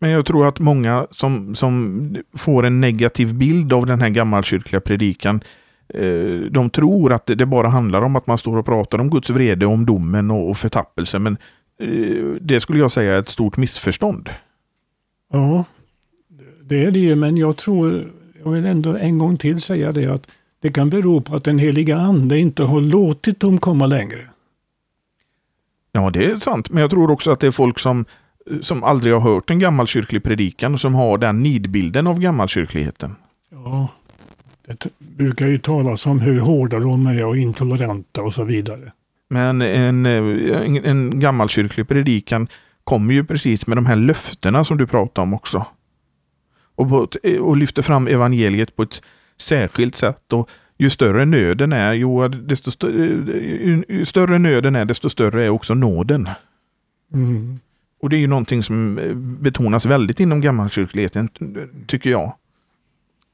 Men 0.00 0.10
jag 0.10 0.26
tror 0.26 0.46
att 0.46 0.58
många 0.58 1.06
som, 1.10 1.54
som 1.54 2.16
får 2.36 2.66
en 2.66 2.80
negativ 2.80 3.34
bild 3.34 3.72
av 3.72 3.86
den 3.86 4.00
här 4.00 4.08
gammalkyrkliga 4.08 4.80
predikan 4.80 5.40
eh, 5.88 6.40
de 6.50 6.70
tror 6.70 7.12
att 7.12 7.26
det 7.26 7.46
bara 7.46 7.68
handlar 7.68 8.02
om 8.02 8.16
att 8.16 8.26
man 8.26 8.38
står 8.38 8.56
och 8.56 8.66
pratar 8.66 8.98
om 8.98 9.10
Guds 9.10 9.30
vrede, 9.30 9.66
om 9.66 9.86
domen 9.86 10.30
och, 10.30 10.56
förtappelse. 10.56 11.18
Men 11.18 11.36
eh, 11.82 12.24
det 12.40 12.60
skulle 12.60 12.78
jag 12.78 12.92
säga 12.92 13.14
är 13.14 13.18
ett 13.18 13.28
stort 13.28 13.56
missförstånd. 13.56 14.30
Ja, 15.32 15.64
det 16.62 16.84
är 16.84 16.90
det 16.90 16.98
ju, 16.98 17.16
men 17.16 17.36
jag 17.36 17.56
tror, 17.56 18.12
jag 18.44 18.50
vill 18.50 18.64
ändå 18.64 18.96
en 18.96 19.18
gång 19.18 19.36
till 19.36 19.60
säga 19.60 19.92
det 19.92 20.06
att 20.06 20.26
det 20.60 20.72
kan 20.72 20.90
bero 20.90 21.20
på 21.20 21.36
att 21.36 21.44
den 21.44 21.58
heliga 21.58 21.96
ande 21.96 22.38
inte 22.38 22.62
har 22.62 22.80
låtit 22.80 23.40
dem 23.40 23.58
komma 23.58 23.86
längre. 23.86 24.28
Ja, 25.92 26.10
det 26.10 26.24
är 26.24 26.36
sant. 26.38 26.70
Men 26.70 26.80
jag 26.80 26.90
tror 26.90 27.10
också 27.10 27.30
att 27.30 27.40
det 27.40 27.46
är 27.46 27.50
folk 27.50 27.78
som, 27.78 28.04
som 28.60 28.84
aldrig 28.84 29.14
har 29.14 29.20
hört 29.20 29.50
en 29.50 29.58
gammalkyrklig 29.58 30.22
predikan 30.22 30.74
och 30.74 30.80
som 30.80 30.94
har 30.94 31.18
den 31.18 31.42
nidbilden 31.42 32.06
av 32.06 32.20
gammalkyrkligheten. 32.20 33.16
Ja, 33.50 33.88
det 34.66 34.90
brukar 34.98 35.46
ju 35.46 35.58
talas 35.58 36.06
om 36.06 36.20
hur 36.20 36.40
hårda 36.40 36.78
de 36.78 37.06
är 37.06 37.26
och 37.26 37.36
intoleranta 37.36 38.22
och 38.22 38.34
så 38.34 38.44
vidare. 38.44 38.92
Men 39.28 39.62
en, 39.62 40.06
en, 40.06 40.84
en 40.84 41.20
gammalkyrklig 41.20 41.88
predikan 41.88 42.48
kommer 42.84 43.14
ju 43.14 43.24
precis 43.24 43.66
med 43.66 43.76
de 43.76 43.86
här 43.86 43.96
löftena 43.96 44.64
som 44.64 44.76
du 44.76 44.86
pratar 44.86 45.22
om 45.22 45.34
också. 45.34 45.66
Och, 46.74 46.88
på, 46.88 47.08
och 47.40 47.56
lyfter 47.56 47.82
fram 47.82 48.08
evangeliet 48.08 48.76
på 48.76 48.82
ett 48.82 49.02
särskilt 49.36 49.96
sätt. 49.96 50.32
Och 50.32 50.50
ju 50.78 50.90
större 50.90 51.24
nöden 51.24 51.72
är, 51.72 51.92
jo, 51.92 52.28
desto 52.28 52.70
stö 52.70 52.88
ju 53.88 54.04
större 54.04 54.38
nöden 54.38 54.76
är, 54.76 54.84
desto 54.84 55.08
större 55.08 55.44
är 55.44 55.50
också 55.50 55.74
nåden. 55.74 56.28
Mm. 57.12 57.60
Och 58.02 58.10
det 58.10 58.16
är 58.16 58.20
ju 58.20 58.26
någonting 58.26 58.62
som 58.62 59.00
betonas 59.40 59.86
väldigt 59.86 60.20
inom 60.20 60.40
gammalkyrkligheten, 60.40 61.28
tycker 61.86 62.10
jag. 62.10 62.34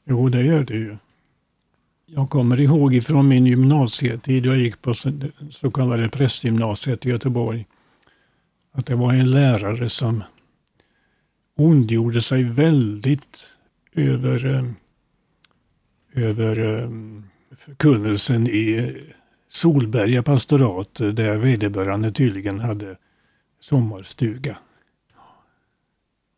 Jo, 0.08 0.28
det 0.28 0.42
gör 0.42 0.62
det 0.62 0.74
ju. 0.74 0.96
Jag 2.06 2.30
kommer 2.30 2.60
ihåg 2.60 2.94
ifrån 2.94 3.28
min 3.28 3.46
gymnasietid, 3.46 4.46
jag 4.46 4.56
gick 4.56 4.82
på 4.82 4.94
så 5.50 5.70
kallade 5.70 6.08
prästgymnasiet 6.08 7.06
i 7.06 7.08
Göteborg, 7.08 7.66
att 8.76 8.86
det 8.86 8.94
var 8.94 9.12
en 9.12 9.30
lärare 9.30 9.88
som 9.88 10.22
ondgjorde 11.56 12.22
sig 12.22 12.44
väldigt 12.44 13.54
över, 13.92 14.46
eh, 14.46 14.64
över 16.24 16.58
eh, 16.58 16.90
förkunnelsen 17.56 18.46
i 18.46 18.96
Solberga 19.48 20.22
pastorat 20.22 20.94
där 20.94 21.36
vederbörande 21.36 22.12
tydligen 22.12 22.60
hade 22.60 22.96
sommarstuga. 23.60 24.58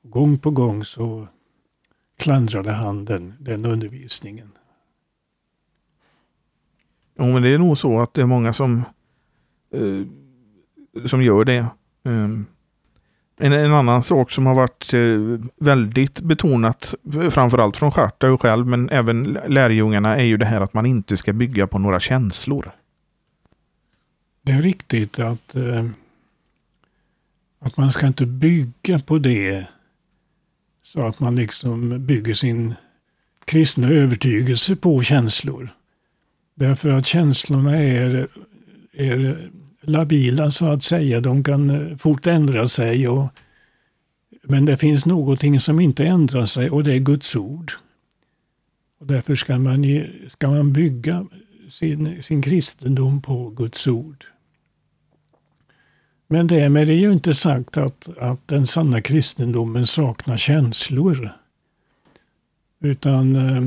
Gång 0.03 0.39
på 0.39 0.51
gång 0.51 0.85
så 0.85 1.29
klandrade 2.19 2.73
han 2.73 3.05
den, 3.05 3.35
den 3.41 3.65
undervisningen. 3.65 4.53
Jo, 7.19 7.25
men 7.25 7.43
det 7.43 7.49
är 7.49 7.59
nog 7.59 7.79
så 7.79 8.01
att 8.01 8.15
det 8.15 8.21
är 8.21 8.27
många 8.27 8.53
som, 8.53 8.85
eh, 9.73 11.07
som 11.07 11.23
gör 11.23 11.45
det. 11.45 11.67
Um, 12.09 12.47
en, 13.41 13.53
en, 13.53 13.73
annan 13.73 14.03
sak 14.03 14.31
som 14.31 14.47
har 14.47 14.55
varit 14.55 14.95
eh, 14.95 15.49
väldigt 15.57 16.21
betonat, 16.21 16.95
framförallt 17.31 17.77
från 17.77 17.93
Schartau 17.93 18.39
själv, 18.39 18.67
men 18.67 18.91
även 18.91 19.39
lärjungarna, 19.47 20.17
är 20.17 20.25
ju 20.25 20.37
det 20.37 20.47
här 20.47 20.61
att 20.61 20.75
man 20.75 20.87
inte 20.87 21.17
ska 21.17 21.33
bygga 21.33 21.67
på 21.67 21.79
några 21.79 22.01
känslor. 22.01 22.71
Det 24.43 24.53
är 24.53 24.63
riktigt 24.63 25.19
att, 25.19 25.55
eh, 25.55 25.87
att 27.59 27.77
man 27.77 27.93
ska 27.93 28.07
inte 28.07 28.27
bygga 28.27 28.99
på 28.99 29.19
det 29.19 29.67
så 30.83 31.07
att 31.07 31.21
man 31.21 31.37
liksom 31.37 32.07
bygger 32.07 32.35
sin 32.35 32.75
kristna 33.45 33.89
övertygelse 33.89 34.77
på 34.77 35.03
känslor. 35.03 35.69
Därför 36.55 36.89
att 36.89 37.07
känslorna 37.07 37.77
är, 37.77 38.29
är 38.93 39.51
labila 39.89 40.51
så 40.51 40.67
att 40.67 40.85
säga. 40.85 41.21
De 41.21 41.45
kan 41.45 41.71
eh, 41.71 41.97
fort 41.97 42.27
ändra 42.27 42.69
sig. 42.69 43.09
Och, 43.09 43.29
men 44.43 44.65
det 44.65 44.77
finns 44.77 45.07
någonting 45.07 45.61
som 45.61 45.81
inte 45.81 46.07
ändrar 46.07 46.47
sig 46.47 46.71
och 46.71 46.85
det 46.85 46.95
är 46.95 46.99
Guds 46.99 47.37
ord. 47.37 47.73
Och 49.01 49.07
därför 49.07 49.35
ska 49.35 49.59
man, 49.59 49.85
ska 50.29 50.51
man 50.51 50.73
bygga 50.73 51.27
sin, 51.71 52.23
sin 52.23 52.43
kristendom 52.43 53.23
på 53.23 53.51
Guds 53.51 53.87
ord. 53.87 54.25
Men 56.29 56.47
därmed 56.47 56.89
är 56.89 56.95
ju 56.95 57.13
inte 57.13 57.35
sagt 57.35 57.77
att, 57.77 58.19
att 58.19 58.49
den 58.49 58.67
sanna 58.67 59.01
kristendomen 59.01 59.87
saknar 59.87 60.37
känslor. 60.37 61.31
Utan 62.81 63.37
eh, 63.37 63.61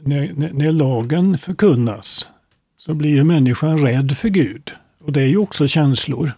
när, 0.00 0.52
när 0.52 0.72
lagen 0.72 1.38
förkunnas 1.38 2.28
så 2.76 2.94
blir 2.94 3.10
ju 3.10 3.24
människan 3.24 3.78
rädd 3.78 4.16
för 4.16 4.28
Gud. 4.28 4.72
Och 5.08 5.14
det 5.14 5.22
är 5.22 5.26
ju 5.26 5.36
också 5.36 5.66
känslor. 5.66 6.32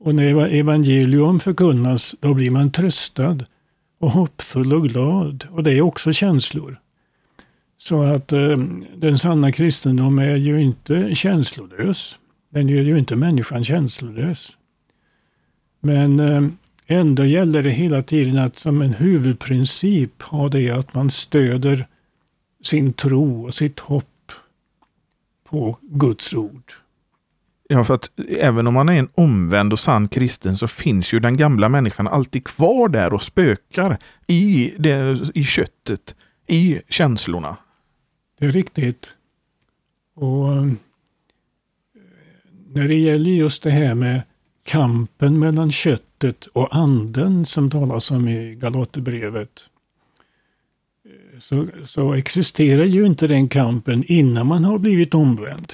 Och 0.00 0.14
när 0.14 0.54
evangelium 0.54 1.40
förkunnas, 1.40 2.14
då 2.20 2.34
blir 2.34 2.50
man 2.50 2.70
tröstad 2.70 3.38
och 4.00 4.10
hoppfull 4.10 4.72
och 4.72 4.88
glad. 4.88 5.46
Och 5.50 5.62
det 5.62 5.72
är 5.72 5.80
också 5.80 6.12
känslor. 6.12 6.80
Så 7.78 8.02
att 8.02 8.32
eh, 8.32 8.56
den 8.96 9.18
sanna 9.18 9.52
kristendomen 9.52 10.28
är 10.28 10.36
ju 10.36 10.60
inte 10.60 11.14
känslolös. 11.14 12.18
Den 12.50 12.68
gör 12.68 12.82
ju 12.82 12.98
inte 12.98 13.16
människan 13.16 13.64
känslolös. 13.64 14.56
Men 15.80 16.20
eh, 16.20 16.48
ändå 16.86 17.24
gäller 17.24 17.62
det 17.62 17.70
hela 17.70 18.02
tiden 18.02 18.38
att 18.38 18.56
som 18.56 18.82
en 18.82 18.94
huvudprincip 18.94 20.22
ha 20.22 20.48
det 20.48 20.70
att 20.70 20.94
man 20.94 21.10
stöder 21.10 21.86
sin 22.62 22.92
tro 22.92 23.44
och 23.46 23.54
sitt 23.54 23.80
hopp 23.80 24.32
på 25.48 25.78
Guds 25.82 26.34
ord. 26.34 26.72
Ja, 27.68 27.84
för 27.84 27.94
att 27.94 28.10
även 28.28 28.66
om 28.66 28.74
man 28.74 28.88
är 28.88 28.98
en 28.98 29.08
omvänd 29.14 29.72
och 29.72 29.78
sann 29.78 30.08
kristen 30.08 30.56
så 30.56 30.68
finns 30.68 31.12
ju 31.14 31.20
den 31.20 31.36
gamla 31.36 31.68
människan 31.68 32.08
alltid 32.08 32.44
kvar 32.44 32.88
där 32.88 33.12
och 33.14 33.22
spökar 33.22 33.98
i, 34.26 34.74
det, 34.78 35.20
i 35.34 35.44
köttet, 35.44 36.14
i 36.46 36.80
känslorna. 36.88 37.56
Det 38.38 38.46
är 38.46 38.52
riktigt. 38.52 39.14
Och 40.14 40.56
eh, 40.56 40.72
när 42.74 42.88
det 42.88 42.94
gäller 42.94 43.30
just 43.30 43.62
det 43.62 43.70
här 43.70 43.94
med 43.94 44.22
kampen 44.64 45.38
mellan 45.38 45.70
köttet 45.70 46.46
och 46.46 46.76
anden 46.76 47.46
som 47.46 47.70
talas 47.70 48.10
om 48.10 48.28
i 48.28 48.54
Galaterbrevet 48.54 49.68
eh, 51.04 51.38
så, 51.38 51.68
så 51.84 52.14
existerar 52.14 52.84
ju 52.84 53.06
inte 53.06 53.26
den 53.26 53.48
kampen 53.48 54.04
innan 54.06 54.46
man 54.46 54.64
har 54.64 54.78
blivit 54.78 55.14
omvänd. 55.14 55.72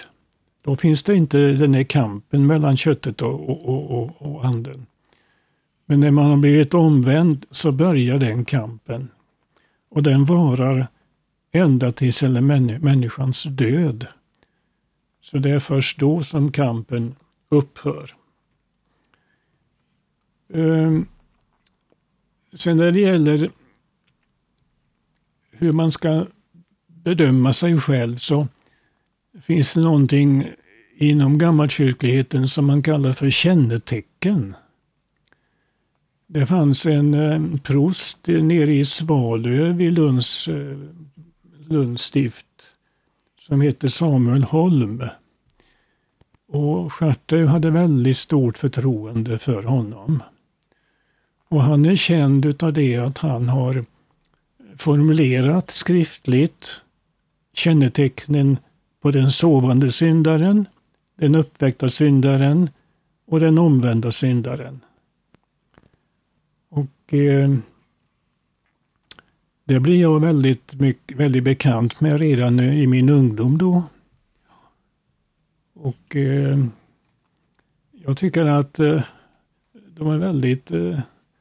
Då 0.63 0.77
finns 0.77 1.03
det 1.03 1.15
inte 1.15 1.39
den 1.39 1.75
här 1.75 1.83
kampen 1.83 2.47
mellan 2.47 2.77
köttet 2.77 3.23
och, 3.23 3.51
och, 3.51 3.91
och, 3.91 4.23
och 4.23 4.45
anden. 4.45 4.87
Men 5.87 6.01
när 6.01 6.11
man 6.11 6.31
har 6.31 6.37
blivit 6.37 6.75
omvänd 6.75 7.47
så 7.51 7.73
börjar 7.73 8.19
den 8.19 8.45
kampen. 8.45 9.09
Och 9.91 10.03
den 10.03 10.25
varar 10.25 10.87
ända 11.53 11.93
tills 11.93 12.23
eller 12.23 12.41
människans 12.79 13.45
död. 13.45 14.07
Så 15.23 15.39
det 15.39 15.51
är 15.51 15.61
först 15.61 15.99
då 15.99 16.23
som 16.23 16.53
kampen 16.53 17.15
upphör. 17.49 18.15
Ehm, 20.55 21.07
sen 22.55 22.77
när 22.77 22.93
det 22.93 23.01
gäller 23.01 23.51
hur 25.51 25.73
man 25.73 25.93
ska 25.93 26.27
bedöma 26.87 27.53
sig 27.53 27.81
själv 27.81 28.17
så 28.17 28.49
finns 29.43 29.74
det 29.74 29.80
någonting 29.80 30.51
inom 30.97 31.38
gammalkyrkligheten 31.38 32.49
som 32.49 32.66
man 32.66 32.82
kallar 32.82 33.12
för 33.12 33.30
kännetecken. 33.30 34.57
Det 36.26 36.47
fanns 36.47 36.86
en 36.86 37.14
eh, 37.14 37.61
prost 37.62 38.26
nere 38.26 38.74
i 38.74 38.84
Svalöv 38.84 39.76
vid 39.76 39.93
Lunds, 39.93 40.49
eh, 40.49 40.78
Lunds 41.66 42.03
stift 42.03 42.47
som 43.41 43.61
hette 43.61 43.91
Samuel 43.91 44.43
Holm. 44.43 45.03
Och 46.49 46.93
Schartau 46.93 47.47
hade 47.47 47.70
väldigt 47.70 48.18
stort 48.18 48.59
förtroende 48.59 49.38
för 49.38 49.62
honom. 49.62 50.22
Och 51.49 51.62
han 51.62 51.84
är 51.84 51.97
känd 51.97 52.47
utav 52.47 52.72
det 52.72 52.97
att 52.97 53.18
han 53.18 53.49
har 53.49 53.84
formulerat 54.76 55.70
skriftligt 55.70 56.82
kännetecknen 57.55 58.59
på 59.01 59.11
den 59.11 59.30
sovande 59.30 59.90
syndaren, 59.90 60.66
den 61.18 61.34
uppväckta 61.34 61.88
syndaren 61.88 62.70
och 63.26 63.40
den 63.40 63.59
omvända 63.59 64.12
syndaren. 64.12 64.80
Och 66.70 67.14
eh, 67.14 67.51
Det 69.64 69.80
blir 69.80 70.01
jag 70.01 70.20
väldigt, 70.20 70.74
mycket, 70.74 71.16
väldigt 71.16 71.44
bekant 71.44 72.01
med 72.01 72.20
redan 72.20 72.61
i 72.61 72.86
min 72.86 73.09
ungdom 73.09 73.59
då. 73.59 73.82
Och 75.74 76.16
eh, 76.16 76.59
Jag 77.92 78.16
tycker 78.16 78.46
att 78.46 78.78
eh, 78.78 79.03
de 79.96 80.11
är 80.11 80.18
väldigt 80.18 80.70
eh, 80.70 80.98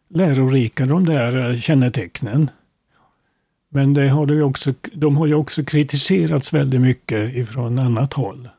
lärorika 0.10 0.86
de 0.86 1.06
där 1.06 1.50
eh, 1.50 1.60
kännetecknen. 1.60 2.50
Men 3.70 3.94
det 3.94 4.10
har 4.10 4.26
det 4.26 4.44
också, 4.44 4.74
de 4.94 5.18
har 5.18 5.28
ju 5.28 5.34
också 5.34 5.64
kritiserats 5.64 6.54
väldigt 6.54 6.82
mycket 6.82 7.36
ifrån 7.36 7.80
annat 7.80 8.14
håll. 8.14 8.50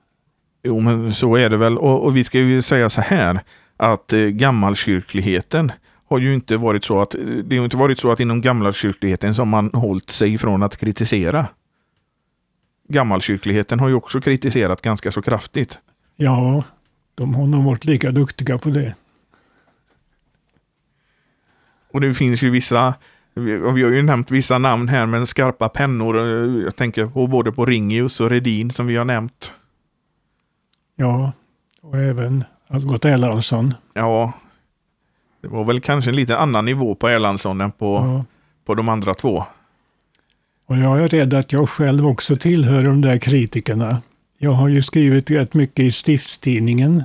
Jo, 0.62 0.80
men 0.80 1.14
så 1.14 1.36
är 1.36 1.48
det 1.48 1.56
väl. 1.56 1.78
Och, 1.78 2.04
och 2.04 2.16
vi 2.16 2.24
ska 2.24 2.38
ju 2.38 2.62
säga 2.62 2.90
så 2.90 3.00
här 3.00 3.40
att 3.76 4.12
eh, 4.12 4.20
gammalkyrkligheten 4.20 5.72
har 6.08 6.18
ju 6.18 6.34
inte 6.34 6.56
varit 6.56 6.84
så 6.84 7.00
att 7.00 7.14
det 7.44 7.56
har 7.56 7.64
inte 7.64 7.76
varit 7.76 7.98
så 7.98 8.10
att 8.10 8.20
inom 8.20 8.40
gammalkyrkligheten 8.40 9.34
som 9.34 9.48
man 9.48 9.70
hållit 9.74 10.10
sig 10.10 10.38
från 10.38 10.62
att 10.62 10.76
kritisera. 10.76 11.46
Gammalkyrkligheten 12.88 13.80
har 13.80 13.88
ju 13.88 13.94
också 13.94 14.20
kritiserat 14.20 14.82
ganska 14.82 15.10
så 15.10 15.22
kraftigt. 15.22 15.78
Ja, 16.16 16.64
de 17.14 17.34
har 17.34 17.46
nog 17.46 17.64
varit 17.64 17.84
lika 17.84 18.10
duktiga 18.10 18.58
på 18.58 18.70
det. 18.70 18.94
Och 21.92 22.00
det 22.00 22.14
finns 22.14 22.42
ju 22.42 22.50
vissa, 22.50 22.94
vi 23.34 23.56
vi 23.56 23.82
har 23.82 23.90
ju 23.90 24.02
nämnt 24.02 24.30
vissa 24.30 24.58
namn 24.58 24.88
här, 24.88 25.06
men 25.06 25.26
skarpa 25.26 25.68
pennor. 25.68 26.18
eh, 26.18 26.62
Jag 26.64 26.76
tänker 26.76 27.06
på 27.06 27.26
både 27.26 27.52
på 27.52 27.66
Ringius 27.66 28.20
och 28.20 28.30
Redin 28.30 28.70
som 28.70 28.86
vi 28.86 28.96
har 28.96 29.04
nämnt. 29.04 29.52
Ja, 30.96 31.32
och 31.82 31.96
även 31.98 32.44
Algot 32.68 33.04
Erlandsson. 33.04 33.74
Ja, 33.94 34.32
det 35.42 35.48
var 35.48 35.64
väl 35.64 35.80
kanske 35.80 36.10
en 36.10 36.16
lite 36.16 36.38
annan 36.38 36.64
nivå 36.64 36.94
på 36.94 37.08
Erlandsson 37.08 37.60
än 37.60 37.72
på, 37.72 37.94
Ja. 37.96 38.24
på 38.64 38.74
de 38.74 38.88
andra 38.88 39.14
två. 39.14 39.44
Och 40.66 40.76
jag 40.76 41.00
är 41.02 41.08
rädd 41.08 41.34
att 41.34 41.52
jag 41.52 41.68
själv 41.68 42.06
också 42.06 42.36
tillhör 42.36 42.84
de 42.84 43.00
där 43.00 43.18
kritikerna. 43.18 44.02
Jag 44.38 44.50
har 44.52 44.68
ju 44.68 44.82
skrivit 44.82 45.30
rätt 45.30 45.54
mycket 45.54 45.84
i 45.84 45.90
stiftstidningen 45.92 47.02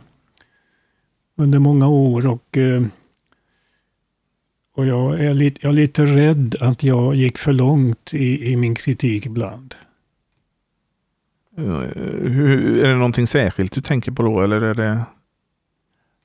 under 1.37 1.59
många 1.59 1.87
år 1.87 2.27
och, 2.27 2.57
eh, 2.57 2.81
och 4.75 4.85
jag, 4.85 5.19
är 5.19 5.33
lite, 5.33 5.59
jag 5.61 5.69
är 5.69 5.75
lite 5.75 6.05
rädd 6.05 6.55
att 6.61 6.83
jag 6.83 7.15
gick 7.15 7.37
för 7.37 7.53
långt 7.53 8.13
i, 8.13 8.51
i 8.51 8.55
min 8.55 8.75
kritik 8.75 9.25
ibland. 9.25 9.75
Eh, 11.57 11.63
Hur, 12.21 12.83
är 12.85 12.87
det 12.87 12.95
någonting 12.95 13.27
särskilt 13.27 13.73
du 13.73 13.81
tänker 13.81 14.11
på 14.11 14.23
då 14.23 14.41
eller 14.41 14.61
är 14.61 14.73
det 14.73 15.05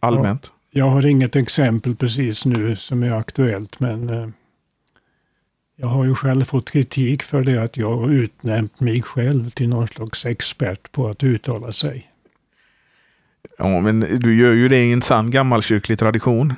allmänt? 0.01 0.53
Jag 0.71 0.85
har 0.85 1.07
inget 1.07 1.37
exempel 1.37 1.97
precis 1.97 2.47
nu 2.47 2.77
som 2.77 3.03
är 3.03 3.13
aktuellt 3.13 3.81
men 3.81 4.09
eh, 4.09 4.29
jag 5.77 5.89
har 5.89 6.05
ju 6.05 6.15
själv 6.15 6.45
fått 6.45 6.71
kritik 6.71 7.23
för 7.23 7.43
det 7.43 7.63
att 7.63 7.77
jag 7.77 7.97
har 7.97 8.11
utnämnt 8.11 8.81
mig 8.81 9.03
själv 9.03 9.51
till 9.51 9.69
någon 9.69 9.89
slags 9.89 10.27
expert 10.27 10.93
på 10.93 11.09
att 11.09 11.25
uttala 11.25 11.73
sig. 11.73 12.11
Ja, 13.59 13.81
men 13.81 14.01
du 14.01 14.37
gör 14.39 14.53
ju 14.53 14.69
det 14.69 14.85
i 14.85 14.93
en 14.93 15.03
sann 15.03 15.31
gammalkyrklig 15.31 15.99
tradition. 15.99 16.55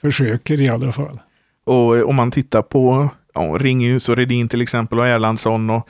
Försöker 0.00 0.60
i 0.60 0.68
alla 0.68 0.92
fall. 0.92 1.20
Och 1.64 1.96
eh, 1.96 2.02
om 2.02 2.16
man 2.16 2.30
tittar 2.30 2.62
på 2.62 3.08
ja, 3.34 3.40
Ringius 3.60 4.08
och 4.08 4.16
Redin 4.16 4.48
till 4.48 4.62
exempel 4.62 4.98
och 4.98 5.06
Erlandsson 5.06 5.70
och 5.70 5.88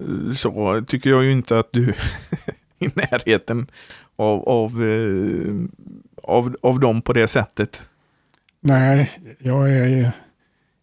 eh, 0.00 0.34
så 0.34 0.84
tycker 0.88 1.10
jag 1.10 1.24
ju 1.24 1.32
inte 1.32 1.58
att 1.58 1.72
du 1.72 1.82
i 2.78 2.88
närheten 2.94 3.66
av, 4.16 4.48
av, 4.48 4.84
eh, 4.84 5.54
av, 6.22 6.56
av 6.62 6.80
dem 6.80 7.02
på 7.02 7.12
det 7.12 7.28
sättet. 7.28 7.88
Nej, 8.60 9.10
jag 9.38 9.70
är 9.70 10.12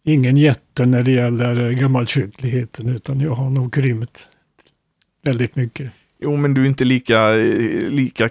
ingen 0.04 0.36
jätte 0.36 0.86
när 0.86 1.02
det 1.02 1.10
gäller 1.10 1.72
gammalkyrkligheten 1.72 2.88
utan 2.88 3.20
jag 3.20 3.34
har 3.34 3.50
nog 3.50 3.74
krympt 3.74 4.26
väldigt 5.24 5.56
mycket. 5.56 5.92
Jo, 6.18 6.36
men 6.36 6.54
du 6.54 6.62
är 6.62 6.66
inte 6.66 6.84
lika, 6.84 7.30
lika 7.88 8.28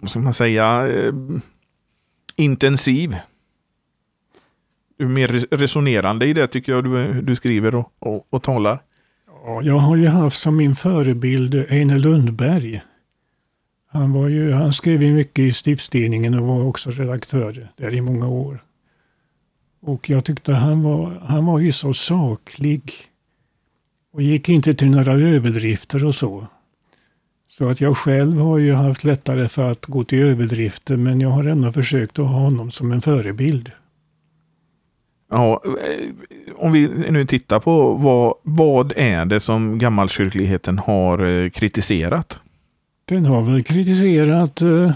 vad 0.00 0.10
ska 0.10 0.18
man 0.18 0.34
säga, 0.34 0.88
intensiv. 2.36 3.16
Du 4.98 5.04
är 5.04 5.08
mer 5.08 5.28
resonerande 5.56 6.26
i 6.26 6.32
det 6.32 6.46
tycker 6.46 6.72
jag 6.72 6.84
du, 6.84 7.22
du 7.22 7.36
skriver 7.36 7.74
och, 7.74 7.92
och, 7.98 8.26
och 8.30 8.42
talar. 8.42 8.82
Ja, 9.44 9.62
jag 9.62 9.78
har 9.78 9.96
ju 9.96 10.06
haft 10.06 10.40
som 10.40 10.56
min 10.56 10.74
förebild 10.74 11.54
Einar 11.54 11.98
Lundberg. 11.98 12.82
Han, 13.90 14.12
var 14.12 14.28
ju, 14.28 14.52
han 14.52 14.72
skrev 14.72 15.02
ju 15.02 15.12
mycket 15.12 15.42
i 15.42 15.52
stiftstidningen 15.52 16.34
och 16.34 16.46
var 16.46 16.66
också 16.66 16.90
redaktör 16.90 17.68
där 17.76 17.94
i 17.94 18.00
många 18.00 18.28
år. 18.28 18.62
Och 19.82 20.10
jag 20.10 20.24
tyckte 20.24 20.52
han 20.52 20.82
var, 20.82 21.20
han 21.26 21.46
var 21.46 21.58
ju 21.58 21.72
så 21.72 21.94
saklig 21.94 22.92
och 24.12 24.22
gick 24.22 24.48
inte 24.48 24.74
till 24.74 24.90
några 24.90 25.12
överdrifter 25.12 26.04
och 26.04 26.14
så. 26.14 26.46
Så 27.46 27.68
att 27.68 27.80
jag 27.80 27.96
själv 27.96 28.38
har 28.38 28.58
ju 28.58 28.72
haft 28.72 29.04
lättare 29.04 29.48
för 29.48 29.70
att 29.70 29.86
gå 29.86 30.04
till 30.04 30.22
överdrifter 30.22 30.96
men 30.96 31.20
jag 31.20 31.28
har 31.28 31.44
ändå 31.44 31.72
försökt 31.72 32.18
att 32.18 32.26
ha 32.26 32.40
honom 32.40 32.70
som 32.70 32.92
en 32.92 33.02
förebild. 33.02 33.72
Ja, 35.30 35.62
eh, 35.64 36.10
om 36.56 36.72
vi 36.72 36.88
nu 36.88 37.26
tittar 37.26 37.60
på 37.60 37.92
vad, 37.94 38.34
vad 38.42 38.92
är 38.96 39.24
det 39.24 39.40
som 39.40 39.78
gammalkyrkligheten 39.78 40.78
har 40.78 41.18
eh, 41.24 41.50
kritiserat? 41.50 42.38
Den 43.04 43.26
har 43.26 43.42
väl 43.42 43.64
kritiserat 43.64 44.62
eh, 44.62 44.84
eh 44.84 44.92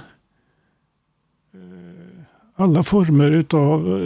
alla 2.54 2.82
former 2.82 3.30
utav, 3.30 4.00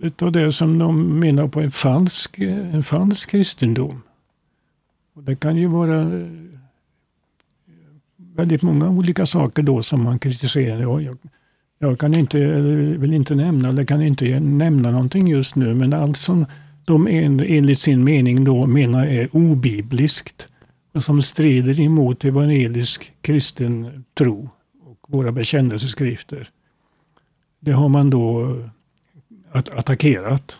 utav 0.00 0.32
det 0.32 0.52
som 0.52 0.78
de 0.78 1.18
menar 1.20 1.48
på 1.48 1.60
en 1.60 1.70
falsk, 1.70 2.38
en 2.38 2.82
falsk 2.82 3.30
kristendom. 3.30 4.02
Och 5.14 5.22
det 5.22 5.36
kan 5.36 5.56
ju 5.56 5.66
vara 5.66 6.10
väldigt 8.36 8.62
många 8.62 8.88
olika 8.88 9.26
saker 9.26 9.62
då 9.62 9.82
som 9.82 10.02
man 10.02 10.18
kritiserar. 10.18 10.80
Jag, 10.80 11.18
jag, 11.78 11.98
kan 11.98 12.14
inte, 12.14 12.38
eller 12.38 12.76
vill 12.98 13.14
inte 13.14 13.34
nämna, 13.34 13.68
eller 13.68 13.84
kan 13.84 14.02
inte 14.02 14.40
nämna 14.40 14.90
någonting 14.90 15.28
just 15.28 15.56
nu, 15.56 15.74
men 15.74 15.92
allt 15.92 16.16
som 16.16 16.46
de 16.84 17.08
en, 17.08 17.40
enligt 17.40 17.80
sin 17.80 18.04
mening 18.04 18.44
då 18.44 18.66
menar 18.66 19.06
är 19.06 19.36
obibliskt 19.36 20.48
och 20.94 21.02
som 21.02 21.22
strider 21.22 21.80
emot 21.80 22.24
evangelisk 22.24 23.12
kristen 23.20 24.04
tro 24.14 24.50
och 24.82 24.98
våra 25.08 25.32
bekännelseskrifter. 25.32 26.50
Det 27.60 27.72
har 27.72 27.88
man 27.88 28.10
då 28.10 28.44
eh, 28.44 28.70
att, 29.52 29.68
attackerat. 29.68 30.58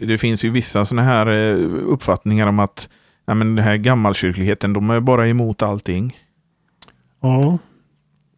Det 0.00 0.18
finns 0.18 0.44
ju 0.44 0.50
vissa 0.50 0.84
sådana 0.84 1.02
här 1.02 1.26
eh, 1.26 1.54
uppfattningar 1.86 2.46
om 2.46 2.58
att 2.58 2.88
nej, 3.26 3.36
men 3.36 3.54
den 3.54 3.64
här 3.64 3.76
gammalkyrkligheten, 3.76 4.72
de 4.72 4.90
är 4.90 5.00
bara 5.00 5.28
emot 5.28 5.62
allting. 5.62 6.18
Ja, 7.20 7.58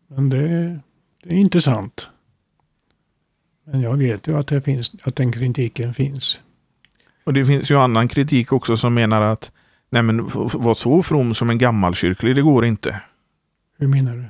men 0.08 0.28
det, 0.28 0.80
det 1.22 1.34
är 1.34 1.38
inte 1.38 1.60
sant. 1.60 2.10
Men 3.64 3.80
jag 3.80 3.96
vet 3.96 4.28
ju 4.28 4.38
att, 4.38 4.46
det 4.46 4.60
finns, 4.60 4.92
att 5.02 5.16
den 5.16 5.32
kritiken 5.32 5.94
finns. 5.94 6.40
Och 7.24 7.32
det 7.32 7.44
finns 7.44 7.70
ju 7.70 7.78
annan 7.78 8.08
kritik 8.08 8.52
också 8.52 8.76
som 8.76 8.94
menar 8.94 9.22
att 9.22 9.52
nej 9.90 10.02
men 10.02 10.28
vara 10.54 10.74
så 10.74 11.02
from 11.02 11.34
som 11.34 11.50
en 11.50 11.58
gammalkyrklig, 11.58 12.36
det 12.36 12.42
går 12.42 12.64
inte. 12.64 13.00
Hur 13.78 13.88
menar 13.88 14.12
du? 14.14 14.24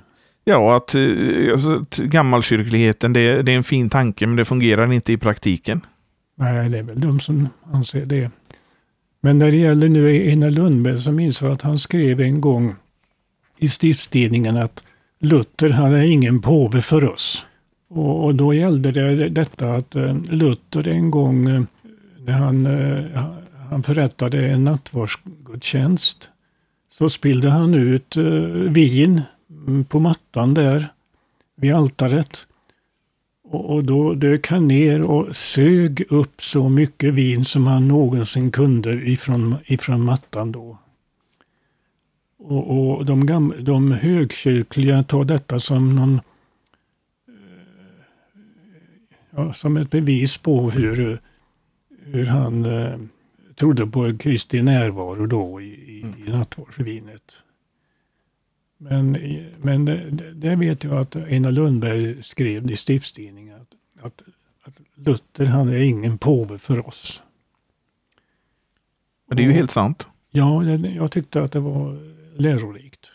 Ja, 0.44 0.76
att, 0.76 0.94
eh, 0.94 1.52
alltså, 1.52 1.84
gammalkyrkligheten, 1.96 3.12
det, 3.12 3.42
det 3.42 3.52
är 3.52 3.56
en 3.56 3.64
fin 3.64 3.90
tanke 3.90 4.26
men 4.26 4.36
det 4.36 4.44
fungerar 4.44 4.92
inte 4.92 5.12
i 5.12 5.16
praktiken. 5.16 5.86
Nej, 6.36 6.68
det 6.68 6.78
är 6.78 6.82
väl 6.82 7.00
de 7.00 7.20
som 7.20 7.48
anser 7.72 8.06
det. 8.06 8.30
Men 9.20 9.38
när 9.38 9.50
det 9.50 9.56
gäller 9.56 9.88
nu 9.88 10.08
Einar 10.08 10.50
Lundberg 10.50 10.98
så 10.98 11.12
minns 11.12 11.42
jag 11.42 11.52
att 11.52 11.62
han 11.62 11.78
skrev 11.78 12.20
en 12.20 12.40
gång 12.40 12.74
i 13.58 13.68
stiftstidningen 13.68 14.56
att 14.56 14.82
Luther 15.24 15.70
han 15.70 15.94
är 15.94 16.02
ingen 16.02 16.40
påve 16.40 16.82
för 16.82 17.04
oss. 17.04 17.46
Och, 17.88 18.34
då 18.34 18.54
gällde 18.54 18.92
det 18.92 19.28
detta 19.28 19.72
att 19.72 19.94
eh, 19.94 20.16
Luther 20.22 20.88
en 20.88 21.10
gång 21.10 21.48
eh, 21.48 21.62
när 22.18 22.32
han, 22.32 22.66
eh, 22.66 23.24
han 23.70 23.82
förrättade 23.82 24.46
en 24.46 24.64
nattvardsgudstjänst 24.64 26.28
så 26.92 27.08
spillde 27.08 27.50
han 27.50 27.74
ut 27.74 28.16
vin 28.68 29.22
på 29.88 30.00
mattan 30.00 30.54
där 30.54 30.88
vid 31.56 31.72
altaret. 31.72 32.46
Och, 33.44 33.74
och 33.74 33.84
då 33.84 34.14
dök 34.14 34.48
han 34.48 34.68
ner 34.68 35.02
och 35.02 35.36
sög 35.36 36.04
upp 36.08 36.42
så 36.42 36.68
mycket 36.68 37.14
vin 37.14 37.44
som 37.44 37.66
han 37.66 37.88
någonsin 37.88 38.50
kunde 38.50 38.92
ifrån, 38.92 39.56
ifrån 39.64 40.04
mattan 40.04 40.52
då. 40.52 40.78
Och, 42.44 42.96
och 42.98 43.06
de, 43.06 43.26
gam, 43.26 43.54
de 43.60 43.92
högkyrkliga 43.92 45.02
tar 45.02 45.24
detta 45.24 45.60
som 45.60 45.96
någon 45.96 46.14
eh, 46.14 46.22
ja, 49.30 49.52
som 49.52 49.76
ett 49.76 49.90
bevis 49.90 50.38
på 50.38 50.70
hur, 50.70 51.20
hur 52.04 52.26
han 52.26 52.64
eh, 52.64 52.98
trodde 53.54 53.86
på 53.86 54.18
Kristi 54.18 54.62
närvaro 54.62 55.26
då 55.26 55.60
i, 55.60 55.64
i, 55.64 55.98
i 56.26 56.30
nattvardsvinet. 56.30 57.32
Men, 58.78 59.18
men 59.58 59.84
det, 59.84 60.32
det 60.34 60.56
vet 60.56 60.84
jag 60.84 60.94
att 60.94 61.16
Einar 61.16 61.52
Lundberg 61.52 62.22
skrev 62.22 62.70
i 62.70 62.76
stiftstidningen 62.76 63.60
att, 63.60 64.04
att, 64.06 64.22
att 64.64 64.80
Luther 64.94 65.46
han 65.46 65.68
är 65.68 65.76
ingen 65.76 66.18
påve 66.18 66.58
för 66.58 66.88
oss. 66.88 67.22
Men 69.28 69.36
det 69.36 69.42
är 69.42 69.46
ju 69.46 69.52
helt 69.52 69.70
sant. 69.70 70.08
Ja, 70.30 70.64
jag 70.64 71.10
tyckte 71.10 71.42
att 71.42 71.52
det 71.52 71.60
var 71.60 72.12
lärorikt. 72.36 73.10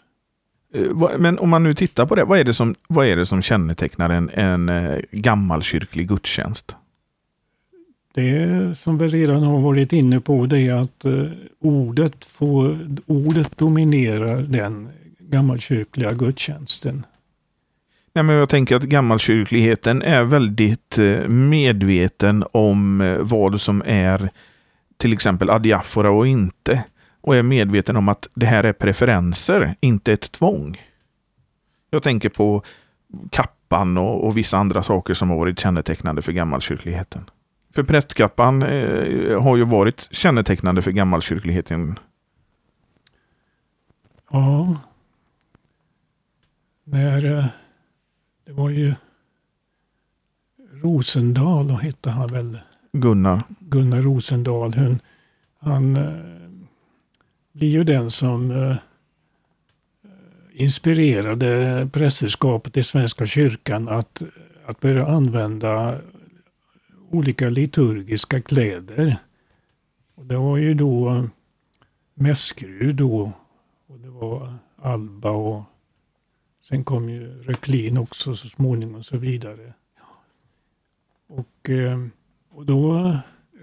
Eh, 0.73 1.17
men 1.17 1.39
om 1.39 1.49
man 1.49 1.63
nu 1.63 1.73
tittar 1.73 2.05
på 2.05 2.15
det, 2.15 2.23
vad 2.23 2.39
är 2.39 2.43
det 2.43 2.53
som, 2.53 2.75
vad 2.87 3.07
är 3.07 3.15
det 3.15 3.25
som 3.25 3.41
kännetecknar 3.41 4.09
en, 4.09 4.29
en 4.29 4.69
eh, 4.69 4.99
gammalkyrklig 5.11 6.07
gudstjänst? 6.07 6.75
Det 8.13 8.77
som 8.77 8.97
vi 8.97 9.07
redan 9.07 9.43
har 9.43 9.59
varit 9.59 9.93
inne 9.93 10.21
på 10.21 10.45
det 10.45 10.59
är 10.59 10.73
att 10.73 11.05
eh, 11.05 11.11
ordet, 11.59 12.25
får, 12.25 12.77
ordet 13.05 13.57
dominerar 13.57 14.41
den 14.41 14.89
gammalkyrkliga 15.19 16.13
gudstjänsten. 16.13 17.05
Nej, 18.13 18.23
men 18.23 18.35
jag 18.35 18.49
tänker 18.49 18.75
att 18.75 18.83
gammalkyrkligheten 18.83 20.01
är 20.01 20.23
väldigt 20.23 20.97
medveten 21.27 22.43
om 22.51 23.17
vad 23.21 23.61
som 23.61 23.83
är 23.85 24.29
till 24.97 25.13
exempel 25.13 25.49
adiafora 25.49 26.09
och 26.09 26.27
inte 26.27 26.83
och 27.27 27.35
är 27.35 27.43
medveten 27.43 27.95
om 27.95 28.09
att 28.09 28.29
det 28.35 28.45
här 28.45 28.63
är 28.63 28.73
preferenser, 28.73 29.75
inte 29.79 30.13
ett 30.13 30.31
tvång. 30.31 30.81
Jag 31.89 32.03
tänker 32.03 32.29
på 32.29 32.63
kappan 33.29 33.97
och, 33.97 34.25
och 34.25 34.37
vissa 34.37 34.57
andra 34.57 34.83
saker 34.83 35.13
som 35.13 35.29
har 35.29 35.37
varit 35.37 35.59
kännetecknande 35.59 36.21
för 36.21 36.31
gammalkyrkligheten. 36.31 37.29
För 37.75 37.83
prästkappan 37.83 38.63
eh, 38.63 39.41
har 39.41 39.57
ju 39.57 39.63
varit 39.63 40.07
kännetecknande 40.11 40.81
för 40.81 40.91
gammalkyrkligheten. 40.91 41.99
Ja. 44.31 44.77
När, 46.83 47.25
eh, 47.25 47.45
det 48.45 48.51
var 48.51 48.69
ju 48.69 48.95
Rosendal 50.71 51.69
hette 51.69 52.09
han 52.09 52.33
väl? 52.33 52.59
Gunnar. 52.93 53.43
Gunnar 53.59 54.01
Rosendal. 54.01 54.73
Han, 54.73 54.99
han 55.59 55.95
eh, 55.95 56.36
blir 57.57 57.69
ju 57.69 57.83
den 57.83 58.11
som 58.11 58.51
eh, 58.51 58.71
eh, 58.71 58.77
inspirerade 60.53 61.89
prästerskapet 61.93 62.77
i 62.77 62.83
Svenska 62.83 63.25
kyrkan 63.25 63.89
att, 63.89 64.21
att 64.65 64.79
börja 64.79 65.05
använda 65.05 66.01
olika 67.09 67.49
liturgiska 67.49 68.41
kläder. 68.41 69.17
Och 70.15 70.25
det 70.25 70.37
var 70.37 70.57
ju 70.57 70.73
då 70.73 71.09
eh, 71.09 71.25
mässkrud 72.13 72.95
då 72.95 73.31
och 73.87 73.99
det 73.99 74.09
var 74.09 74.53
alba 74.81 75.31
och 75.31 75.63
sen 76.63 76.83
kom 76.83 77.09
ju 77.09 77.43
röklin 77.43 77.97
också 77.97 78.35
så 78.35 78.47
småningom 78.47 78.95
och 78.95 79.05
så 79.05 79.17
vidare. 79.17 79.73
Och, 81.27 81.69
eh, 81.69 82.05
och 82.51 82.65
då 82.65 83.11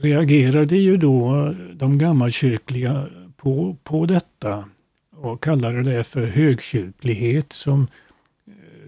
reagerade 0.00 0.76
ju 0.76 0.96
då 0.96 1.54
de 1.74 1.98
gammalkyrkliga 1.98 3.08
på, 3.44 3.76
på 3.82 4.06
detta 4.06 4.68
och 5.16 5.42
kallade 5.42 5.82
det 5.82 6.04
för 6.04 6.26
högkyrklighet 6.26 7.52
som, 7.52 7.86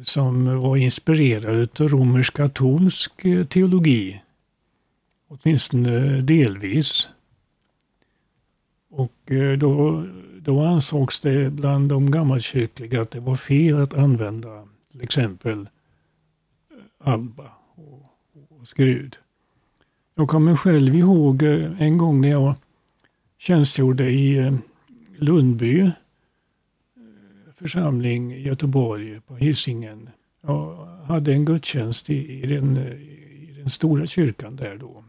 som 0.02 0.61
var 0.62 0.76
inspirerad 0.76 1.80
av 1.80 1.88
romersk-katolsk 1.88 3.24
eh, 3.24 3.46
teologi. 3.46 4.22
Åtminstone 5.28 6.20
delvis. 6.20 7.09
Och 8.90 9.32
eh, 9.32 9.59
då, 9.59 10.04
då 10.40 10.61
ansågs 10.61 11.20
det 11.20 11.50
bland 11.50 11.88
de 11.88 12.11
gammalkyrkliga 12.11 13.02
att 13.02 13.11
det 13.11 13.20
var 13.20 13.36
fel 13.36 13.82
att 13.82 13.94
använda 13.94 14.68
till 14.90 15.02
exempel 15.02 15.61
eh, 15.61 17.12
alba 17.12 17.50
och, 17.74 18.12
och 18.48 18.68
skrud. 18.68 19.16
Jag 20.14 20.28
kommer 20.28 20.57
själv 20.57 20.94
ihåg 20.94 21.42
en 21.78 21.98
gång 21.98 22.20
när 22.20 22.30
jag 22.30 22.54
tjänstgjorde 23.47 24.11
i 24.11 24.36
eh, 24.36 24.55
Lundby 25.18 25.80
eh, 25.80 25.90
församling 27.55 28.32
i 28.32 28.42
Göteborg 28.42 29.20
på 29.20 29.36
Hisingen. 29.36 30.11
Jag 30.40 30.86
hade 30.86 31.32
en 31.32 31.44
gudstjänst 31.44 32.11
i, 32.11 32.42
i, 32.42 32.47
den, 32.47 32.76
eh, 32.76 32.92
i 32.92 33.55
den 33.59 33.70
stora 33.70 34.07
kyrkan 34.07 34.57
där 34.57 34.76
då. 34.76 35.05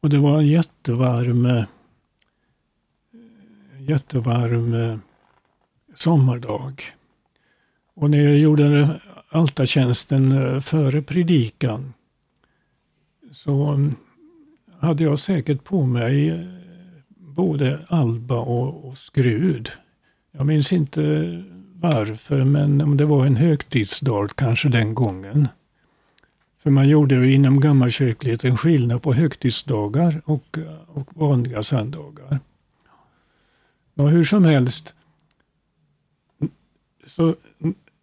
Och 0.00 0.10
det 0.10 0.18
var 0.18 0.38
en 0.38 0.46
jättevarm, 0.46 1.64
jättevarm 3.78 5.00
sommardag. 5.94 6.82
Och 7.94 8.10
när 8.10 8.18
jag 8.18 8.38
gjorde 8.38 9.00
altartjänsten 9.28 10.62
före 10.62 11.02
predikan 11.02 11.94
så 13.32 13.72
mm, 13.72 13.90
hade 14.80 15.04
jag 15.04 15.18
säkert 15.18 15.64
på 15.64 15.86
mig 15.86 16.30
eh, 16.30 16.40
både 17.16 17.86
alba 17.88 18.38
och, 18.38 18.88
och 18.88 18.98
skrud. 18.98 19.70
Jag 20.32 20.46
minns 20.46 20.72
inte 20.72 21.02
varför, 21.74 22.44
men 22.44 22.80
om 22.80 22.96
det 22.96 23.04
var 23.04 23.26
en 23.26 23.36
högtidsdag 23.36 24.30
kanske 24.36 24.68
den 24.68 24.94
gången. 24.94 25.48
För 26.58 26.70
man 26.70 26.88
gjorde 26.88 27.14
ju 27.14 27.32
inom 27.32 27.60
gammalkyrkligheten 27.60 28.56
skillnad 28.56 29.02
på 29.02 29.12
högtidsdagar 29.12 30.22
och, 30.24 30.58
och 30.86 31.08
vanliga 31.14 31.62
söndagar. 31.62 32.40
Och 33.94 34.10
hur 34.10 34.24
som 34.24 34.44
helst, 34.44 34.94
så 37.06 37.34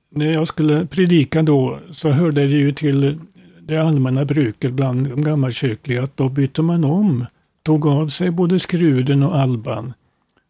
när 0.10 0.34
jag 0.34 0.48
skulle 0.48 0.86
predika 0.86 1.44
då 1.44 1.80
så 1.92 2.10
hörde 2.10 2.42
det 2.42 2.58
ju 2.58 2.72
till 2.72 3.20
det 3.68 3.78
allmänna 3.78 4.26
bruket 4.26 4.74
bland 4.74 5.10
de 5.10 5.22
gammalkyrkliga 5.22 6.04
att 6.04 6.18
då 6.18 6.30
bytte 6.30 6.62
man 6.62 6.84
om, 6.84 7.26
tog 7.64 7.88
av 7.88 8.08
sig 8.08 8.32
både 8.32 8.60
skruden 8.60 9.24
och 9.24 9.36
alban 9.36 9.94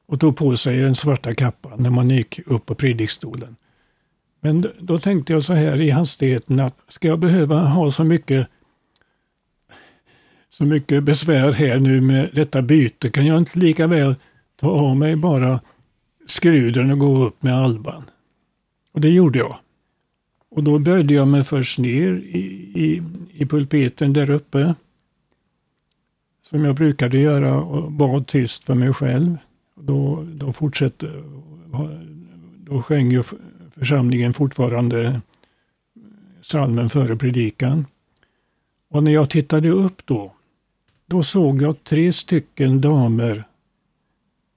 och 0.07 0.20
tog 0.20 0.38
på 0.38 0.57
sig 0.57 0.78
den 0.78 0.95
svarta 0.95 1.34
kappan 1.34 1.84
när 1.84 1.89
man 1.89 2.09
gick 2.09 2.39
upp 2.45 2.65
på 2.65 2.76
predikstolen. 2.76 3.55
Men 4.41 4.65
då 4.80 4.99
tänkte 4.99 5.34
jag 5.34 5.43
så 5.43 5.53
här 5.53 5.82
i 5.82 5.89
hastigheten 5.89 6.59
att 6.59 6.76
ska 6.88 7.07
jag 7.07 7.20
behöva 7.20 7.59
ha 7.59 7.91
så 7.91 8.03
mycket 8.03 8.47
så 10.49 10.65
mycket 10.65 11.03
besvär 11.03 11.51
här 11.51 11.80
nu 11.80 12.01
med 12.01 12.30
detta 12.34 12.61
byte 12.61 13.09
kan 13.09 13.26
jag 13.26 13.38
inte 13.38 13.59
lika 13.59 13.88
väl 13.88 14.15
ta 14.59 14.70
av 14.70 14.97
mig 14.97 15.15
bara 15.15 15.59
skruden 16.26 16.91
och 16.91 16.99
gå 16.99 17.26
upp 17.26 17.43
med 17.43 17.53
alban. 17.53 18.03
Och 18.93 19.01
det 19.01 19.09
gjorde 19.09 19.39
jag. 19.39 19.57
Och 20.57 20.63
då 20.63 20.79
böjde 20.79 21.13
jag 21.13 21.27
mig 21.27 21.43
först 21.43 21.79
ner 21.79 22.13
i, 22.13 22.39
i, 22.75 23.03
i 23.33 23.45
pulpeten 23.45 24.13
där 24.13 24.29
uppe. 24.29 24.75
Som 26.41 26.65
jag 26.65 26.75
brukade 26.75 27.19
göra 27.19 27.61
och 27.61 27.91
bad 27.91 28.27
tyst 28.27 28.63
för 28.63 28.75
mig 28.75 28.93
själv. 28.93 29.37
Då, 29.75 30.27
då 30.33 30.53
fortsatte, 30.53 31.23
då 32.57 32.81
sjöng 32.81 33.11
ju 33.11 33.23
församlingen 33.75 34.33
fortfarande 34.33 35.21
salmen 36.41 36.89
före 36.89 37.15
predikan. 37.15 37.85
Och 38.89 39.03
när 39.03 39.11
jag 39.11 39.29
tittade 39.29 39.69
upp 39.69 40.05
då, 40.05 40.33
då 41.05 41.23
såg 41.23 41.61
jag 41.61 41.83
tre 41.83 42.13
stycken 42.13 42.81
damer 42.81 43.43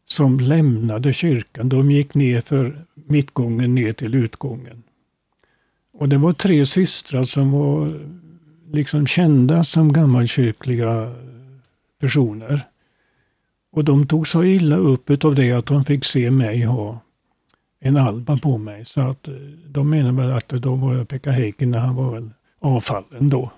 som 0.05 0.41
lämnade 0.41 1.13
kyrkan. 1.13 1.69
De 1.69 1.91
gick 1.91 2.15
ner 2.15 2.41
för 2.41 2.85
mittgången 2.95 3.75
ner 3.75 3.93
till 3.93 4.15
utgången. 4.15 4.83
Och 6.01 6.09
det 6.09 6.19
var 6.19 6.33
tre 6.33 6.67
systrar 6.67 7.25
som 7.25 7.53
var 7.53 8.01
liksom 8.73 9.07
kända 9.07 9.65
som 9.65 9.93
gammalkyrkliga 9.93 11.15
personer. 12.01 12.63
Och 13.73 13.85
de 13.85 14.07
tog 14.07 14.29
så 14.29 14.45
illa 14.45 14.77
upp 14.77 15.25
av 15.25 15.35
det 15.35 15.53
att 15.53 15.67
de 15.67 15.85
fick 15.85 16.05
se 16.05 16.31
mig 16.31 16.63
ha 16.63 17.01
en 17.81 17.97
alba 17.97 18.37
på 18.37 18.59
mig. 18.59 18.85
Så 18.85 19.01
att 19.01 19.29
eh, 19.29 19.35
de 19.67 19.91
menar 19.91 20.13
väl 20.13 20.33
att 20.33 20.49
då 20.49 20.75
var 20.75 20.95
jag 20.95 21.09
Pekka 21.09 21.31
Heikin 21.31 21.71
när 21.71 21.79
han 21.79 21.95
var 21.95 22.13
väl 22.13 22.31
avfallen 22.61 23.29
då. 23.29 23.53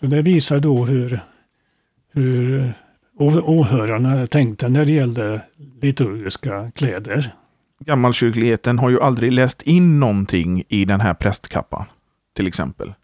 Så 0.00 0.06
det 0.06 0.22
visar 0.22 0.60
då 0.60 0.84
hur, 0.84 1.20
hur 2.12 2.72
åhörarna 3.46 4.26
tänkte 4.26 4.68
när 4.68 4.84
det 4.84 4.92
gällde 4.92 5.40
liturgiska 5.80 6.70
kläder 6.70 7.34
gammalkyrkligheten 7.80 8.78
har 8.78 8.90
ju 8.90 9.00
aldrig 9.00 9.32
läst 9.32 9.62
in 9.62 10.00
någonting 10.00 10.62
i 10.68 10.84
den 10.84 11.00
här 11.00 11.14
prästkappan. 11.14 11.84
Till 12.36 12.46
exempel. 12.46 12.94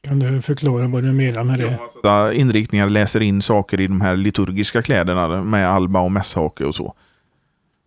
Kan 0.00 0.18
du 0.18 0.42
förklara 0.42 0.88
vad 0.88 1.02
du 1.02 1.12
menar 1.12 1.44
med 1.44 1.58
det? 1.58 1.78
Ja, 2.02 2.32
inriktningar 2.32 2.88
läser 2.88 3.20
in 3.20 3.42
saker 3.42 3.80
i 3.80 3.86
de 3.86 4.00
här 4.00 4.16
liturgiska 4.16 4.82
kläderna 4.82 5.42
med 5.42 5.70
alba 5.70 6.00
och 6.00 6.12
mässhake 6.12 6.64
och 6.64 6.74
så. 6.74 6.94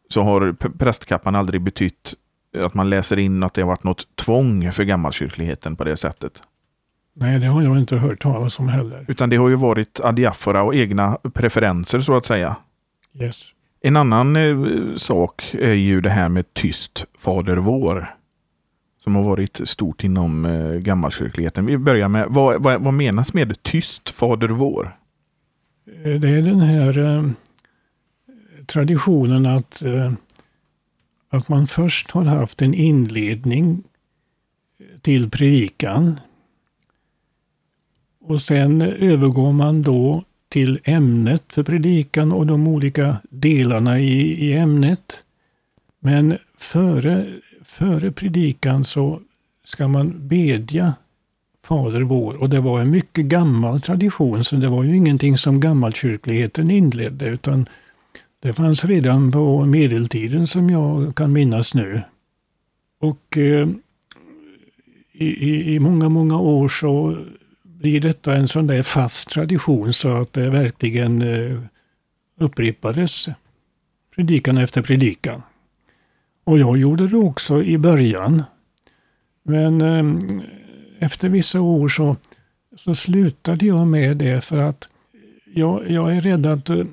Så 0.09 0.21
har 0.21 0.53
prästkappan 0.77 1.35
aldrig 1.35 1.61
betytt 1.61 2.13
att 2.57 2.73
man 2.73 2.89
läser 2.89 3.19
in 3.19 3.43
att 3.43 3.53
det 3.53 3.61
har 3.61 3.67
varit 3.67 3.83
något 3.83 4.15
tvång 4.15 4.71
för 4.71 4.83
gammalkyrkligheten 4.83 5.75
på 5.75 5.83
det 5.83 5.97
sättet. 5.97 6.43
Nej, 7.13 7.39
det 7.39 7.45
har 7.45 7.61
jag 7.61 7.77
inte 7.77 7.97
hört 7.97 8.19
talas 8.19 8.59
om 8.59 8.67
heller. 8.67 9.05
Utan 9.07 9.29
det 9.29 9.35
har 9.35 9.49
ju 9.49 9.55
varit 9.55 9.99
adiafora 9.99 10.63
och 10.63 10.75
egna 10.75 11.17
preferenser 11.33 11.99
så 11.99 12.15
att 12.15 12.25
säga. 12.25 12.55
Yes. 13.13 13.45
En 13.83 13.97
annan 13.97 14.35
eh, 14.35 14.95
sak 14.95 15.53
är 15.53 15.73
ju 15.73 16.01
det 16.01 16.09
här 16.09 16.29
med 16.29 16.53
tyst 16.53 17.05
Fader 17.17 17.57
vår. 17.57 18.15
Som 19.03 19.15
har 19.15 19.23
varit 19.23 19.69
stort 19.69 20.03
inom 20.03 20.45
eh, 20.45 20.75
gammalkyrkligheten. 20.75 21.65
Vi 21.65 21.77
börjar 21.77 22.07
med, 22.07 22.27
vad, 22.29 22.63
vad, 22.63 22.81
vad 22.81 22.93
menas 22.93 23.33
med 23.33 23.63
tyst 23.63 24.09
Fader 24.09 24.47
vår? 24.47 24.97
Eh, 26.03 26.19
det 26.19 26.29
är 26.29 26.41
den 26.41 26.59
här 26.59 26.97
eh, 26.97 27.31
traditionen 28.65 29.45
att, 29.45 29.81
eh, 29.81 30.13
att 31.29 31.49
man 31.49 31.67
först 31.67 32.11
har 32.11 32.25
haft 32.25 32.61
en 32.61 32.73
inledning 32.73 33.83
eh, 34.79 34.99
till 34.99 35.29
predikan. 35.29 36.19
Och 38.21 38.41
sen 38.41 38.81
övergår 38.81 39.53
man 39.53 39.81
då 39.81 40.23
till 40.51 40.79
ämnet 40.83 41.43
för 41.53 41.63
predikan 41.63 42.31
och 42.31 42.47
de 42.47 42.67
olika 42.67 43.17
delarna 43.29 43.99
i, 43.99 44.47
i 44.47 44.53
ämnet. 44.53 45.23
Men 45.99 46.37
före, 46.57 47.25
före 47.63 48.11
predikan 48.11 48.85
så 48.85 49.19
ska 49.65 49.87
man 49.87 50.27
bedja 50.27 50.93
Fader 51.63 52.01
vår. 52.01 52.35
Och 52.35 52.49
det 52.49 52.59
var 52.59 52.81
en 52.81 52.89
mycket 52.89 53.25
gammal 53.25 53.81
tradition, 53.81 54.43
så 54.43 54.55
det 54.55 54.69
var 54.69 54.83
ju 54.83 54.97
ingenting 54.97 55.37
som 55.37 55.59
gammalkyrkligheten 55.59 56.71
inledde, 56.71 57.25
utan 57.25 57.65
det 58.39 58.53
fanns 58.53 58.85
redan 58.85 59.31
på 59.31 59.65
medeltiden 59.65 60.47
som 60.47 60.69
jag 60.69 61.15
kan 61.15 61.33
minnas 61.33 61.73
nu. 61.75 62.01
Och 63.01 63.37
eh, 63.37 63.67
i, 65.13 65.25
i, 65.25 65.75
i 65.75 65.79
många, 65.79 66.09
många 66.09 66.39
år 66.39 66.67
så 66.67 67.17
blir 67.81 68.01
detta 68.01 68.35
en 68.35 68.47
sån 68.47 68.67
där 68.67 68.83
fast 68.83 69.29
tradition 69.29 69.93
så 69.93 70.21
att 70.21 70.33
det 70.33 70.49
verkligen 70.49 71.21
eh, 71.21 71.59
upprepades 72.39 73.27
predikan 74.15 74.57
efter 74.57 74.81
predikan. 74.81 75.41
Och 76.43 76.59
jag 76.59 76.77
gjorde 76.77 77.07
det 77.07 77.17
också 77.17 77.63
i 77.63 77.77
början. 77.77 78.43
Men 79.43 79.81
eh, 79.81 80.33
efter 80.99 81.29
vissa 81.29 81.61
år 81.61 81.89
så, 81.89 82.15
så 82.77 82.95
slutade 82.95 83.65
jag 83.65 83.87
med 83.87 84.17
det 84.17 84.41
för 84.41 84.57
att 84.57 84.87
jag, 85.53 85.89
jag 85.89 86.15
är 86.15 86.21
rädd 86.21 86.45
att 86.45 86.69
eh, 86.69 86.85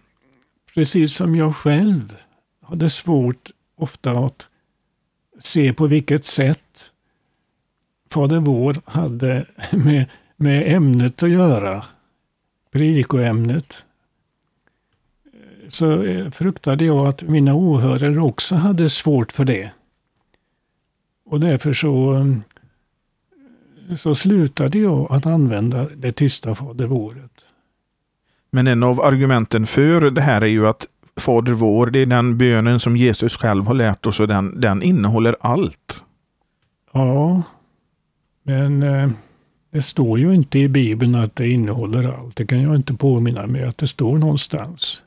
precis 0.74 1.14
som 1.14 1.34
jag 1.34 1.56
själv 1.56 2.16
hade 2.62 2.90
svårt 2.90 3.50
ofta 3.76 4.12
att 4.12 4.46
se 5.40 5.72
på 5.72 5.86
vilket 5.86 6.24
sätt 6.24 6.92
Fader 8.10 8.40
vår 8.40 8.76
hade 8.84 9.46
med 9.72 10.06
med 10.38 10.76
ämnet 10.76 11.22
att 11.22 11.30
göra, 11.30 11.84
predikoämnet, 12.72 13.84
så 15.68 16.02
eh, 16.02 16.30
fruktade 16.30 16.84
jag 16.84 17.06
att 17.06 17.22
mina 17.22 17.54
åhörare 17.54 18.20
också 18.20 18.54
hade 18.54 18.90
svårt 18.90 19.32
för 19.32 19.44
det. 19.44 19.70
Och 21.24 21.40
därför 21.40 21.72
så, 21.72 22.24
så 23.96 24.14
slutade 24.14 24.78
jag 24.78 25.12
att 25.12 25.26
använda 25.26 25.88
det 25.96 26.12
tysta 26.12 26.54
Fader 26.54 26.86
våret. 26.86 27.32
Men 28.50 28.66
en 28.66 28.82
av 28.82 29.00
argumenten 29.00 29.66
för 29.66 30.10
det 30.10 30.20
här 30.20 30.40
är 30.40 30.46
ju 30.46 30.66
att 30.66 30.86
Fader 31.16 31.52
vår, 31.52 31.86
det 31.86 31.98
är 31.98 32.06
den 32.06 32.38
bönen 32.38 32.80
som 32.80 32.96
Jesus 32.96 33.36
själv 33.36 33.66
har 33.66 33.74
lärt 33.74 34.06
oss 34.06 34.20
och 34.20 34.28
den, 34.28 34.60
den 34.60 34.82
innehåller 34.82 35.36
allt. 35.40 36.04
Ja, 36.92 37.42
men 38.42 38.82
eh, 38.82 39.10
det 39.70 39.82
står 39.82 40.18
ju 40.18 40.34
inte 40.34 40.58
i 40.58 40.68
Bibeln 40.68 41.14
att 41.14 41.36
det 41.36 41.48
innehåller 41.48 42.04
allt. 42.04 42.36
Det 42.36 42.46
kan 42.46 42.62
jag 42.62 42.76
inte 42.76 42.94
påminna 42.94 43.46
mig 43.46 43.64
att 43.64 43.78
det 43.78 43.86
står 43.86 44.18
någonstans. 44.18 45.02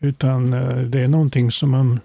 Utan 0.00 0.52
eh, 0.52 0.76
det 0.76 1.00
är 1.00 1.08
någonting 1.08 1.50
som 1.50 1.70
man, 1.70 2.00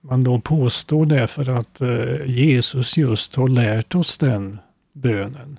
man 0.00 0.24
då 0.24 0.40
påstår 0.40 1.06
därför 1.06 1.48
att 1.50 1.80
eh, 1.80 2.26
Jesus 2.26 2.96
just 2.96 3.34
har 3.34 3.48
lärt 3.48 3.94
oss 3.94 4.18
den 4.18 4.58
bönen. 4.92 5.58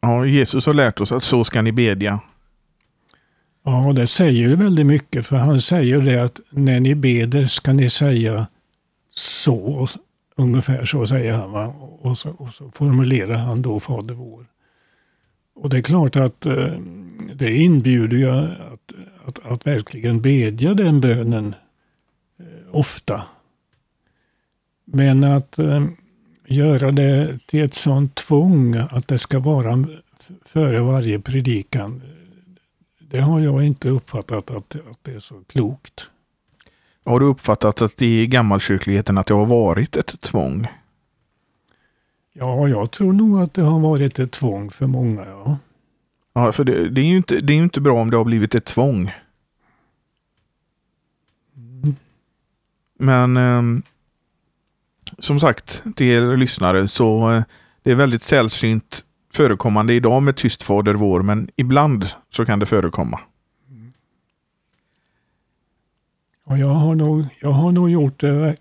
Ja, 0.00 0.26
Jesus 0.26 0.66
har 0.66 0.74
lärt 0.74 1.00
oss 1.00 1.12
att 1.12 1.24
så 1.24 1.44
ska 1.44 1.62
ni 1.62 1.72
bedja. 1.72 2.20
Ja, 3.64 3.92
det 3.92 4.06
säger 4.06 4.48
ju 4.48 4.56
väldigt 4.56 4.86
mycket 4.86 5.26
för 5.26 5.36
han 5.36 5.60
säger 5.60 6.00
det 6.00 6.24
att 6.24 6.40
när 6.50 6.80
ni 6.80 6.94
beder 6.94 7.46
ska 7.46 7.72
ni 7.72 7.90
säga 7.90 8.46
så 9.10 9.88
Ungefär 10.38 10.84
så 10.84 11.06
säger 11.06 11.32
han. 11.32 11.52
Va? 11.52 11.66
Och, 12.00 12.18
så, 12.18 12.30
och 12.30 12.52
så 12.52 12.70
formulerar 12.74 13.36
han 13.36 13.62
då 13.62 13.80
Fader 13.80 14.14
vår. 14.14 14.46
Och 15.54 15.70
det 15.70 15.78
är 15.78 15.82
klart 15.82 16.16
att 16.16 16.46
eh, 16.46 16.72
det 17.34 17.56
inbjuder 17.56 18.16
ju 18.16 18.30
att, 18.30 18.92
att, 19.24 19.46
att 19.46 19.66
verkligen 19.66 20.22
bedja 20.22 20.74
den 20.74 21.00
bönen 21.00 21.54
eh, 22.38 22.74
ofta. 22.74 23.22
Men 24.84 25.24
att 25.24 25.58
eh, 25.58 25.84
göra 26.46 26.90
det 26.90 27.38
till 27.46 27.62
ett 27.62 27.74
sånt 27.74 28.14
tvång 28.14 28.76
att 28.76 29.08
det 29.08 29.18
ska 29.18 29.38
vara 29.38 29.86
före 30.44 30.80
varje 30.80 31.18
predikan. 31.18 32.02
Det 33.10 33.20
har 33.20 33.40
jag 33.40 33.64
inte 33.64 33.88
uppfattat 33.88 34.50
att, 34.50 34.74
att 34.74 34.98
det 35.02 35.12
är 35.12 35.20
så 35.20 35.44
klokt. 35.46 36.10
Har 37.08 37.20
du 37.20 37.26
uppfattat 37.26 37.82
att 37.82 38.02
i 38.02 38.26
gammalkyrkligheten 38.26 39.18
att 39.18 39.26
det 39.26 39.34
har 39.34 39.46
varit 39.46 39.96
ett 39.96 40.20
tvång? 40.20 40.66
Ja, 42.32 42.68
jag 42.68 42.90
tror 42.90 43.12
nog 43.12 43.40
att 43.40 43.54
det 43.54 43.62
har 43.62 43.80
varit 43.80 44.18
ett 44.18 44.32
tvång 44.32 44.70
för 44.70 44.86
många, 44.86 45.26
ja. 45.26 45.58
Ja, 46.32 46.52
för 46.52 46.64
det, 46.64 46.88
det 46.88 47.00
är 47.00 47.04
ju 47.04 47.16
inte, 47.16 47.36
det 47.36 47.52
är 47.52 47.56
inte 47.56 47.80
bra 47.80 48.00
om 48.00 48.10
det 48.10 48.16
har 48.16 48.24
blivit 48.24 48.54
ett 48.54 48.64
tvång. 48.64 49.12
Mm. 51.56 51.96
Men 52.98 53.36
eh, 53.36 53.82
som 55.18 55.40
sagt, 55.40 55.82
till 55.96 56.06
er 56.06 56.36
lyssnare, 56.36 56.88
så 56.88 57.32
eh, 57.32 57.42
det 57.82 57.90
är 57.90 57.94
väldigt 57.94 58.22
sällsynt 58.22 59.04
förekommande 59.32 59.94
idag 59.94 60.22
med 60.22 60.36
tyst 60.36 60.62
fader 60.62 60.94
vår, 60.94 61.22
men 61.22 61.50
ibland 61.56 62.06
så 62.30 62.44
kan 62.44 62.58
det 62.58 62.66
förekomma. 62.66 63.20
Och 66.48 66.58
jag, 66.58 66.68
har 66.68 66.94
nog, 66.94 67.24
jag 67.40 67.50
har 67.50 67.72
nog 67.72 67.90
gjort 67.90 68.20
det 68.20 68.56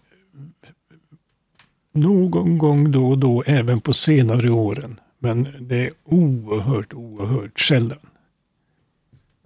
någon 1.93 2.57
gång 2.57 2.91
då 2.91 3.07
och 3.07 3.17
då, 3.17 3.43
även 3.47 3.81
på 3.81 3.93
senare 3.93 4.49
åren. 4.49 4.99
Men 5.19 5.47
det 5.59 5.85
är 5.85 5.91
oerhört, 6.03 6.93
oerhört 6.93 7.59
sällan. 7.59 7.97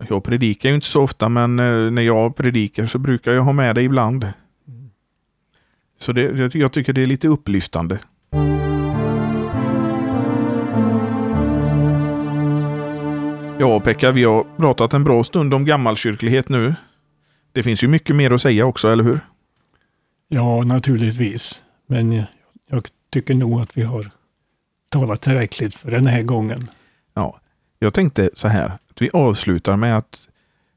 Jag 0.10 0.24
predikar 0.24 0.70
ju 0.70 0.76
inte 0.76 0.88
så 0.88 1.02
ofta, 1.02 1.30
men 1.30 1.60
eh, 1.60 1.92
när 1.92 2.02
jag 2.02 2.36
predikar 2.36 2.86
så 2.86 2.98
brukar 2.98 3.32
jag 3.32 3.42
ha 3.42 3.54
med 3.54 3.76
det 3.76 3.82
ibland. 3.82 4.24
Mm. 4.24 4.90
Så 5.98 6.12
det, 6.12 6.56
jag 6.56 6.72
tycker 6.72 6.94
det 6.94 7.02
är 7.02 7.06
lite 7.06 7.28
upplyftande. 7.28 8.00
Ja, 13.60 13.80
Pekka, 13.80 14.12
vi 14.12 14.24
har 14.24 14.46
pratat 14.58 14.94
en 14.94 15.04
bra 15.04 15.24
stund 15.24 15.54
om 15.54 15.66
gammalkyrklighet 15.66 16.50
nu. 16.50 16.76
Det 17.52 17.64
finns 17.64 17.84
ju 17.84 17.88
mycket 17.88 18.16
mer 18.16 18.32
att 18.32 18.42
säga 18.42 18.66
också, 18.66 18.88
eller 18.90 19.04
hur? 19.04 19.20
Ja, 20.28 20.64
naturligtvis. 20.64 21.64
Men 21.88 22.24
jag 22.70 22.88
tycker 23.10 23.36
nog 23.36 23.62
att 23.62 23.78
vi 23.78 23.84
har 23.84 24.12
talat 24.90 25.22
tillräckligt 25.22 25.76
för 25.76 25.92
den 25.92 26.08
här 26.08 26.22
gången. 26.22 26.68
Ja, 27.14 27.40
jag 27.80 27.94
tänkte 27.94 28.30
så 28.34 28.48
här, 28.48 28.66
att 28.66 29.02
vi 29.02 29.10
avslutar 29.14 29.76
med 29.76 29.98
att 29.98 30.30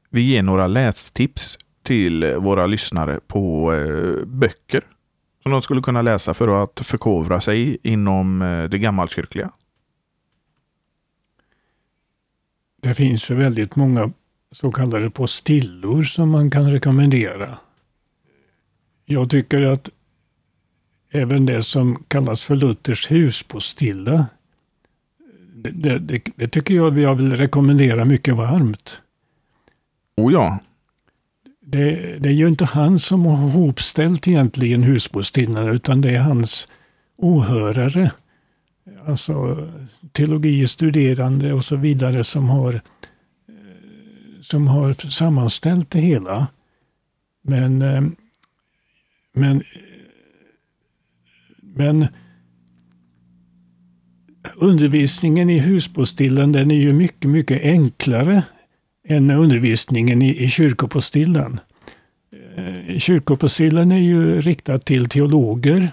vi 0.09 0.21
ger 0.21 0.43
några 0.43 0.67
lästips 0.67 1.57
till 1.83 2.35
våra 2.35 2.65
lyssnare 2.65 3.19
på 3.27 3.73
eh, 3.73 4.25
böcker 4.25 4.83
som 5.43 5.51
de 5.51 5.61
skulle 5.61 5.81
kunna 5.81 6.01
läsa 6.01 6.33
för 6.33 6.63
att 6.63 6.79
förkovra 6.79 7.41
sig 7.41 7.77
inom 7.83 8.41
eh, 8.41 8.63
det 8.63 8.79
gammalkyrkliga. 8.79 9.51
Det 12.81 12.93
finns 12.93 13.31
väldigt 13.31 13.75
många 13.75 14.11
så 14.51 14.71
kallade 14.71 15.09
postillor 15.09 16.03
som 16.03 16.29
man 16.29 16.51
kan 16.51 16.71
rekommendera. 16.71 17.57
Jag 19.05 19.29
tycker 19.29 19.61
att 19.61 19.89
även 21.11 21.45
det 21.45 21.63
som 21.63 22.03
kallas 22.07 22.43
för 22.43 22.55
Luthers 22.55 23.11
huspostilla, 23.11 24.25
det, 25.55 25.71
det, 25.71 25.99
det, 25.99 26.21
det 26.35 26.47
tycker 26.47 26.75
jag 26.75 26.99
jag 26.99 27.15
vill 27.15 27.37
rekommendera 27.37 28.05
mycket 28.05 28.35
varmt. 28.35 29.01
Oh 30.17 30.33
ja. 30.33 30.59
Det, 31.61 32.17
det, 32.19 32.29
är 32.29 32.33
ju 32.33 32.47
inte 32.47 32.65
han 32.65 32.99
som 32.99 33.25
har 33.25 33.49
hopställt 33.49 34.27
egentligen 34.27 34.83
huspostillan 34.83 35.69
utan 35.69 36.01
det 36.01 36.15
är 36.15 36.19
hans 36.19 36.67
åhörare. 37.17 38.11
Alltså 39.05 39.67
teologistuderande 40.11 41.53
och 41.53 41.65
så 41.65 41.75
vidare 41.75 42.23
som 42.23 42.49
har 42.49 42.81
som 44.45 44.67
har 44.67 45.09
sammanställt 45.09 45.91
det 45.91 45.99
hela. 45.99 46.47
Men, 47.43 47.81
eh, 47.81 48.01
men, 49.33 49.63
men 51.61 52.07
undervisningen 54.55 55.49
i 55.49 55.59
huspostillan 55.59 56.51
den 56.51 56.71
är 56.71 56.75
ju 56.75 56.93
mycket, 56.93 57.29
mycket 57.29 57.61
enklare 57.61 58.43
än 59.07 59.31
undervisningen 59.31 60.21
i, 60.21 60.43
i 60.43 60.49
kyrkopostillan. 60.49 61.59
Eh, 62.55 62.97
kyrkopostillen 62.97 63.91
är 63.91 63.99
ju 63.99 64.41
riktad 64.41 64.79
till 64.79 65.09
teologer 65.09 65.91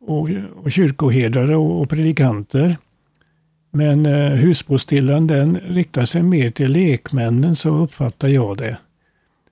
och, 0.00 0.28
och 0.54 0.72
kyrkoherdare 0.72 1.56
och, 1.56 1.80
och 1.80 1.90
predikanter. 1.90 2.76
Men 3.76 4.06
eh, 4.06 4.32
husbostillen 4.32 5.26
den 5.26 5.56
riktar 5.56 6.04
sig 6.04 6.22
mer 6.22 6.50
till 6.50 6.70
lekmännen, 6.70 7.56
så 7.56 7.70
uppfattar 7.70 8.28
jag 8.28 8.56
det. 8.56 8.78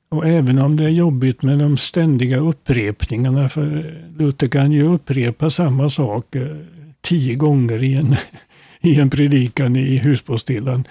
Och 0.08 0.26
även 0.26 0.58
om 0.58 0.76
det 0.76 0.84
är 0.84 0.88
jobbigt 0.88 1.42
med 1.42 1.58
de 1.58 1.76
ständiga 1.76 2.38
upprepningarna, 2.38 3.48
för 3.48 3.76
eh, 3.76 4.18
Luther 4.18 4.48
kan 4.48 4.72
ju 4.72 4.82
upprepa 4.82 5.50
samma 5.50 5.90
sak 5.90 6.34
eh, 6.34 6.56
tio 7.00 7.34
gånger 7.34 7.82
i 7.82 7.94
en, 7.94 8.16
i 8.80 9.00
en 9.00 9.10
predikan 9.10 9.76
i 9.76 9.96
husbostillen, 9.96 10.84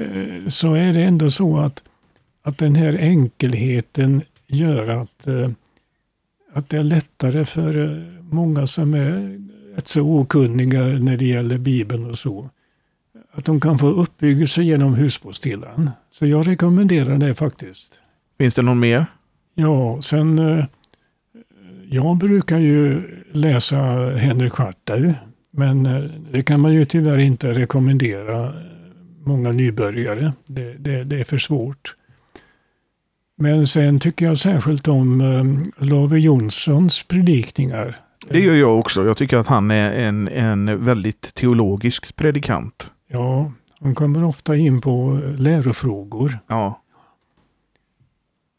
eh, 0.00 0.48
så 0.48 0.74
är 0.74 0.92
det 0.92 1.02
ändå 1.02 1.30
så 1.30 1.56
att, 1.56 1.82
att 2.42 2.58
den 2.58 2.74
här 2.74 2.98
enkelheten 3.00 4.22
gör 4.46 4.88
att, 4.88 5.26
eh, 5.26 5.50
att 6.52 6.68
det 6.68 6.76
är 6.76 6.84
lättare 6.84 7.44
för 7.44 7.78
eh, 7.84 8.02
många 8.30 8.66
som 8.66 8.94
är 8.94 9.40
rätt 9.76 9.88
så 9.88 10.00
okunniga 10.00 10.80
när 10.80 11.16
det 11.16 11.24
gäller 11.24 11.58
Bibeln 11.58 12.10
och 12.10 12.18
så. 12.18 12.50
Att 13.32 13.44
de 13.44 13.60
kan 13.60 13.78
få 13.78 13.86
uppbyggelse 13.86 14.62
genom 14.62 14.94
husbostillan. 14.94 15.90
Så 16.12 16.26
jag 16.26 16.48
rekommenderar 16.48 17.18
det 17.18 17.34
faktiskt. 17.34 17.98
Finns 18.38 18.54
det 18.54 18.62
någon 18.62 18.80
mer? 18.80 19.06
Ja, 19.54 20.02
sen 20.02 20.38
eh, 20.38 20.64
jag 21.90 22.16
brukar 22.16 22.58
ju 22.58 23.02
läsa 23.32 23.76
Henrik 24.16 24.52
Schartau, 24.52 25.12
men 25.50 25.82
det 26.32 26.42
kan 26.42 26.60
man 26.60 26.72
ju 26.74 26.84
tyvärr 26.84 27.18
inte 27.18 27.52
rekommendera 27.52 28.52
många 29.24 29.52
nybörjare. 29.52 30.32
Det, 30.46 30.74
det, 30.74 31.04
det 31.04 31.20
är 31.20 31.24
för 31.24 31.38
svårt. 31.38 31.96
Men 33.38 33.66
sen 33.66 34.00
tycker 34.00 34.26
jag 34.26 34.38
särskilt 34.38 34.88
om 34.88 35.20
um, 35.20 35.72
Lave 35.78 36.18
Jonssons 36.18 37.02
predikningar. 37.02 37.96
Det 38.28 38.40
gör 38.40 38.54
jag 38.54 38.78
också. 38.78 39.06
Jag 39.06 39.16
tycker 39.16 39.36
att 39.36 39.46
han 39.46 39.70
är 39.70 39.92
en, 39.92 40.28
en 40.28 40.84
väldigt 40.84 41.34
teologisk 41.34 42.16
predikant. 42.16 42.92
Ja, 43.08 43.52
han 43.80 43.94
kommer 43.94 44.24
ofta 44.24 44.56
in 44.56 44.80
på 44.80 45.20
lärofrågor. 45.38 46.38
Ja. 46.46 46.82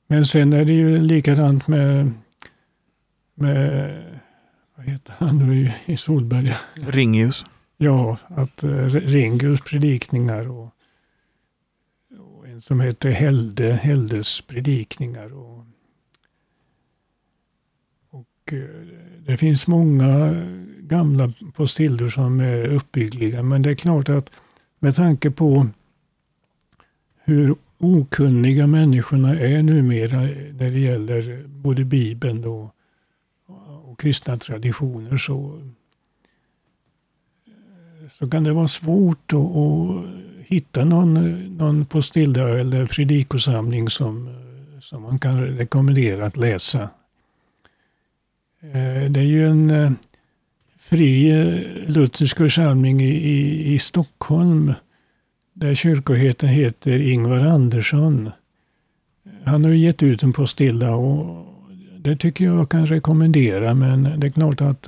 Men 0.08 0.26
sen 0.26 0.54
är 0.54 0.66
det 0.66 0.74
ju 0.74 1.00
likadant 1.00 1.68
med, 1.68 2.12
med 3.36 4.04
vad 4.76 4.86
heter 4.86 5.14
han 5.18 5.38
nu 5.38 5.72
i 5.86 5.98
Solberga? 5.98 6.58
Ringius. 6.74 7.46
Ja, 7.78 8.18
att 8.28 8.64
uh, 8.64 8.86
Ringius 8.90 9.62
predikningar 9.62 10.50
och 10.50 10.74
som 12.62 12.80
heter 12.80 13.10
Helde, 13.10 13.74
Heldes 13.74 14.42
predikningar. 14.42 15.34
Och, 15.34 15.66
och 18.10 18.54
eh, 18.54 19.07
det 19.28 19.38
finns 19.38 19.68
många 19.68 20.36
gamla 20.80 21.34
postilder 21.54 22.10
som 22.10 22.40
är 22.40 22.68
uppbyggliga 22.68 23.44
men 23.44 23.62
det 23.62 23.70
är 23.72 23.76
klart 23.76 24.10
att 24.10 24.32
med 24.80 24.96
tanke 24.96 25.32
på 25.32 25.68
hur 27.24 27.56
okunniga 27.78 28.68
människorna 28.68 29.40
är 29.40 29.64
numera 29.64 30.20
när 30.54 30.72
det 30.72 30.80
gäller 30.80 31.48
både 31.48 31.86
Bibeln 31.86 32.46
och, 32.46 32.74
och 33.84 34.00
kristna 34.00 34.38
traditioner 34.38 35.18
så, 35.18 35.62
så 38.12 38.30
kan 38.30 38.44
det 38.44 38.54
vara 38.54 38.68
svårt 38.68 39.34
att, 39.34 39.40
att 39.40 40.06
hitta 40.46 40.86
någon, 40.86 41.14
någon 41.58 41.86
postilla 41.86 42.50
eller 42.50 42.86
predikosamling 42.86 43.90
som, 43.90 44.30
som 44.82 45.02
man 45.02 45.20
kan 45.20 45.42
rekommendera 45.42 46.26
att 46.26 46.38
läsa. 46.38 46.90
Eh, 48.62 49.12
det 49.12 49.20
är 49.20 49.24
ju 49.24 49.48
en 49.48 49.70
eh, 49.70 49.92
fri 50.80 51.32
eh, 51.32 51.90
luthersk 51.90 52.38
församling 52.38 53.02
i, 53.02 53.10
i, 53.10 53.74
i 53.74 53.80
Stockholm 53.80 54.74
där 55.54 55.74
kyrkoheten 55.74 56.50
heter 56.50 57.00
Ingvar 57.00 57.40
Andersson. 57.40 58.32
Han 59.46 59.66
har 59.66 59.72
gett 59.72 60.04
ut 60.04 60.24
en 60.24 60.34
postilla 60.34 60.96
och 60.96 61.46
det 62.00 62.16
tycker 62.16 62.46
jag 62.46 62.70
kan 62.70 62.86
rekommendera 62.86 63.74
men 63.74 64.20
det 64.20 64.28
är 64.28 64.32
klart 64.32 64.62
att 64.62 64.88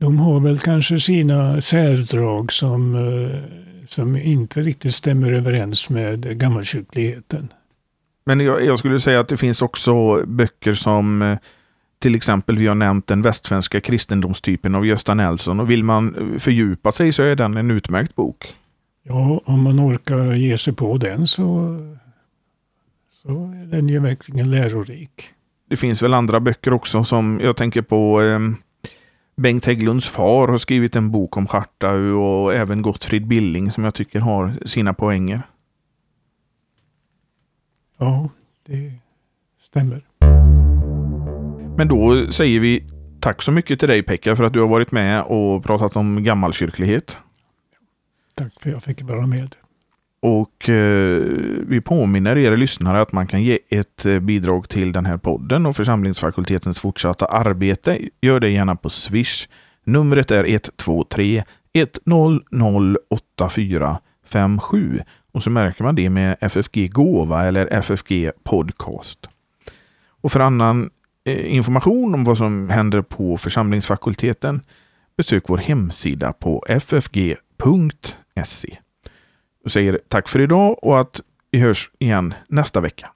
de 0.00 0.18
har 0.18 0.40
väl 0.40 0.58
kanske 0.58 1.00
sina 1.00 1.60
särdrag 1.60 2.52
som 2.52 2.96
som 3.92 4.16
inte 4.16 4.62
riktigt 4.62 4.94
stämmer 4.94 5.32
överens 5.32 5.90
med 5.90 6.38
gammalkyrkligheten. 6.38 7.48
Men 8.24 8.40
jag, 8.40 8.64
jag, 8.64 8.78
skulle 8.78 9.00
säga 9.00 9.20
att 9.20 9.28
det 9.28 9.36
finns 9.36 9.62
också 9.62 10.24
böcker 10.26 10.74
som 10.74 11.22
eh, 11.22 11.38
till 12.00 12.14
exempel 12.14 12.56
vi 12.56 12.66
har 12.66 12.74
nämnt 12.74 13.06
den 13.06 13.22
västsvenska 13.22 13.80
kristendomstypen 13.80 14.74
av 14.74 14.86
Gösta 14.86 15.14
Nelson 15.14 15.60
och 15.60 15.70
vill 15.70 15.84
man 15.84 16.34
fördjupa 16.38 16.92
sig 16.92 17.12
så 17.12 17.22
är 17.22 17.36
den 17.36 17.56
en 17.56 17.70
utmärkt 17.70 18.14
bok. 18.14 18.54
Ja, 19.02 19.40
om 19.44 19.62
man 19.62 19.80
orkar 19.80 20.32
ge 20.32 20.58
sig 20.58 20.74
på 20.74 20.96
den 20.96 21.26
så, 21.26 21.76
så 23.22 23.30
är 23.30 23.66
den 23.66 23.88
ju 23.88 24.00
verkligen 24.00 24.50
lärorik. 24.50 25.30
Det 25.68 25.76
finns 25.76 26.02
väl 26.02 26.14
andra 26.14 26.40
böcker 26.40 26.72
också 26.72 27.04
som 27.04 27.40
jag 27.42 27.56
tänker 27.56 27.82
på 27.82 28.22
eh, 28.22 28.38
Bengt 29.36 29.64
Hägglunds 29.64 30.08
far 30.08 30.48
har 30.48 30.58
skrivit 30.58 30.96
en 30.96 31.10
bok 31.10 31.36
om 31.36 31.46
Schartau 31.46 32.12
och 32.12 32.54
även 32.54 32.82
Gottfrid 32.82 33.26
Billing 33.26 33.70
som 33.70 33.84
jag 33.84 33.94
tycker 33.94 34.20
har 34.20 34.52
sina 34.66 34.94
poänger. 34.94 35.42
Ja, 37.98 38.28
det 38.66 38.92
stämmer. 39.62 40.59
Men 41.80 41.88
då 41.88 42.32
säger 42.32 42.60
vi 42.60 42.84
tack 43.20 43.42
så 43.42 43.52
mycket 43.52 43.78
till 43.78 43.88
dig 43.88 44.02
Pekka 44.02 44.36
för 44.36 44.44
att 44.44 44.52
du 44.52 44.60
har 44.60 44.68
varit 44.68 44.92
med 44.92 45.22
och 45.22 45.64
pratat 45.64 45.96
om 45.96 46.24
gammalkyrklighet. 46.24 47.18
Tack 48.34 48.52
för 48.60 48.70
att 48.70 48.74
jag 48.74 48.82
fick 48.82 49.02
vara 49.02 49.26
med. 49.26 49.54
Och 50.22 50.68
eh, 50.68 51.22
vi 51.66 51.80
påminner 51.80 52.38
er 52.38 52.56
lyssnare 52.56 53.00
att 53.00 53.12
man 53.12 53.26
kan 53.26 53.42
ge 53.42 53.58
ett 53.68 54.06
eh, 54.06 54.18
bidrag 54.18 54.68
till 54.68 54.92
den 54.92 55.06
här 55.06 55.16
podden 55.16 55.66
och 55.66 55.76
församlingsfakultetens 55.76 56.78
fortsatta 56.78 57.26
arbete. 57.26 57.98
Gör 58.20 58.40
det 58.40 58.50
gärna 58.50 58.76
på 58.76 58.90
Swish. 58.90 59.48
Numret 59.84 60.30
är 60.30 60.44
123 60.44 61.44
100 61.72 62.40
8457 63.10 65.00
och 65.32 65.42
så 65.42 65.50
märker 65.50 65.84
man 65.84 65.94
det 65.94 66.10
med 66.10 66.36
FFG 66.40 66.92
Gåva 66.92 67.44
eller 67.44 67.66
FFG 67.66 68.30
Podcast. 68.44 69.18
Och 70.20 70.32
för 70.32 70.40
annan 70.40 70.90
Eh, 71.24 71.54
information 71.56 72.14
om 72.14 72.24
vad 72.24 72.38
som 72.38 72.70
händer 72.70 73.02
på 73.02 73.36
församlingsfakulteten 73.36 74.60
besök 75.16 75.48
vår 75.48 75.58
hemsida 75.58 76.32
på 76.32 76.64
ffg.se 76.68 77.18
Jag 79.62 79.72
säger 79.72 80.00
tack 80.08 80.28
för 80.28 80.40
idag 80.40 80.84
och 80.84 81.00
att 81.00 81.20
vi 81.50 81.58
hörs 81.58 81.90
igen 81.98 82.34
nästa 82.48 82.80
vecka. 82.80 83.10